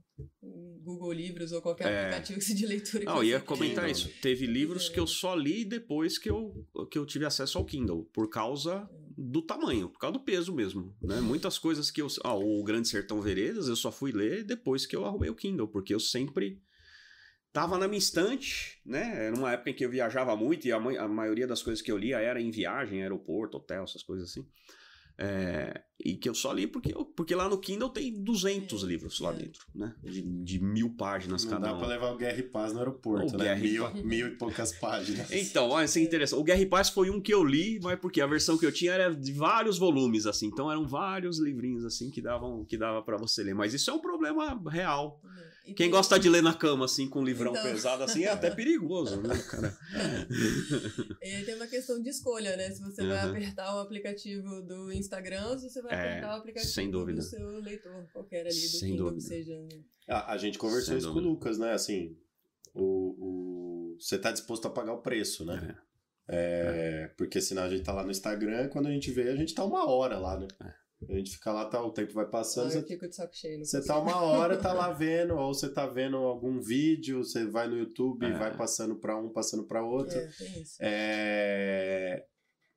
[0.81, 1.99] Google Livros ou qualquer É.
[2.01, 4.09] aplicativo de leitura que Não, eu você ia comentar Kindle, isso.
[4.21, 4.93] Teve livros É.
[4.93, 8.89] que eu só li depois que eu, que eu tive acesso ao Kindle, por causa
[9.21, 11.19] do tamanho, por causa do peso mesmo, né?
[11.19, 12.07] Muitas coisas que eu...
[12.23, 15.67] Ah, o Grande Sertão Veredas eu só fui ler depois que eu arrumei o Kindle,
[15.67, 16.61] porque eu sempre
[17.51, 19.25] tava na minha estante, né?
[19.27, 21.81] Era uma época em que eu viajava muito e a, ma- a maioria das coisas
[21.81, 24.47] que eu lia era em viagem, aeroporto, hotel, essas coisas assim.
[25.21, 28.87] É, e que eu só li porque, eu, porque lá no Kindle tem 200 É,
[28.87, 29.35] livros lá é.
[29.35, 29.93] dentro, né?
[30.01, 31.79] De, de mil páginas Não cada dá um.
[31.79, 33.43] pra levar o Guerra e Paz no aeroporto, O né?
[33.43, 34.03] Guerra e Mil, Paz.
[34.05, 35.29] mil e poucas páginas.
[35.35, 36.39] Então, olha, isso é interessante.
[36.39, 38.71] O Guerra e Paz foi um que eu li, mas porque a versão que eu
[38.71, 40.45] tinha era de vários volumes, assim.
[40.47, 43.53] Então eram vários livrinhos, assim, que davam que dava para você ler.
[43.53, 45.21] Mas isso é um problema real.
[45.58, 47.63] E Quem gosta de ler na cama, assim, com um livrão Então.
[47.63, 49.77] pesado, assim, é até perigoso, né, cara?
[51.21, 52.69] E aí tem uma questão de escolha, né?
[52.71, 53.31] Se você vai Uhum.
[53.31, 57.17] apertar o aplicativo do Instagram ou se você vai É, apertar o aplicativo sem dúvida.
[57.19, 59.21] do seu leitor qualquer ali, do Sem Kindle dúvida.
[59.21, 59.59] que seja.
[59.61, 59.69] né?
[60.07, 61.29] A, a gente conversou Sem isso com o dúvida.
[61.33, 61.73] Lucas, né?
[61.73, 62.17] Assim,
[62.73, 65.77] o, o, você tá disposto a pagar o preço, né?
[65.77, 65.89] É.
[66.31, 69.53] É, porque senão a gente tá lá no Instagram, quando a gente vê, a gente
[69.55, 70.47] tá uma hora lá, né?
[70.63, 70.73] É.
[71.07, 73.33] A gente fica lá, tá, o tempo vai passando, Ah, você eu fico de saco
[73.33, 73.57] cheio.
[73.57, 73.93] não Você consigo.
[73.93, 77.77] tá uma hora, tá lá vendo, ou você tá vendo algum vídeo, você vai no
[77.77, 78.37] YouTube, É.
[78.37, 80.17] vai passando pra um, passando pra outro.
[80.17, 80.75] É, tem isso.
[80.81, 82.25] É,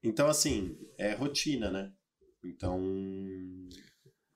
[0.05, 1.93] Então, assim, é rotina, né?
[2.45, 2.81] Então,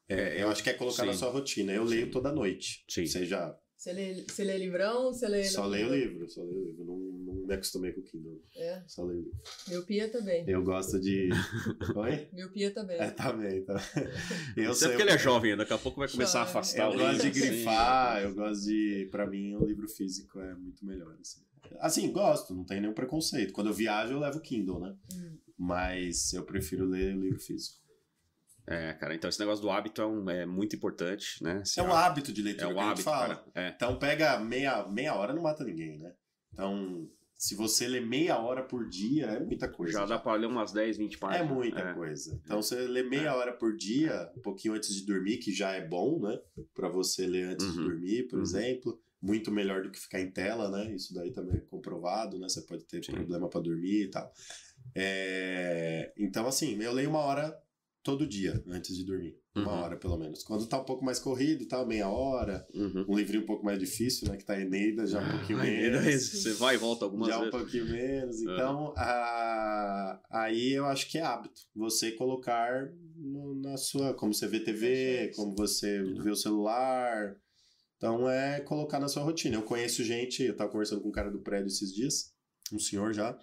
[0.09, 1.19] é, eu acho que é colocar na Sim.
[1.19, 1.73] sua rotina.
[1.73, 2.85] Eu leio toda noite.
[2.89, 3.07] Sim.
[3.07, 5.45] Seja, Você lê, você lê livrão, você lê.
[5.45, 6.85] só leio livro, só leio livro.
[6.85, 9.39] Não, não me acostumei com o Kindle, É, só leio livro.
[9.69, 10.45] miopia também.
[10.49, 11.29] Eu gosto de...
[11.95, 12.29] Oi?
[12.33, 12.97] Miopia também.
[12.99, 13.75] É, também, tá.
[14.57, 16.95] Eu é sei- porque ele é jovem, daqui a pouco vai começar a afastar Eu
[16.95, 17.51] o gosto de livro, assim.
[17.57, 19.09] grifar, eu gosto de.
[19.11, 21.15] Pra mim, o livro físico é muito melhor.
[21.21, 21.41] Assim,
[21.81, 23.53] Assim, gosto, não tem nenhum preconceito.
[23.53, 24.97] Quando eu viajo, eu levo Kindle, né?
[25.15, 25.37] Hum.
[25.59, 27.77] Mas eu prefiro ler o livro físico.
[28.67, 31.61] É, cara, então esse negócio do hábito é, um- é muito importante, né?
[31.65, 33.45] Esse É um hábito de leitura É que a gente hábito, fala.
[33.55, 33.69] É.
[33.69, 36.13] Então pega meia, meia hora, não mata ninguém, né?
[36.53, 39.93] Então, se você lê meia hora por dia, é muita coisa.
[40.01, 41.49] Já dá pra ler umas 10, 20 É páginas.
[41.51, 41.95] muita É.
[41.95, 42.41] coisa.
[42.45, 45.87] Então você lê meia hora por dia, um pouquinho antes de dormir, que já é
[45.87, 46.41] bom, né?
[46.75, 47.85] Pra você ler antes de Uhum.
[47.85, 48.43] dormir, por Uhum.
[48.43, 49.01] exemplo.
[49.23, 50.93] Muito melhor do que ficar em tela, né?
[50.95, 52.49] Isso daí também é comprovado, né?
[52.49, 53.13] Você pode ter Sim.
[53.13, 54.33] problema pra dormir e tal.
[54.95, 57.57] É, Então, assim, eu leio uma hora
[58.07, 59.37] todo dia antes de dormir.
[59.55, 59.79] Uma Uhum.
[59.83, 60.43] hora, pelo menos.
[60.45, 62.67] Quando tá um pouco mais corrido, tá meia hora.
[62.75, 63.05] Uhum.
[63.09, 64.37] Um livrinho um pouco mais difícil, né?
[64.37, 66.31] Que tá Eneida, já um pouquinho Ai, menos.
[66.43, 67.57] Você vai e volta algumas Já um vezes.
[67.59, 68.41] pouquinho menos.
[68.41, 68.45] É.
[68.45, 71.61] Então, a- aí eu acho que é hábito.
[71.75, 74.15] Você colocar no- na sua.
[74.15, 77.37] Como você vê TV, como você vê o celular.
[77.97, 79.57] Então, é colocar na sua rotina.
[79.57, 82.33] Eu conheço gente, eu tava conversando com um cara do prédio esses dias,
[82.73, 83.37] um senhor já.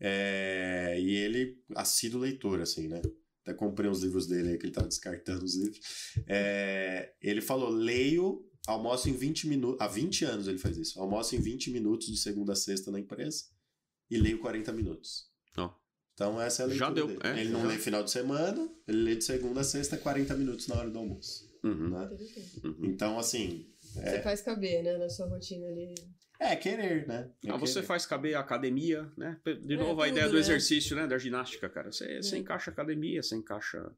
[0.00, 3.02] é, e ele, assíduo leitor, assim, né?
[3.48, 5.80] Até comprei uns livros dele aí, que ele tava descartando os livros.
[6.26, 9.80] É, ele falou: leio, almoço em 20 minutos.
[9.80, 11.00] Há 20 anos ele faz isso.
[11.00, 13.44] Almoço em 20 minutos de segunda a sexta na empresa
[14.10, 15.30] e leio 40 minutos.
[15.56, 15.72] Ó.
[16.12, 17.20] Então essa é a leitura Já deu, dele.
[17.22, 17.68] é, ele não já.
[17.68, 20.98] lê final de semana, ele lê de segunda a sexta 40 minutos na hora do
[20.98, 21.48] almoço.
[21.64, 21.88] Uhum.
[21.88, 22.10] Né?
[22.64, 22.76] Uhum.
[22.82, 23.66] Então, assim,
[24.04, 25.94] Você faz caber, né, na sua rotina ali.
[26.40, 27.30] é querer, né?
[27.44, 27.86] É Ah, você querer.
[27.86, 29.38] faz caber a academia, né?
[29.44, 30.40] De É, novo, a tudo, ideia do né?
[30.40, 31.06] exercício, né?
[31.06, 31.90] Da ginástica, cara.
[31.90, 32.38] Você, você É.
[32.38, 33.90] encaixa academia, você encaixa.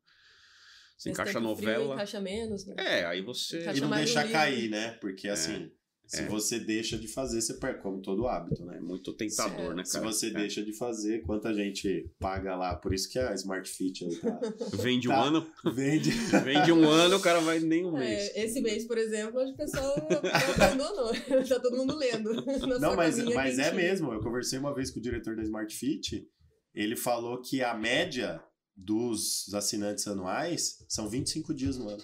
[0.96, 1.94] Você encaixa tempo frio, novela.
[1.94, 2.74] encaixa menos, né?
[2.78, 3.60] É, aí você.
[3.60, 4.92] Encaixa E não deixar cair, né?
[5.00, 5.70] Porque assim,
[6.10, 6.26] se é.
[6.26, 8.78] você deixa de fazer, você perde, como todo hábito, né?
[8.78, 9.74] É muito tentador, É.
[9.76, 10.04] né, Se cara?
[10.06, 10.30] você É.
[10.30, 12.74] deixa de fazer, quanta gente paga lá?
[12.74, 14.40] Por isso que a Smart Fit aí tá,
[14.82, 15.22] Vende um Tá.
[15.22, 16.10] ano, vende.
[16.44, 18.30] vende um ano, o cara vai nem um mês.
[18.34, 20.18] É, esse mês, por exemplo, pessoal não
[20.66, 21.12] abandonou.
[21.48, 22.32] tá todo mundo lendo.
[22.80, 24.12] Não, mas, mas é mesmo.
[24.12, 26.26] Eu conversei uma vez com o diretor da Smart Fit.
[26.74, 28.42] Ele falou que a média
[28.76, 32.02] dos assinantes anuais são 25 dias no ano.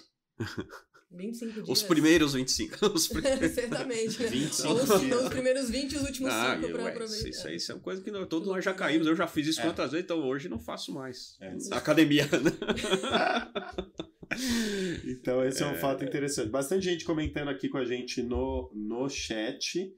[1.09, 1.69] 25 dias.
[1.69, 2.85] Os primeiros 25.
[2.87, 3.51] Os primeiros...
[3.51, 4.27] Certamente, né?
[4.29, 5.21] 25 Ou os, dias.
[5.23, 7.29] os primeiros 20 e os últimos Ah, 5 pra ué, aproveitar.
[7.29, 9.07] isso, isso é uma coisa que nós, todos nós já caímos.
[9.07, 9.63] Eu já fiz isso É.
[9.63, 11.35] quantas vezes, então hoje não faço mais.
[11.39, 11.55] É.
[11.69, 12.51] Na academia, né?
[15.05, 16.49] Então, esse é um fato interessante.
[16.49, 19.91] Bastante gente comentando aqui com a gente no, no chat.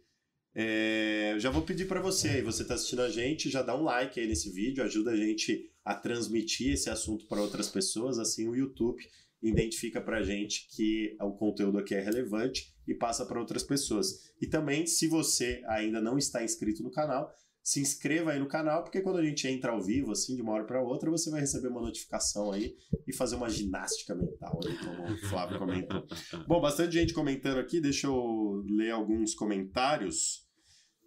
[0.55, 3.75] É, eu já vou pedir para você, aí você está assistindo a gente, já dá
[3.75, 8.17] um like aí nesse vídeo, ajuda a gente a transmitir esse assunto para outras pessoas,
[8.19, 9.01] assim o YouTube
[9.41, 14.07] identifica para a gente que o conteúdo aqui é relevante e passa para outras pessoas.
[14.41, 18.83] E também, se você ainda não está inscrito no canal, se inscreva aí no canal,
[18.83, 21.41] porque quando a gente entra ao vivo, assim, de uma hora para outra, você vai
[21.41, 22.75] receber uma notificação aí
[23.07, 26.03] e fazer uma ginástica mental, aí, como o Flávio comentou.
[26.47, 30.48] Bom, bastante gente comentando aqui, deixa eu ler alguns comentários.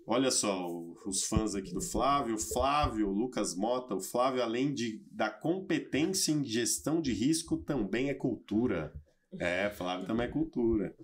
[0.06, 0.68] Olha só,
[1.06, 6.44] os fãs aqui do Flávio, Flávio, Lucas Mota, o Flávio, além de, da competência em
[6.44, 8.92] gestão de risco, também é cultura.
[9.38, 10.94] É, Flávio também é cultura.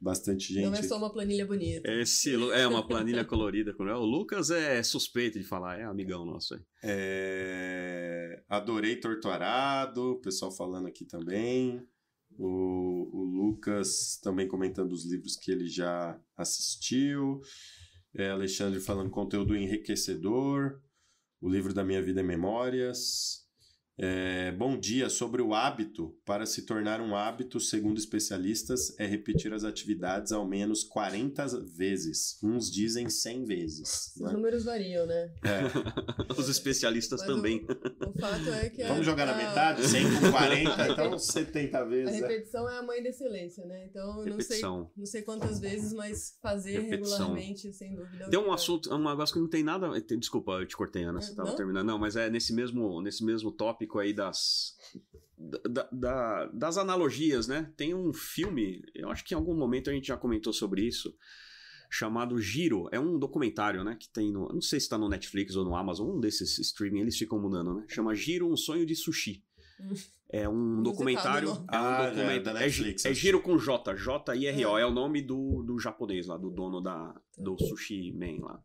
[0.00, 0.66] Bastante gente.
[0.66, 1.90] Não é só uma planilha bonita.
[1.90, 3.72] Esse Lu- é uma planilha colorida.
[3.74, 6.60] com- O Lucas é suspeito de falar, é amigão nosso aí.
[6.84, 11.82] É, adorei Torturado, o pessoal falando aqui também.
[12.38, 17.40] O, o Lucas também comentando os livros que ele já assistiu.
[18.18, 20.80] É, Alexandre falando conteúdo enriquecedor.
[21.38, 23.45] O livro da minha vida é Memórias.
[23.98, 25.08] É, bom dia.
[25.08, 30.46] Sobre o hábito, para se tornar um hábito, segundo especialistas, é repetir as atividades ao
[30.46, 32.38] menos 40 vezes.
[32.42, 34.12] Uns dizem 100 vezes.
[34.16, 34.32] Os né?
[34.32, 35.32] números variam, né?
[35.42, 35.62] É.
[36.38, 37.66] Os especialistas Mas também.
[37.66, 38.82] O, o, fato é que.
[38.82, 39.86] Vamos a, jogar na a, metade?
[39.88, 42.20] 100 com 40, então 70 A vezes.
[42.20, 42.28] né?
[42.28, 43.86] repetição é a mãe da excelência, né?
[43.88, 44.90] Então, eu não sei, Repetição.
[44.94, 47.28] não sei quantas vezes, mas fazer Repetição.
[47.28, 48.24] regularmente, sem dúvida.
[48.24, 48.54] é Tem um é.
[48.54, 49.88] assunto, um negócio que não tem nada.
[50.18, 51.36] Desculpa, eu te cortei, Ana, você Não?
[51.44, 51.86] tava terminando.
[51.86, 54.76] Não, mas é nesse mesmo, nesse mesmo tópico aí das.
[55.38, 57.70] da- da- das analogias, né?
[57.76, 61.14] Tem um filme, eu acho que em algum momento a gente já comentou sobre isso,
[61.90, 62.88] chamado Giro.
[62.90, 63.96] É um documentário, né?
[64.00, 64.48] Que tem no.
[64.48, 67.74] Não sei se tá no Netflix ou no Amazon, um desses streaming, eles ficam mudando,
[67.74, 67.84] né?
[67.88, 69.44] Chama Giro, um sonho de sushi.
[70.30, 71.48] É um documentário.
[71.48, 71.56] não?
[71.56, 73.20] É um Ah, é, documenta- da é, Netflix, é acho.
[73.20, 74.78] Giro com J, J-I-R-O.
[74.78, 74.82] É.
[74.82, 78.64] É o nome do, do japonês lá, do dono da, do Sushi Man lá.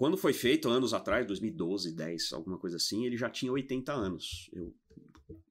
[0.00, 4.48] Quando foi feito, anos atrás, 2012, 10, alguma coisa assim, ele já tinha 80 anos.
[4.50, 4.74] Eu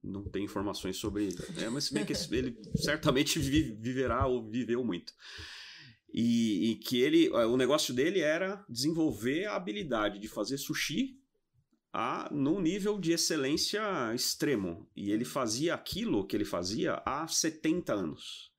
[0.02, 1.28] não tenho informações sobre.
[1.56, 5.12] É, mas se bem que ele certamente vi- viverá ou viveu muito.
[6.12, 7.30] E, e que ele.
[7.30, 11.16] O negócio dele era desenvolver a habilidade de fazer sushi
[11.92, 13.80] a, num nível de excelência
[14.12, 14.90] extremo.
[14.96, 18.49] E ele fazia aquilo que ele fazia há 70 anos.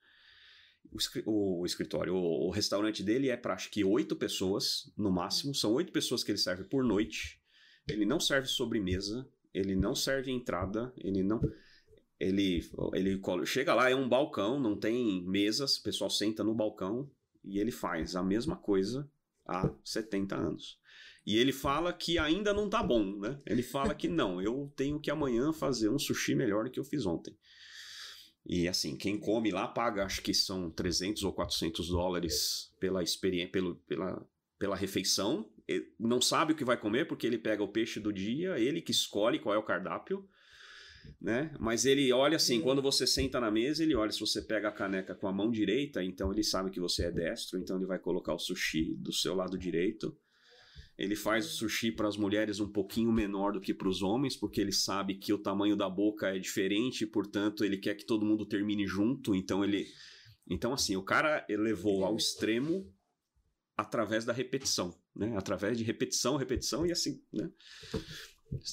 [0.91, 5.11] O, escri- o escritório, o, o restaurante dele é para acho que oito pessoas no
[5.11, 5.55] máximo.
[5.55, 7.39] São oito pessoas que ele serve por noite.
[7.88, 11.41] Ele não serve sobremesa, ele não serve entrada, ele não.
[12.19, 12.63] Ele,
[12.93, 17.09] ele chega lá, é um balcão, não tem mesas, o pessoal senta no balcão
[17.43, 19.09] e ele faz a mesma coisa
[19.47, 20.80] há 70 anos.
[21.26, 23.39] E ele fala que ainda não tá bom, né?
[23.45, 26.84] Ele fala que não, eu tenho que amanhã fazer um sushi melhor do que eu
[26.84, 27.35] fiz ontem.
[28.45, 33.51] E assim, quem come lá paga, acho que são 300 ou 400 dólares pela experiência,
[33.51, 34.27] pelo, pela,
[34.57, 35.49] pela refeição.
[35.68, 38.81] Ele não sabe o que vai comer porque ele pega o peixe do dia, ele
[38.81, 40.27] que escolhe qual é o cardápio,
[41.19, 41.53] né?
[41.59, 42.61] Mas ele olha assim, Sim.
[42.61, 45.51] quando você senta na mesa, ele olha se você pega a caneca com a mão
[45.51, 49.13] direita, então ele sabe que você é destro, então ele vai colocar o sushi do
[49.13, 50.18] seu lado direito.
[50.97, 54.35] Ele faz o sushi para as mulheres um pouquinho menor do que para os homens,
[54.35, 58.26] porque ele sabe que o tamanho da boca é diferente, portanto, ele quer que todo
[58.26, 59.88] mundo termine junto, então ele
[60.47, 62.91] Então assim, o cara levou ao extremo
[63.76, 65.35] através da repetição, né?
[65.38, 67.49] Através de repetição, repetição e assim, né?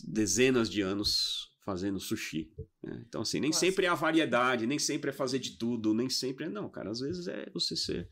[0.04, 2.50] Dezenas de anos fazendo sushi.
[2.82, 3.04] né?
[3.06, 3.60] Então assim, nem Nossa.
[3.60, 6.90] sempre é a variedade, nem sempre é fazer de tudo, nem sempre é não, cara.
[6.90, 8.08] Às vezes é você ser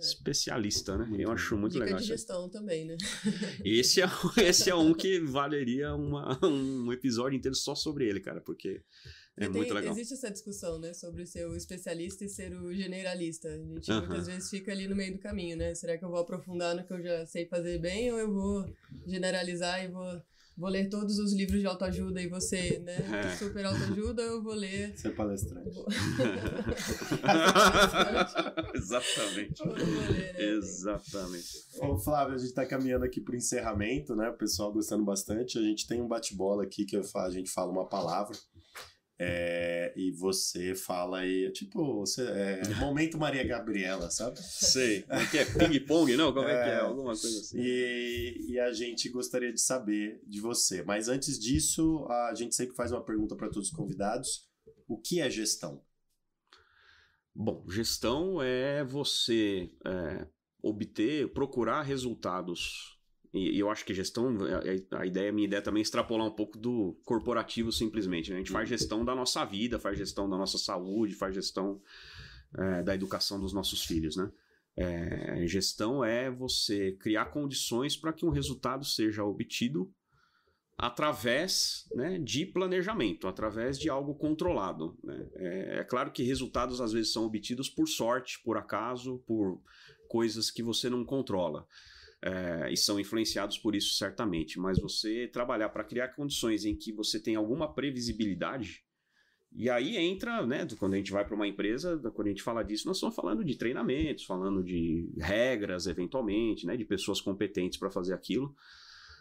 [0.00, 1.08] especialista, né?
[1.18, 1.98] Eu acho muito Dica legal.
[1.98, 2.18] de isso aí.
[2.18, 2.96] gestão também, né?
[3.64, 4.06] Esse é,
[4.44, 8.80] esse é um que valeria uma, um episódio inteiro só sobre ele, cara, porque
[9.36, 9.92] é E muito tem- legal.
[9.92, 13.48] Existe essa discussão, né, sobre ser o especialista e ser o generalista.
[13.48, 15.74] A gente muitas vezes fica ali no meio do caminho, né?
[15.74, 18.74] Será que eu vou aprofundar no que eu já sei fazer bem ou eu vou
[19.06, 20.22] generalizar e vou,
[20.58, 23.36] vou ler todos os livros de autoajuda e você, né, É.
[23.36, 24.92] super autoajuda eu vou ler...
[24.98, 25.70] Ser palestrante.
[25.74, 25.86] Vou...
[28.74, 29.60] Exatamente.
[29.60, 29.76] eu vou
[30.10, 30.44] ler, né?
[30.56, 31.64] Exatamente.
[31.80, 34.28] Ô, Flávio, a gente tá caminhando aqui pro encerramento, né?
[34.28, 35.58] O pessoal gostando bastante.
[35.58, 38.36] A gente tem um bate-bola aqui que a gente fala uma palavra.
[39.20, 44.38] É, e você fala aí, tipo, você, é, momento Maria Gabriela, sabe?
[44.40, 45.02] Sei.
[45.02, 45.44] Como é que é?
[45.44, 46.32] Ping-pong, não?
[46.32, 46.74] Como é que é?
[46.74, 46.80] É.
[46.80, 47.58] Alguma coisa assim.
[47.58, 50.84] E, e a gente gostaria de saber de você.
[50.84, 54.48] Mas antes disso, a gente sempre faz uma pergunta para todos os convidados:
[54.86, 55.82] o que é gestão?
[57.34, 60.26] Bom, gestão é você é,
[60.62, 62.97] obter, procurar resultados.
[63.32, 64.36] E, eu acho que gestão,
[64.92, 68.30] a, a ideia, a minha ideia também é extrapolar um pouco do corporativo simplesmente.
[68.30, 68.36] né?
[68.36, 71.80] A gente faz gestão da nossa vida, faz gestão da nossa saúde, faz gestão
[72.56, 74.30] é, da educação dos nossos filhos, né?
[74.80, 79.92] É, gestão é você criar condições para que um resultado seja obtido
[80.78, 84.96] através né, de planejamento, através de algo controlado.
[85.02, 85.28] né?
[85.34, 89.60] É, é claro que resultados às vezes são obtidos por sorte, por acaso, por
[90.08, 91.66] coisas que você não controla.
[92.20, 96.92] É, e são influenciados por isso certamente, mas você trabalhar para criar condições em que
[96.92, 98.82] você tem alguma previsibilidade,
[99.52, 102.62] e aí entra, né, quando a gente vai para uma empresa, quando a gente fala
[102.62, 107.90] disso, nós estamos falando de treinamentos, falando de regras, eventualmente, né, de pessoas competentes para
[107.90, 108.54] fazer aquilo.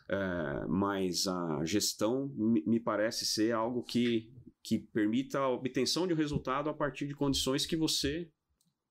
[0.10, 6.18] É, mas a gestão me parece ser algo que, que permita a obtenção de um
[6.18, 8.30] resultado a partir de condições que você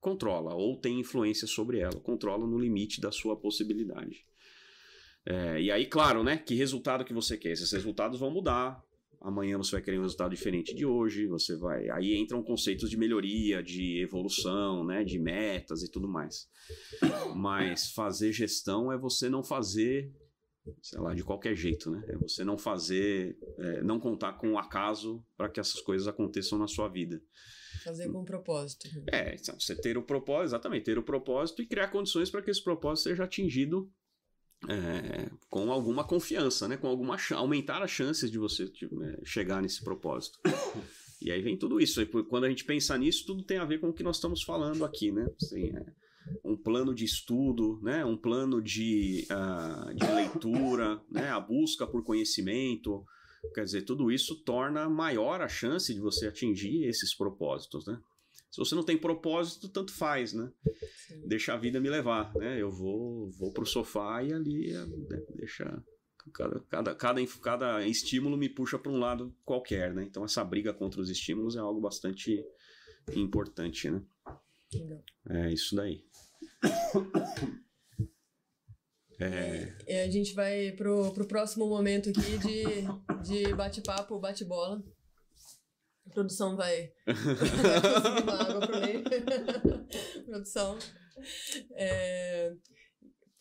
[0.06, 4.24] controla ou tem influência sobre ela, controla no limite da sua possibilidade.
[5.26, 6.36] É, e aí, claro, né?
[6.38, 7.50] Que resultado que você quer?
[7.50, 8.80] Esses resultados vão mudar.
[9.20, 11.26] Amanhã você vai querer um resultado diferente de hoje.
[11.26, 11.90] Você vai.
[11.90, 15.02] Aí entram conceitos de melhoria, de evolução, né?
[15.02, 16.48] De metas e tudo mais.
[17.34, 20.12] Mas fazer gestão é você não fazer
[20.82, 22.04] sei lá, de qualquer jeito, né?
[22.08, 26.58] É você não fazer, é, não contar com o acaso para que essas coisas aconteçam
[26.58, 27.20] na sua vida.
[27.86, 28.88] Fazer com propósito.
[29.12, 32.50] É, então, você ter o propósito, exatamente, ter o propósito e criar condições para que
[32.50, 33.88] esse propósito seja atingido
[34.68, 36.76] é, com alguma confiança, né?
[36.76, 40.38] Com alguma aumentar as chances de você de, é, chegar nesse propósito.
[41.18, 42.02] E aí vem tudo isso.
[42.02, 44.42] E quando a gente pensa nisso, tudo tem a ver com o que nós estamos
[44.42, 45.26] falando aqui, né?
[45.40, 45.86] Assim, é,
[46.44, 48.04] um plano de estudo, né?
[48.04, 51.30] Um plano de, uh, de leitura, né?
[51.30, 53.02] A busca por conhecimento.
[53.54, 58.00] Quer dizer, tudo isso torna maior a chance de você atingir esses propósitos, né?
[58.50, 60.50] Se você não tem propósito, tanto faz, né?
[61.06, 61.26] Sim.
[61.26, 62.60] Deixa a vida me levar, né?
[62.60, 65.22] Eu vou, vou pro sofá e ali né?
[65.34, 65.82] deixa
[66.32, 70.04] cada, cada, cada, cada estímulo me puxa para um lado qualquer, né?
[70.04, 72.44] Então essa briga contra os estímulos é algo bastante
[73.14, 74.02] importante, né?
[74.72, 75.04] Legal.
[75.28, 76.04] É isso daí.
[79.18, 79.74] É...
[79.86, 84.82] é a gente vai pro, pro próximo momento aqui de, de bate-papo, bate-bola.
[86.06, 89.02] A produção vai, vai uma água pro meio.
[90.26, 90.78] produção.
[91.74, 92.52] É,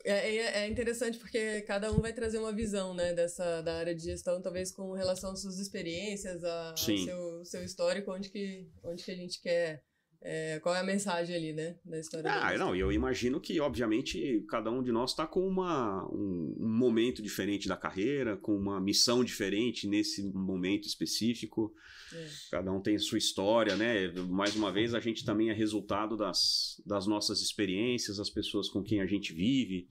[0.06, 3.96] é, é, é, interessante porque cada um vai trazer uma visão né, dessa, da área
[3.96, 9.04] de gestão, talvez com relação às suas experiências, ao seu, seu histórico, onde que, onde
[9.04, 9.84] que a gente quer
[10.28, 12.32] é, qual é a mensagem ali, né, da história?
[12.32, 16.68] Ah, não, eu imagino que, obviamente, cada um de nós está com uma, um, um,
[16.68, 21.72] momento diferente da carreira, com uma missão diferente nesse momento específico.
[22.12, 22.28] É.
[22.50, 24.12] Cada um tem sua história, né?
[24.28, 28.82] Mais uma vez, a gente também é resultado das, das nossas experiências, as pessoas com
[28.82, 29.88] quem a gente vive.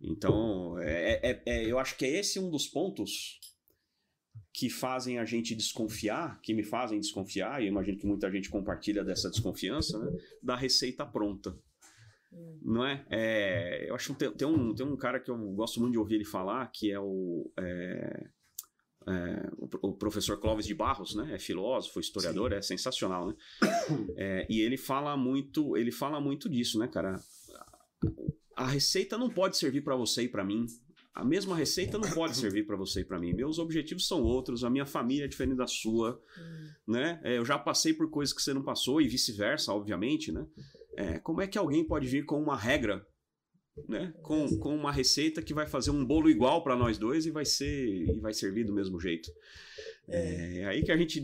[0.00, 3.38] Então, é, é, é eu acho que é esse um dos pontos
[4.52, 8.50] que fazem a gente desconfiar, que me fazem desconfiar, e eu imagino que muita gente
[8.50, 10.12] compartilha dessa desconfiança, né,
[10.42, 11.56] da receita pronta.
[12.30, 12.58] Hum.
[12.62, 13.04] Não é?
[13.10, 13.86] é?
[13.88, 16.16] Eu acho que tem, tem, um, tem um cara que eu gosto muito de ouvir
[16.16, 18.26] ele falar, que é o, é,
[19.06, 21.34] é, o, o, professor Clóvis de Barros, né?
[21.34, 22.56] É filósofo, historiador, Sim.
[22.56, 23.34] é sensacional, né?
[24.16, 27.18] É, e ele fala muito, ele fala muito disso, né, cara?
[28.54, 30.66] A receita não pode servir para você e para mim
[31.14, 33.32] a mesma receita não pode servir para você e para mim.
[33.32, 36.92] Meus objetivos são outros, a minha família é diferente da sua, hum.
[36.92, 37.20] né?
[37.22, 40.46] É, eu já passei por coisas que você não passou e vice-versa, obviamente, né?
[40.96, 43.06] É, como é que alguém pode vir com uma regra,
[43.88, 44.14] né?
[44.22, 47.44] Com, com uma receita que vai fazer um bolo igual para nós dois e vai
[47.44, 49.30] ser e vai servir do mesmo jeito?
[50.08, 51.20] É, é aí que a gente.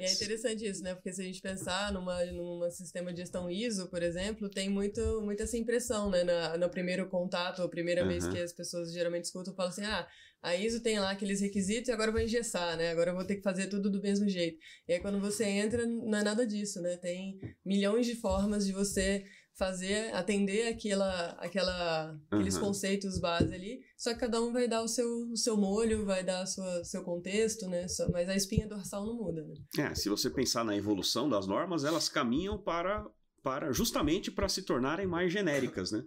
[0.00, 0.94] é interessante isso, né?
[0.94, 5.20] Porque se a gente pensar numa, num sistema de gestão ISO, por exemplo, tem muito,
[5.20, 6.24] muita essa impressão, né?
[6.24, 8.08] Na, no primeiro contato, a primeira uhum.
[8.08, 10.06] vez que as pessoas geralmente escutam, falam assim: ah,
[10.42, 12.90] a ISO tem lá aqueles requisitos e agora eu vou engessar, né?
[12.90, 14.58] Agora eu vou ter que fazer tudo do mesmo jeito.
[14.86, 16.96] E aí quando você entra, não é nada disso, né?
[16.96, 19.24] Tem milhões de formas de você
[19.58, 22.60] fazer, atender aquela, aquela, aqueles uhum.
[22.60, 26.22] conceitos base ali, só que cada um vai dar o seu, o seu molho, vai
[26.22, 27.86] dar o seu, contexto, né?
[28.12, 29.54] Mas a espinha dorsal não muda, né?
[29.76, 33.04] É, se você pensar na evolução das normas, elas caminham para,
[33.42, 36.04] para justamente para se tornarem mais genéricas, né?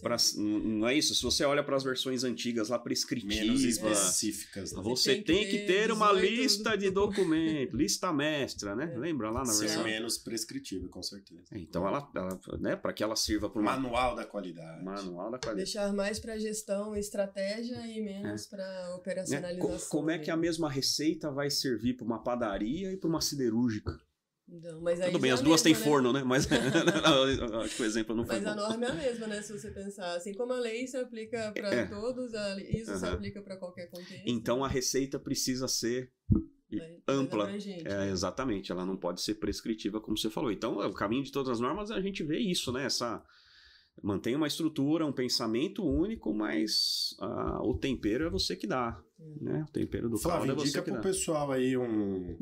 [0.00, 1.14] Pra, não é isso?
[1.14, 4.82] Se você olha para as versões antigas lá prescritivas, Menos específicas, né?
[4.82, 8.92] você tem que, tem que ter uma lista de documentos, lista mestra, né?
[8.94, 8.98] É.
[8.98, 9.84] Lembra lá na versão?
[9.84, 11.42] menos prescritiva, com certeza.
[11.52, 13.72] É, então ela, ela né, para que ela sirva para uma...
[13.72, 14.84] manual da qualidade.
[14.84, 15.56] Manual da qualidade.
[15.56, 18.48] Deixar mais para gestão, estratégia e menos é.
[18.48, 19.70] para operacionalização.
[19.70, 19.86] Né?
[19.88, 23.98] Como é que a mesma receita vai servir para uma padaria e para uma siderúrgica?
[24.60, 25.80] Não, mas Tudo bem, as duas têm né?
[25.80, 26.22] forno, né?
[26.22, 26.46] Mas
[27.64, 28.50] acho que o exemplo não foi Mas bom.
[28.50, 29.40] a norma é a mesma, né?
[29.40, 30.14] Se você pensar.
[30.14, 31.86] Assim como a lei se aplica para é.
[31.86, 32.98] todos, a isso uhum.
[32.98, 34.22] se aplica para qualquer contexto.
[34.26, 36.10] Então a receita precisa ser
[37.08, 37.50] ampla.
[37.50, 38.10] É, né?
[38.10, 40.52] exatamente, ela não pode ser prescritiva, como você falou.
[40.52, 42.84] Então, o caminho de todas as normas, a gente vê isso, né?
[42.84, 43.22] Essa
[44.02, 49.02] mantém uma estrutura, um pensamento único, mas uh, o tempero é você que dá,
[49.40, 49.64] né?
[49.68, 50.98] O tempero do Flávio, caldo é você que dá.
[50.98, 52.36] pro pessoal aí um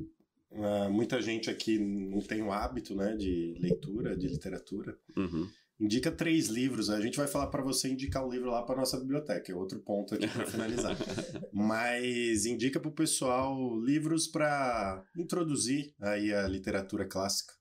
[0.50, 4.98] Uh, muita gente aqui não tem o hábito né, de leitura, de literatura.
[5.16, 5.48] Uhum.
[5.80, 6.90] Indica três livros.
[6.90, 9.50] A gente vai falar para você indicar o livro lá para nossa biblioteca.
[9.50, 10.94] É outro ponto aqui para finalizar.
[11.52, 17.54] Mas indica para o pessoal livros para introduzir aí a literatura clássica.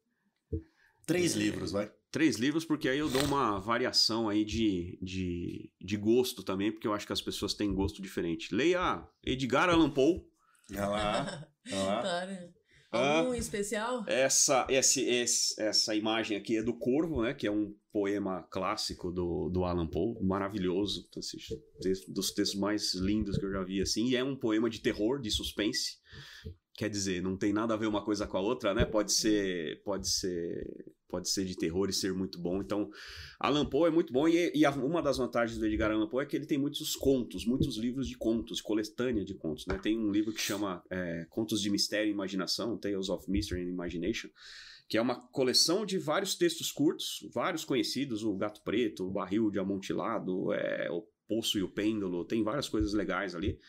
[1.05, 1.89] Três é, livros, vai.
[2.11, 6.87] Três livros, porque aí eu dou uma variação aí de, de, de gosto também, porque
[6.87, 8.53] eu acho que as pessoas têm gosto diferente.
[8.53, 10.25] Leia Edgar Allan Poe.
[10.71, 11.47] Olha lá.
[11.71, 12.49] Olha lá.
[12.91, 14.03] Algum ah, especial?
[14.07, 17.35] Essa, esse, esse, essa imagem aqui é do Corvo, né?
[17.35, 21.37] Que é um poema clássico do, do Alan Poe, maravilhoso, assim,
[22.07, 24.07] dos textos mais lindos que eu já vi, assim.
[24.07, 25.97] E é um poema de terror, de suspense.
[26.73, 28.85] Quer dizer, não tem nada a ver uma coisa com a outra, né?
[28.85, 30.78] Pode ser, pode ser
[31.09, 32.61] pode ser de terror e ser muito bom.
[32.61, 32.89] Então,
[33.39, 36.23] Alan Poe é muito bom e, e a, uma das vantagens do Edgar Allan Poe
[36.23, 39.77] é que ele tem muitos contos, muitos livros de contos, coletânea de contos, né?
[39.81, 43.69] Tem um livro que chama é, Contos de Mistério e Imaginação, Tales of Mystery and
[43.69, 44.29] Imagination,
[44.87, 49.49] que é uma coleção de vários textos curtos, vários conhecidos, o Gato Preto, o Barril
[49.49, 53.59] de Amontilado, é, o Poço e o Pêndulo, tem várias coisas legais ali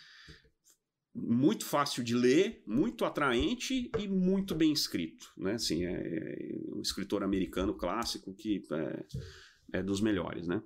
[1.14, 5.54] muito fácil de ler, muito atraente e muito bem escrito, né?
[5.54, 10.62] Assim, é, é um escritor americano clássico que é, é, dos melhores, né?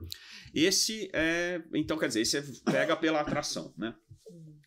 [0.55, 3.95] Esse é, então quer dizer, esse é, pega pela atração, né?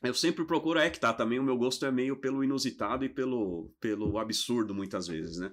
[0.03, 3.09] Eu sempre procuro, é que tá, também o meu gosto é meio pelo inusitado e
[3.09, 5.51] pelo, pelo absurdo muitas vezes, né?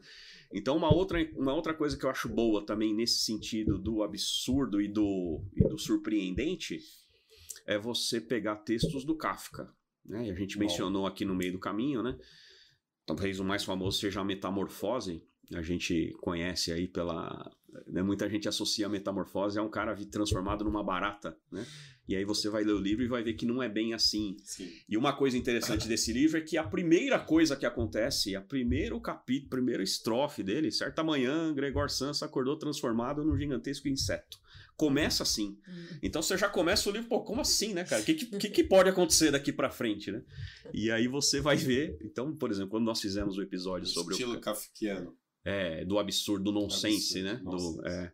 [0.53, 4.81] Então uma outra, uma outra coisa que eu acho boa também nesse sentido do absurdo
[4.81, 6.79] e do, e do surpreendente
[7.67, 9.73] é você pegar textos do Kafka,
[10.05, 10.31] né?
[10.31, 10.65] A gente Bom.
[10.65, 12.17] mencionou aqui no meio do caminho, né?
[13.07, 15.23] Talvez o mais famoso seja a Metamorfose.
[15.53, 17.51] A gente conhece aí pela.
[17.87, 18.03] Né?
[18.03, 21.67] Muita gente associa a Metamorfose a um cara transformado numa barata, né?
[22.07, 24.37] E aí você vai ler o livro e vai ver que não é bem assim.
[24.43, 24.71] Sim.
[24.89, 29.01] E uma coisa interessante desse livro é que a primeira coisa que acontece, a primeiro
[29.01, 34.39] capítulo, primeira estrofe dele, certa manhã, Gregor Samsa acordou transformado num gigantesco inseto.
[34.77, 35.59] Começa assim.
[35.67, 35.99] Uhum.
[36.03, 38.03] Então você já começa o livro, pô, como assim, né, cara?
[38.03, 40.23] O que, que, que, pode acontecer daqui para frente, né?
[40.73, 41.97] E aí você vai ver.
[42.03, 44.35] Então, por exemplo, quando nós fizemos o episódio o sobre estilo o.
[44.35, 45.17] Estilo kafkiano.
[45.45, 47.41] É, do absurdo, do nonsense, absurdo, né?
[47.45, 47.77] Nonsense.
[47.77, 48.13] Do, é,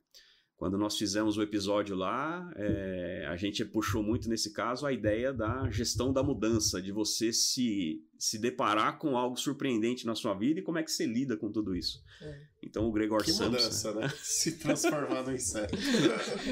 [0.60, 5.32] quando nós fizemos o episódio lá, é, a gente puxou muito nesse caso a ideia
[5.32, 10.60] da gestão da mudança, de você se, se deparar com algo surpreendente na sua vida
[10.60, 12.04] e como é que você lida com tudo isso.
[12.20, 12.42] É.
[12.62, 14.12] Então o Gregor que mudança, né?
[14.22, 15.74] Se transformar no inseto.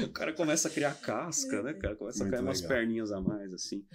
[0.03, 1.95] o cara começa a criar casca, né, cara?
[1.95, 2.49] Começa muito a cair legal.
[2.49, 3.85] umas perninhas a mais, assim.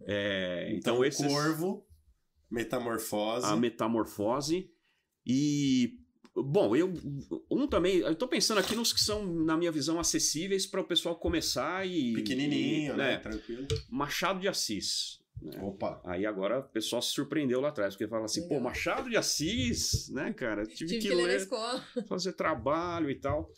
[0.00, 1.24] É, então, então esses...
[1.24, 1.86] Corvo,
[2.50, 3.46] Metamorfose.
[3.46, 4.68] A Metamorfose.
[5.24, 6.03] E
[6.36, 6.92] Bom, eu
[7.48, 10.84] um também, eu tô pensando aqui nos que são, na minha visão, acessíveis para o
[10.84, 12.12] pessoal começar e.
[12.14, 13.12] Pequenininho, e, né?
[13.12, 13.18] né?
[13.18, 13.66] Tranquilo.
[13.88, 15.20] Machado de Assis.
[15.40, 15.60] Né?
[15.62, 16.00] Opa!
[16.04, 18.58] Aí agora o pessoal se surpreendeu lá atrás, porque fala assim, Legal.
[18.58, 20.64] pô, Machado de Assis, né, cara?
[20.64, 21.48] Tive, Tive que, que ler, ler
[22.08, 23.48] fazer trabalho e tal.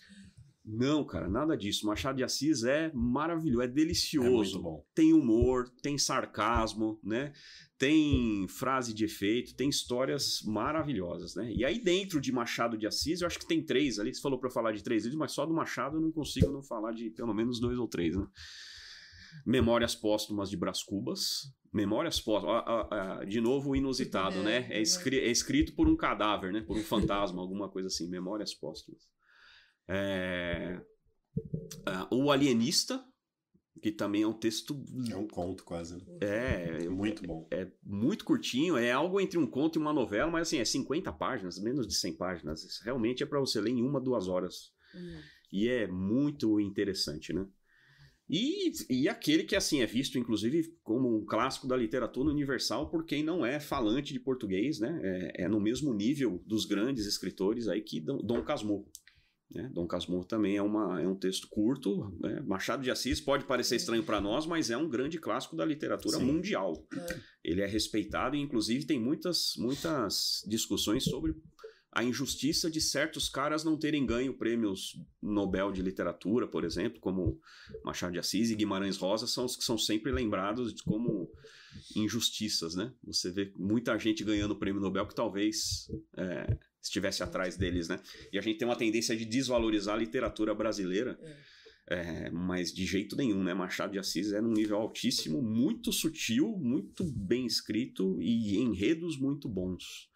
[0.63, 1.87] Não, cara, nada disso.
[1.87, 4.29] Machado de Assis é maravilhoso, é delicioso.
[4.29, 4.85] É muito bom.
[4.95, 7.33] Tem humor, tem sarcasmo, né?
[7.79, 11.53] Tem frase de efeito, tem histórias maravilhosas, né?
[11.53, 14.15] E aí dentro de Machado de Assis, eu acho que tem três ali.
[14.15, 16.63] Você falou para falar de três livros, mas só do Machado eu não consigo não
[16.63, 18.27] falar de pelo menos dois ou três, né?
[19.45, 21.53] Memórias Póstumas de Brás Cubas.
[21.73, 22.65] Memórias Póstumas,
[23.29, 24.67] de novo inusitado, é, né?
[24.71, 26.63] É, escri é escrito por um cadáver, né?
[26.63, 28.09] Por um fantasma, alguma coisa assim.
[28.09, 29.03] Memórias Póstumas.
[29.89, 30.81] É...
[31.87, 33.05] Uh, o Alienista,
[33.81, 34.83] que também é um texto.
[35.11, 35.97] É um conto quase.
[35.97, 36.03] Né?
[36.21, 37.47] É, é muito bom.
[37.51, 40.65] É, é, muito curtinho, é algo entre um conto e uma novela, mas assim, é
[40.65, 42.81] 50 páginas, menos de 100 páginas.
[42.83, 44.73] Realmente é para você ler em uma, duas horas.
[44.95, 45.21] Uhum.
[45.53, 47.47] E é muito interessante, né?
[48.29, 53.05] E, e aquele que assim é visto, inclusive, como um clássico da literatura universal por
[53.05, 55.01] quem não é falante de português, né?
[55.03, 58.91] É, é no mesmo nível dos grandes escritores aí que Dom Casmurro.
[59.51, 59.71] Né?
[59.73, 62.17] Dom Casmurro também é, uma, é um texto curto.
[62.21, 62.41] Né?
[62.47, 66.19] Machado de Assis pode parecer estranho para nós, mas é um grande clássico da literatura
[66.19, 66.25] Sim.
[66.25, 66.87] mundial.
[66.93, 67.21] É.
[67.45, 71.35] Ele é respeitado e, inclusive, tem muitas, muitas discussões sobre
[71.97, 77.41] a injustiça de certos caras não terem ganho prêmios Nobel de literatura, por exemplo, como
[77.83, 81.31] Machado de Assis e Guimarães Rosa, são os que são sempre lembrados como
[81.95, 82.93] injustiças, né?
[83.05, 88.01] Você vê muita gente ganhando prêmio Nobel que talvez é, estivesse atrás deles, né?
[88.33, 91.19] E a gente tem uma tendência de desvalorizar a literatura brasileira.
[91.23, 91.57] É.
[91.89, 93.55] É, mas de jeito nenhum, né?
[93.55, 99.49] Machado de Assis é num nível altíssimo, muito sutil, muito bem escrito e enredos muito
[99.49, 100.09] bons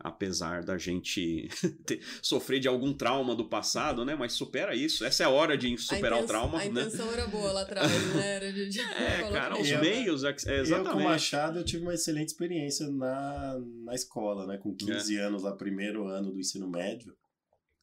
[0.00, 1.48] apesar da gente
[1.84, 4.14] ter, sofrer de algum trauma do passado, né?
[4.14, 5.04] Mas supera isso.
[5.04, 6.58] Essa é a hora de superar intenção, o trauma.
[6.58, 6.66] A né?
[6.66, 8.36] intenção era boa lá atrás, né?
[8.36, 10.72] Era de, de é, cara, os meios, é, exatamente.
[10.72, 14.58] Eu com Machado eu tive uma excelente experiência na, na escola, né?
[14.58, 15.20] Com 15 é.
[15.20, 17.16] anos lá, primeiro ano do ensino médio.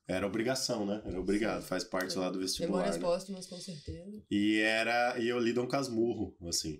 [0.07, 1.01] Era obrigação, né?
[1.03, 2.19] Era obrigado, faz parte é.
[2.19, 2.69] lá do vestibular.
[2.69, 3.01] Memórias né?
[3.01, 4.23] póstumas, com certeza.
[4.29, 5.17] E era.
[5.19, 6.77] E eu li Dom Casmurro, assim.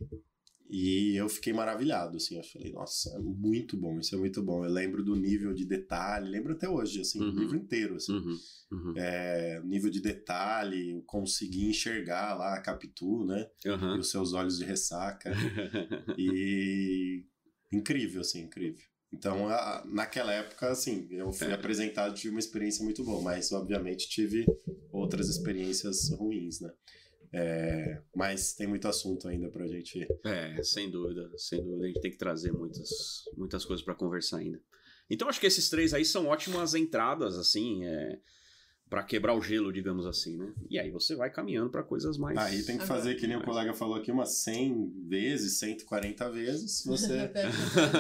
[0.70, 4.66] E eu fiquei maravilhado, assim, eu falei, nossa, é muito bom, isso é muito bom.
[4.66, 7.30] Eu lembro do nível de detalhe, lembro até hoje, assim, uhum.
[7.30, 8.14] o livro inteiro, assim.
[8.14, 8.38] Uhum.
[8.72, 8.94] Uhum.
[8.98, 13.48] É, nível de detalhe, conseguir enxergar lá a Capitu, né?
[13.64, 15.32] E os seus olhos de ressaca.
[16.18, 17.24] e
[17.72, 18.84] incrível, assim, incrível.
[19.14, 21.54] Então, a, naquela época, assim, eu fui é.
[21.54, 24.46] apresentado, tive uma experiência muito boa, mas obviamente tive
[24.92, 26.72] outras experiências ruins, né?
[27.38, 30.08] É, mas tem muito assunto ainda pra gente.
[30.24, 31.84] É, sem dúvida, sem dúvida.
[31.84, 34.58] A gente tem que trazer muitas, muitas coisas para conversar ainda.
[35.10, 38.18] Então acho que esses três aí são ótimas entradas, assim, é,
[38.90, 40.54] para quebrar o gelo, digamos assim, né?
[40.70, 42.38] E aí você vai caminhando para coisas mais.
[42.38, 46.84] Aí tem que fazer, que nem o colega falou aqui, umas 100 vezes, 140 vezes,
[46.88, 47.32] você,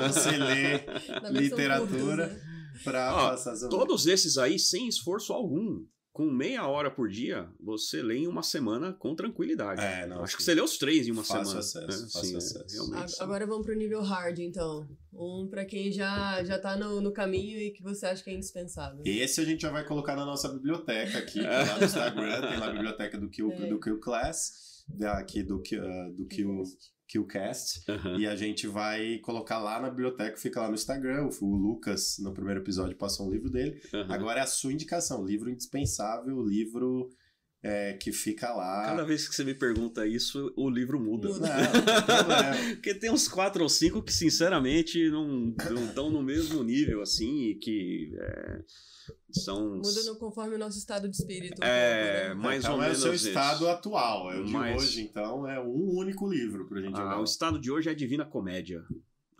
[0.07, 2.41] você lê literatura né?
[2.85, 3.75] para passar sobre.
[3.75, 5.83] Todos esses aí, sem esforço algum.
[6.15, 9.81] Com meia hora por dia, você lê em uma semana com tranquilidade.
[9.81, 10.37] É, não, Acho sim.
[10.37, 11.59] que você lê os três em uma Fácil semana.
[11.59, 12.09] acesso, né?
[12.13, 12.73] fácil Sim, é, acesso.
[12.89, 13.15] realmente.
[13.19, 14.87] A- Agora vamos pro nível hard, então.
[15.11, 18.33] Um pra quem já, já tá no, no caminho e que você acha que é
[18.33, 19.01] indispensável.
[19.05, 22.59] Esse a gente já vai colocar na nossa biblioteca aqui, é lá no Instagram, tem
[22.59, 23.65] lá a biblioteca do Q, É.
[23.67, 26.63] do Q Class, daqui do Q, uh, do Q,
[27.07, 27.83] Qcast.
[27.89, 28.19] Aham.
[28.19, 31.29] E a gente vai colocar lá na biblioteca, fica lá no Instagram.
[31.41, 33.79] O, Lucas, no primeiro episódio, passou um livro dele.
[33.93, 34.13] Aham.
[34.13, 37.09] Agora é a sua indicação, livro indispensável, livro
[37.65, 38.85] é, que fica lá.
[38.85, 41.29] Cada vez que você me pergunta isso, o livro muda.
[41.29, 41.47] Muda.
[41.47, 42.75] Não.
[42.75, 45.49] Porque tem uns quatro ou cinco que, sinceramente, não
[45.87, 48.61] estão no mesmo nível, assim, e que é,
[49.31, 49.77] são.
[49.77, 51.63] Muda no, conforme o nosso estado de espírito.
[51.63, 52.33] É, né?
[52.35, 53.29] mais então ou é o menos seu isso.
[53.29, 57.01] estado atual, é o de Mas- hoje, então é um único livro pra gente Ah,
[57.01, 57.19] jogar.
[57.19, 58.83] o estado de hoje é a Divina Comédia.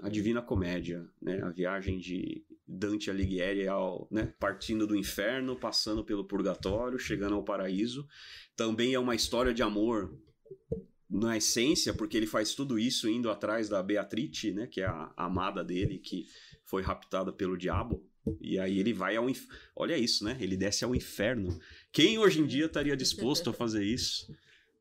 [0.01, 1.41] A Divina Comédia, né?
[1.43, 4.33] A viagem de Dante Alighieri ao, né?
[4.39, 8.07] partindo do inferno, passando pelo purgatório, chegando ao paraíso.
[8.55, 10.17] Também é uma história de amor
[11.09, 14.67] na essência, porque ele faz tudo isso indo atrás da Beatrice, né?
[14.67, 16.27] Que é a amada dele, que
[16.63, 18.03] foi raptada pelo diabo.
[18.41, 19.55] E aí ele vai ao inferno.
[19.75, 20.35] Olha isso, né?
[20.39, 21.59] Ele desce ao inferno.
[21.91, 24.35] Quem hoje em dia estaria disposto a fazer isso?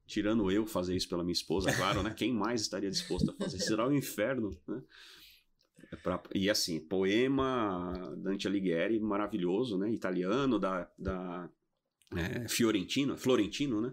[0.07, 2.13] Tirando eu fazer isso pela minha esposa, claro, né?
[2.17, 3.59] Quem mais estaria disposto a fazer?
[3.59, 4.83] Será o inferno, né?
[5.93, 9.91] É pra- E assim, poema Dante Alighieri, maravilhoso, né?
[9.91, 11.49] Italiano, da, da
[12.17, 13.93] é, Fiorentino, Florentino, né?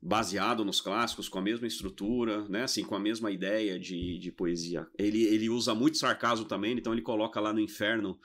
[0.00, 2.62] Baseado nos clássicos, com a mesma estrutura, né?
[2.64, 4.86] Assim, com a mesma ideia de, de poesia.
[4.98, 8.18] Ele, ele usa muito sarcasmo também, então ele coloca lá no inferno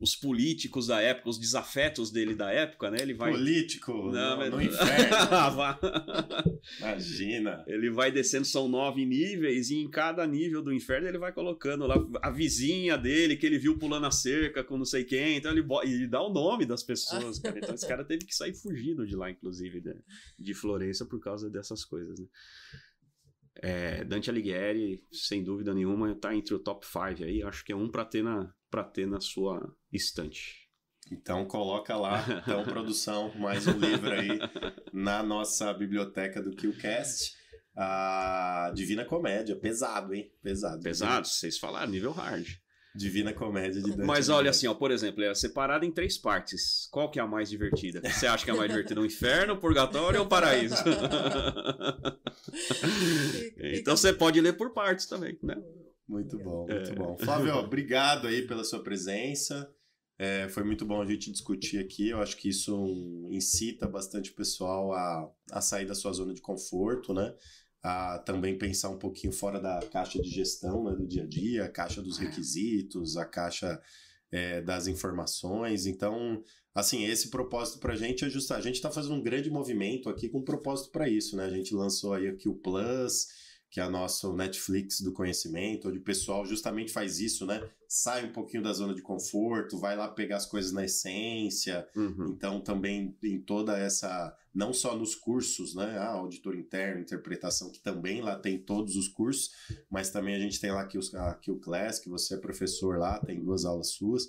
[0.00, 2.96] os políticos da época, os desafetos dele da época, né?
[3.02, 3.32] Ele vai.
[3.32, 5.16] Político, Não, no, mas- no inferno,
[6.80, 7.62] imagina.
[7.66, 11.86] Ele vai descendo, são nove níveis, e em cada nível do inferno ele vai colocando
[11.86, 15.52] lá a vizinha dele, que ele viu pulando a cerca com não sei quem, então
[15.52, 17.58] ele, bo- e dá o nome das pessoas, cara.
[17.58, 19.94] Então esse cara teve que sair fugido de lá, inclusive, de,
[20.38, 22.26] de Florença, por causa dessas coisas, né?
[23.62, 27.42] É, Dante Alighieri, sem dúvida nenhuma, tá entre o top 5 aí.
[27.42, 30.68] Acho que é um pra ter na, pra ter na sua estante.
[31.10, 34.38] Então coloca lá, então produção, mais um livro aí
[34.92, 37.38] na nossa biblioteca do Qcast.
[37.76, 40.30] A Divina Comédia, pesado, hein?
[40.42, 40.82] Pesado.
[40.82, 42.46] Pesado, vocês falaram, nível hard.
[42.94, 44.48] Divina Comédia de Dante Mas olha Alighieri.
[44.48, 46.88] assim, ó, por exemplo, é separada em três partes.
[46.90, 48.00] Qual que é a mais divertida?
[48.04, 49.00] Você acha que é a mais divertida?
[49.00, 50.74] O inferno, o purgatório ou o paraíso?
[53.56, 55.56] E- então você pode ler por partes também, né?
[56.10, 56.94] Muito bom, muito É.
[56.94, 57.16] bom.
[57.22, 59.72] Flávio, obrigado aí pela sua presença.
[60.18, 62.10] É, foi muito bom a gente discutir aqui.
[62.10, 66.34] Eu acho que isso um, incita bastante o pessoal a, a sair da sua zona
[66.34, 67.32] de conforto, né?
[67.82, 71.64] A também pensar um pouquinho fora da caixa de gestão né, do dia a dia,
[71.64, 73.80] a caixa dos requisitos, a caixa
[74.30, 75.86] é, das informações.
[75.86, 76.42] Então,
[76.74, 78.52] assim, esse propósito para a gente é justo.
[78.52, 81.44] A gente está fazendo um grande movimento aqui com propósito para isso, né?
[81.46, 83.28] A gente lançou aí aqui o Plus,
[83.70, 87.62] que é a nossa Netflix do conhecimento, onde o pessoal justamente faz isso, né?
[87.86, 91.88] Sai um pouquinho da zona de conforto, vai lá pegar as coisas na essência.
[91.94, 92.30] Uhum.
[92.30, 94.36] Então, também em toda essa.
[94.54, 95.96] Não só nos cursos, né?
[95.98, 99.50] Ah, auditor interno, interpretação, que também lá tem todos os cursos,
[99.88, 102.98] mas também a gente tem lá aqui, os, aqui o Class, que você é professor
[102.98, 104.28] lá, tem duas aulas suas.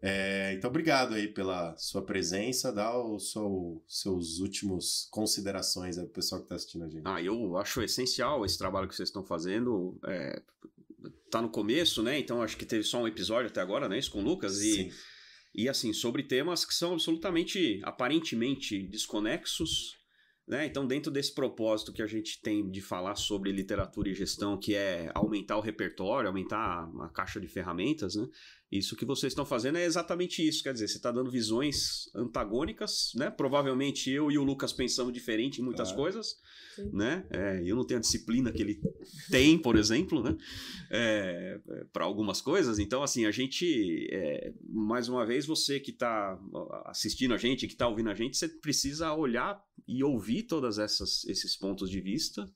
[0.00, 2.72] É, então, obrigado aí pela sua presença.
[2.72, 7.02] Dá o seu, seus últimos considerações aí pro pessoal que está assistindo a gente.
[7.04, 9.98] Ah, eu acho essencial esse trabalho que vocês estão fazendo.
[10.06, 10.42] É,
[11.30, 12.18] tá no começo, né?
[12.18, 13.98] Então acho que teve só um episódio até agora, né?
[13.98, 14.60] Isso com o Lucas.
[14.60, 14.90] E, Sim.
[15.54, 19.98] E assim, sobre temas que são absolutamente, aparentemente desconexos,
[20.48, 20.64] né?
[20.64, 24.74] Então, dentro desse propósito que a gente tem de falar sobre literatura e gestão, que
[24.74, 28.26] é aumentar o repertório, aumentar a, caixa de ferramentas, né?
[28.70, 30.62] Isso que vocês estão fazendo é exatamente isso.
[30.62, 33.30] Quer dizer, você está dando visões antagônicas, né?
[33.30, 36.02] Provavelmente eu e o Lucas pensamos diferente em muitas Claro.
[36.02, 36.36] coisas,
[36.76, 36.90] Sim.
[36.92, 37.26] né?
[37.30, 38.78] É, eu não tenho a disciplina que ele
[39.30, 40.36] tem, por exemplo, né?
[40.90, 41.58] É,
[41.94, 42.78] para algumas coisas.
[42.78, 46.38] Então, assim, a gente, é, mais uma vez, você que está
[46.84, 51.56] assistindo a gente, que está ouvindo a gente, você precisa olhar e ouvir todos esses
[51.56, 52.46] pontos de vista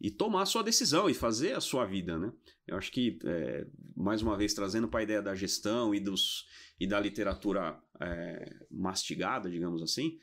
[0.00, 2.32] e tomar a sua decisão e fazer a sua vida, né?
[2.66, 3.66] Eu acho que, é,
[3.96, 6.46] mais uma vez, trazendo para a ideia da gestão e, dos,
[6.78, 10.18] e da literatura é, mastigada, digamos assim,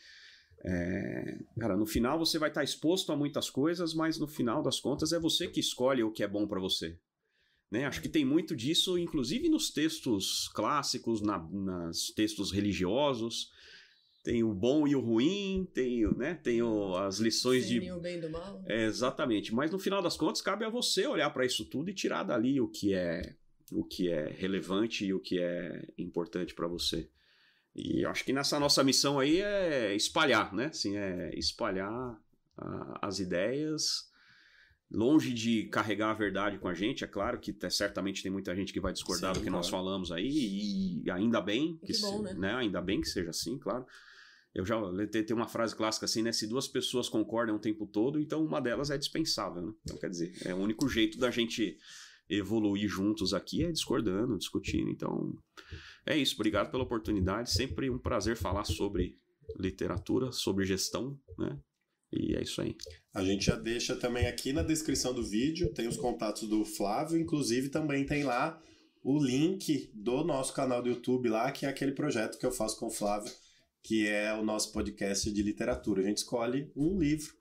[0.66, 4.80] é, cara, no final você vai estar exposto a muitas coisas, mas no final das
[4.80, 6.98] contas é você que escolhe o que é bom para você.
[7.70, 7.86] Né?
[7.86, 13.52] Acho que tem muito disso, inclusive nos textos clássicos, na, nos textos religiosos.
[14.24, 16.34] Tem o bom e o ruim, tem, né?
[16.42, 17.92] tem o, as lições Sim, de.
[17.92, 18.64] o bem do mal.
[18.66, 19.54] É, exatamente.
[19.54, 22.62] Mas no final das contas, cabe a você olhar para isso tudo e tirar dali
[22.62, 23.36] o que é
[23.72, 27.10] o que é relevante e o que é importante para você.
[27.76, 30.68] E acho que nessa nossa missão aí é espalhar, né?
[30.68, 31.92] Assim, é espalhar
[32.58, 34.10] a, as ideias,
[34.92, 37.04] longe de carregar a verdade com a gente.
[37.04, 39.84] É claro que certamente tem muita gente que vai discordar Sim, do que nós claro.
[39.86, 42.54] falamos aí, e ainda bem Que bom, se- né?
[42.54, 43.86] Ainda bem que seja assim, claro.
[44.54, 44.80] Eu já
[45.12, 46.32] tem, uma frase clássica assim, né?
[46.32, 49.74] Se duas pessoas concordam o tempo todo, então uma delas é dispensável, né?
[49.84, 51.78] Então, quer dizer, é o único jeito da gente
[52.30, 54.90] evoluir juntos aqui é discordando, discutindo.
[54.90, 55.36] Então,
[56.06, 56.36] é isso.
[56.36, 57.52] Obrigado pela oportunidade.
[57.52, 59.18] Sempre um prazer falar sobre
[59.60, 61.60] literatura, sobre gestão, né?
[62.12, 62.76] E é isso aí.
[63.14, 67.20] A gente já deixa também aqui na descrição do vídeo, tem os contatos do Flávio,
[67.20, 68.62] inclusive também tem lá
[69.04, 72.80] o link do nosso canal do YouTube lá, que é aquele projeto que eu faço
[72.80, 73.32] com o Flávio,
[73.84, 76.02] que é o nosso podcast de literatura.
[76.02, 77.34] A gente escolhe um livro,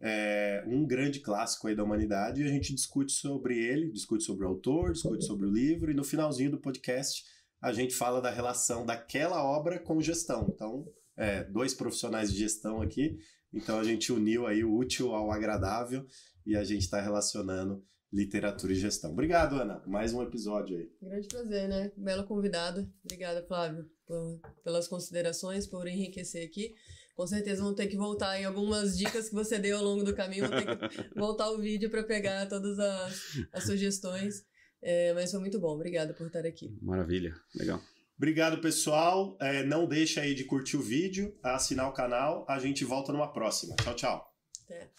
[0.00, 4.46] é, um grande clássico aí da humanidade, e a gente discute sobre ele, discute sobre
[4.46, 7.22] o autor, discute sobre o livro, e no finalzinho do podcast
[7.60, 10.50] a gente fala da relação daquela obra com gestão.
[10.50, 13.18] Então, é, dois profissionais de gestão aqui,
[13.52, 16.06] então a gente uniu aí o útil ao agradável
[16.46, 19.12] e a gente está relacionando literatura e gestão.
[19.12, 19.82] Obrigado, Ana.
[19.86, 20.90] Mais um episódio aí.
[21.00, 21.92] Grande prazer, né?
[21.96, 22.90] Belo convidado.
[23.04, 26.74] Obrigada, Flávio, por- pelas considerações, por enriquecer aqui.
[27.14, 30.14] Com certeza vão ter que voltar em algumas dicas que você deu ao longo do
[30.14, 30.48] caminho.
[30.48, 33.20] Vou ter que voltar o vídeo para pegar todas as,
[33.52, 34.42] as sugestões.
[34.82, 35.74] É, mas foi muito bom.
[35.74, 36.76] Obrigada por estar aqui.
[36.80, 37.34] Maravilha.
[37.54, 37.80] Legal.
[38.16, 39.36] Obrigado, pessoal.
[39.40, 42.46] É, não deixa aí de curtir o vídeo, assinar o canal.
[42.48, 43.76] A gente volta numa próxima.
[43.76, 44.34] Tchau, tchau.
[44.64, 44.90] Até.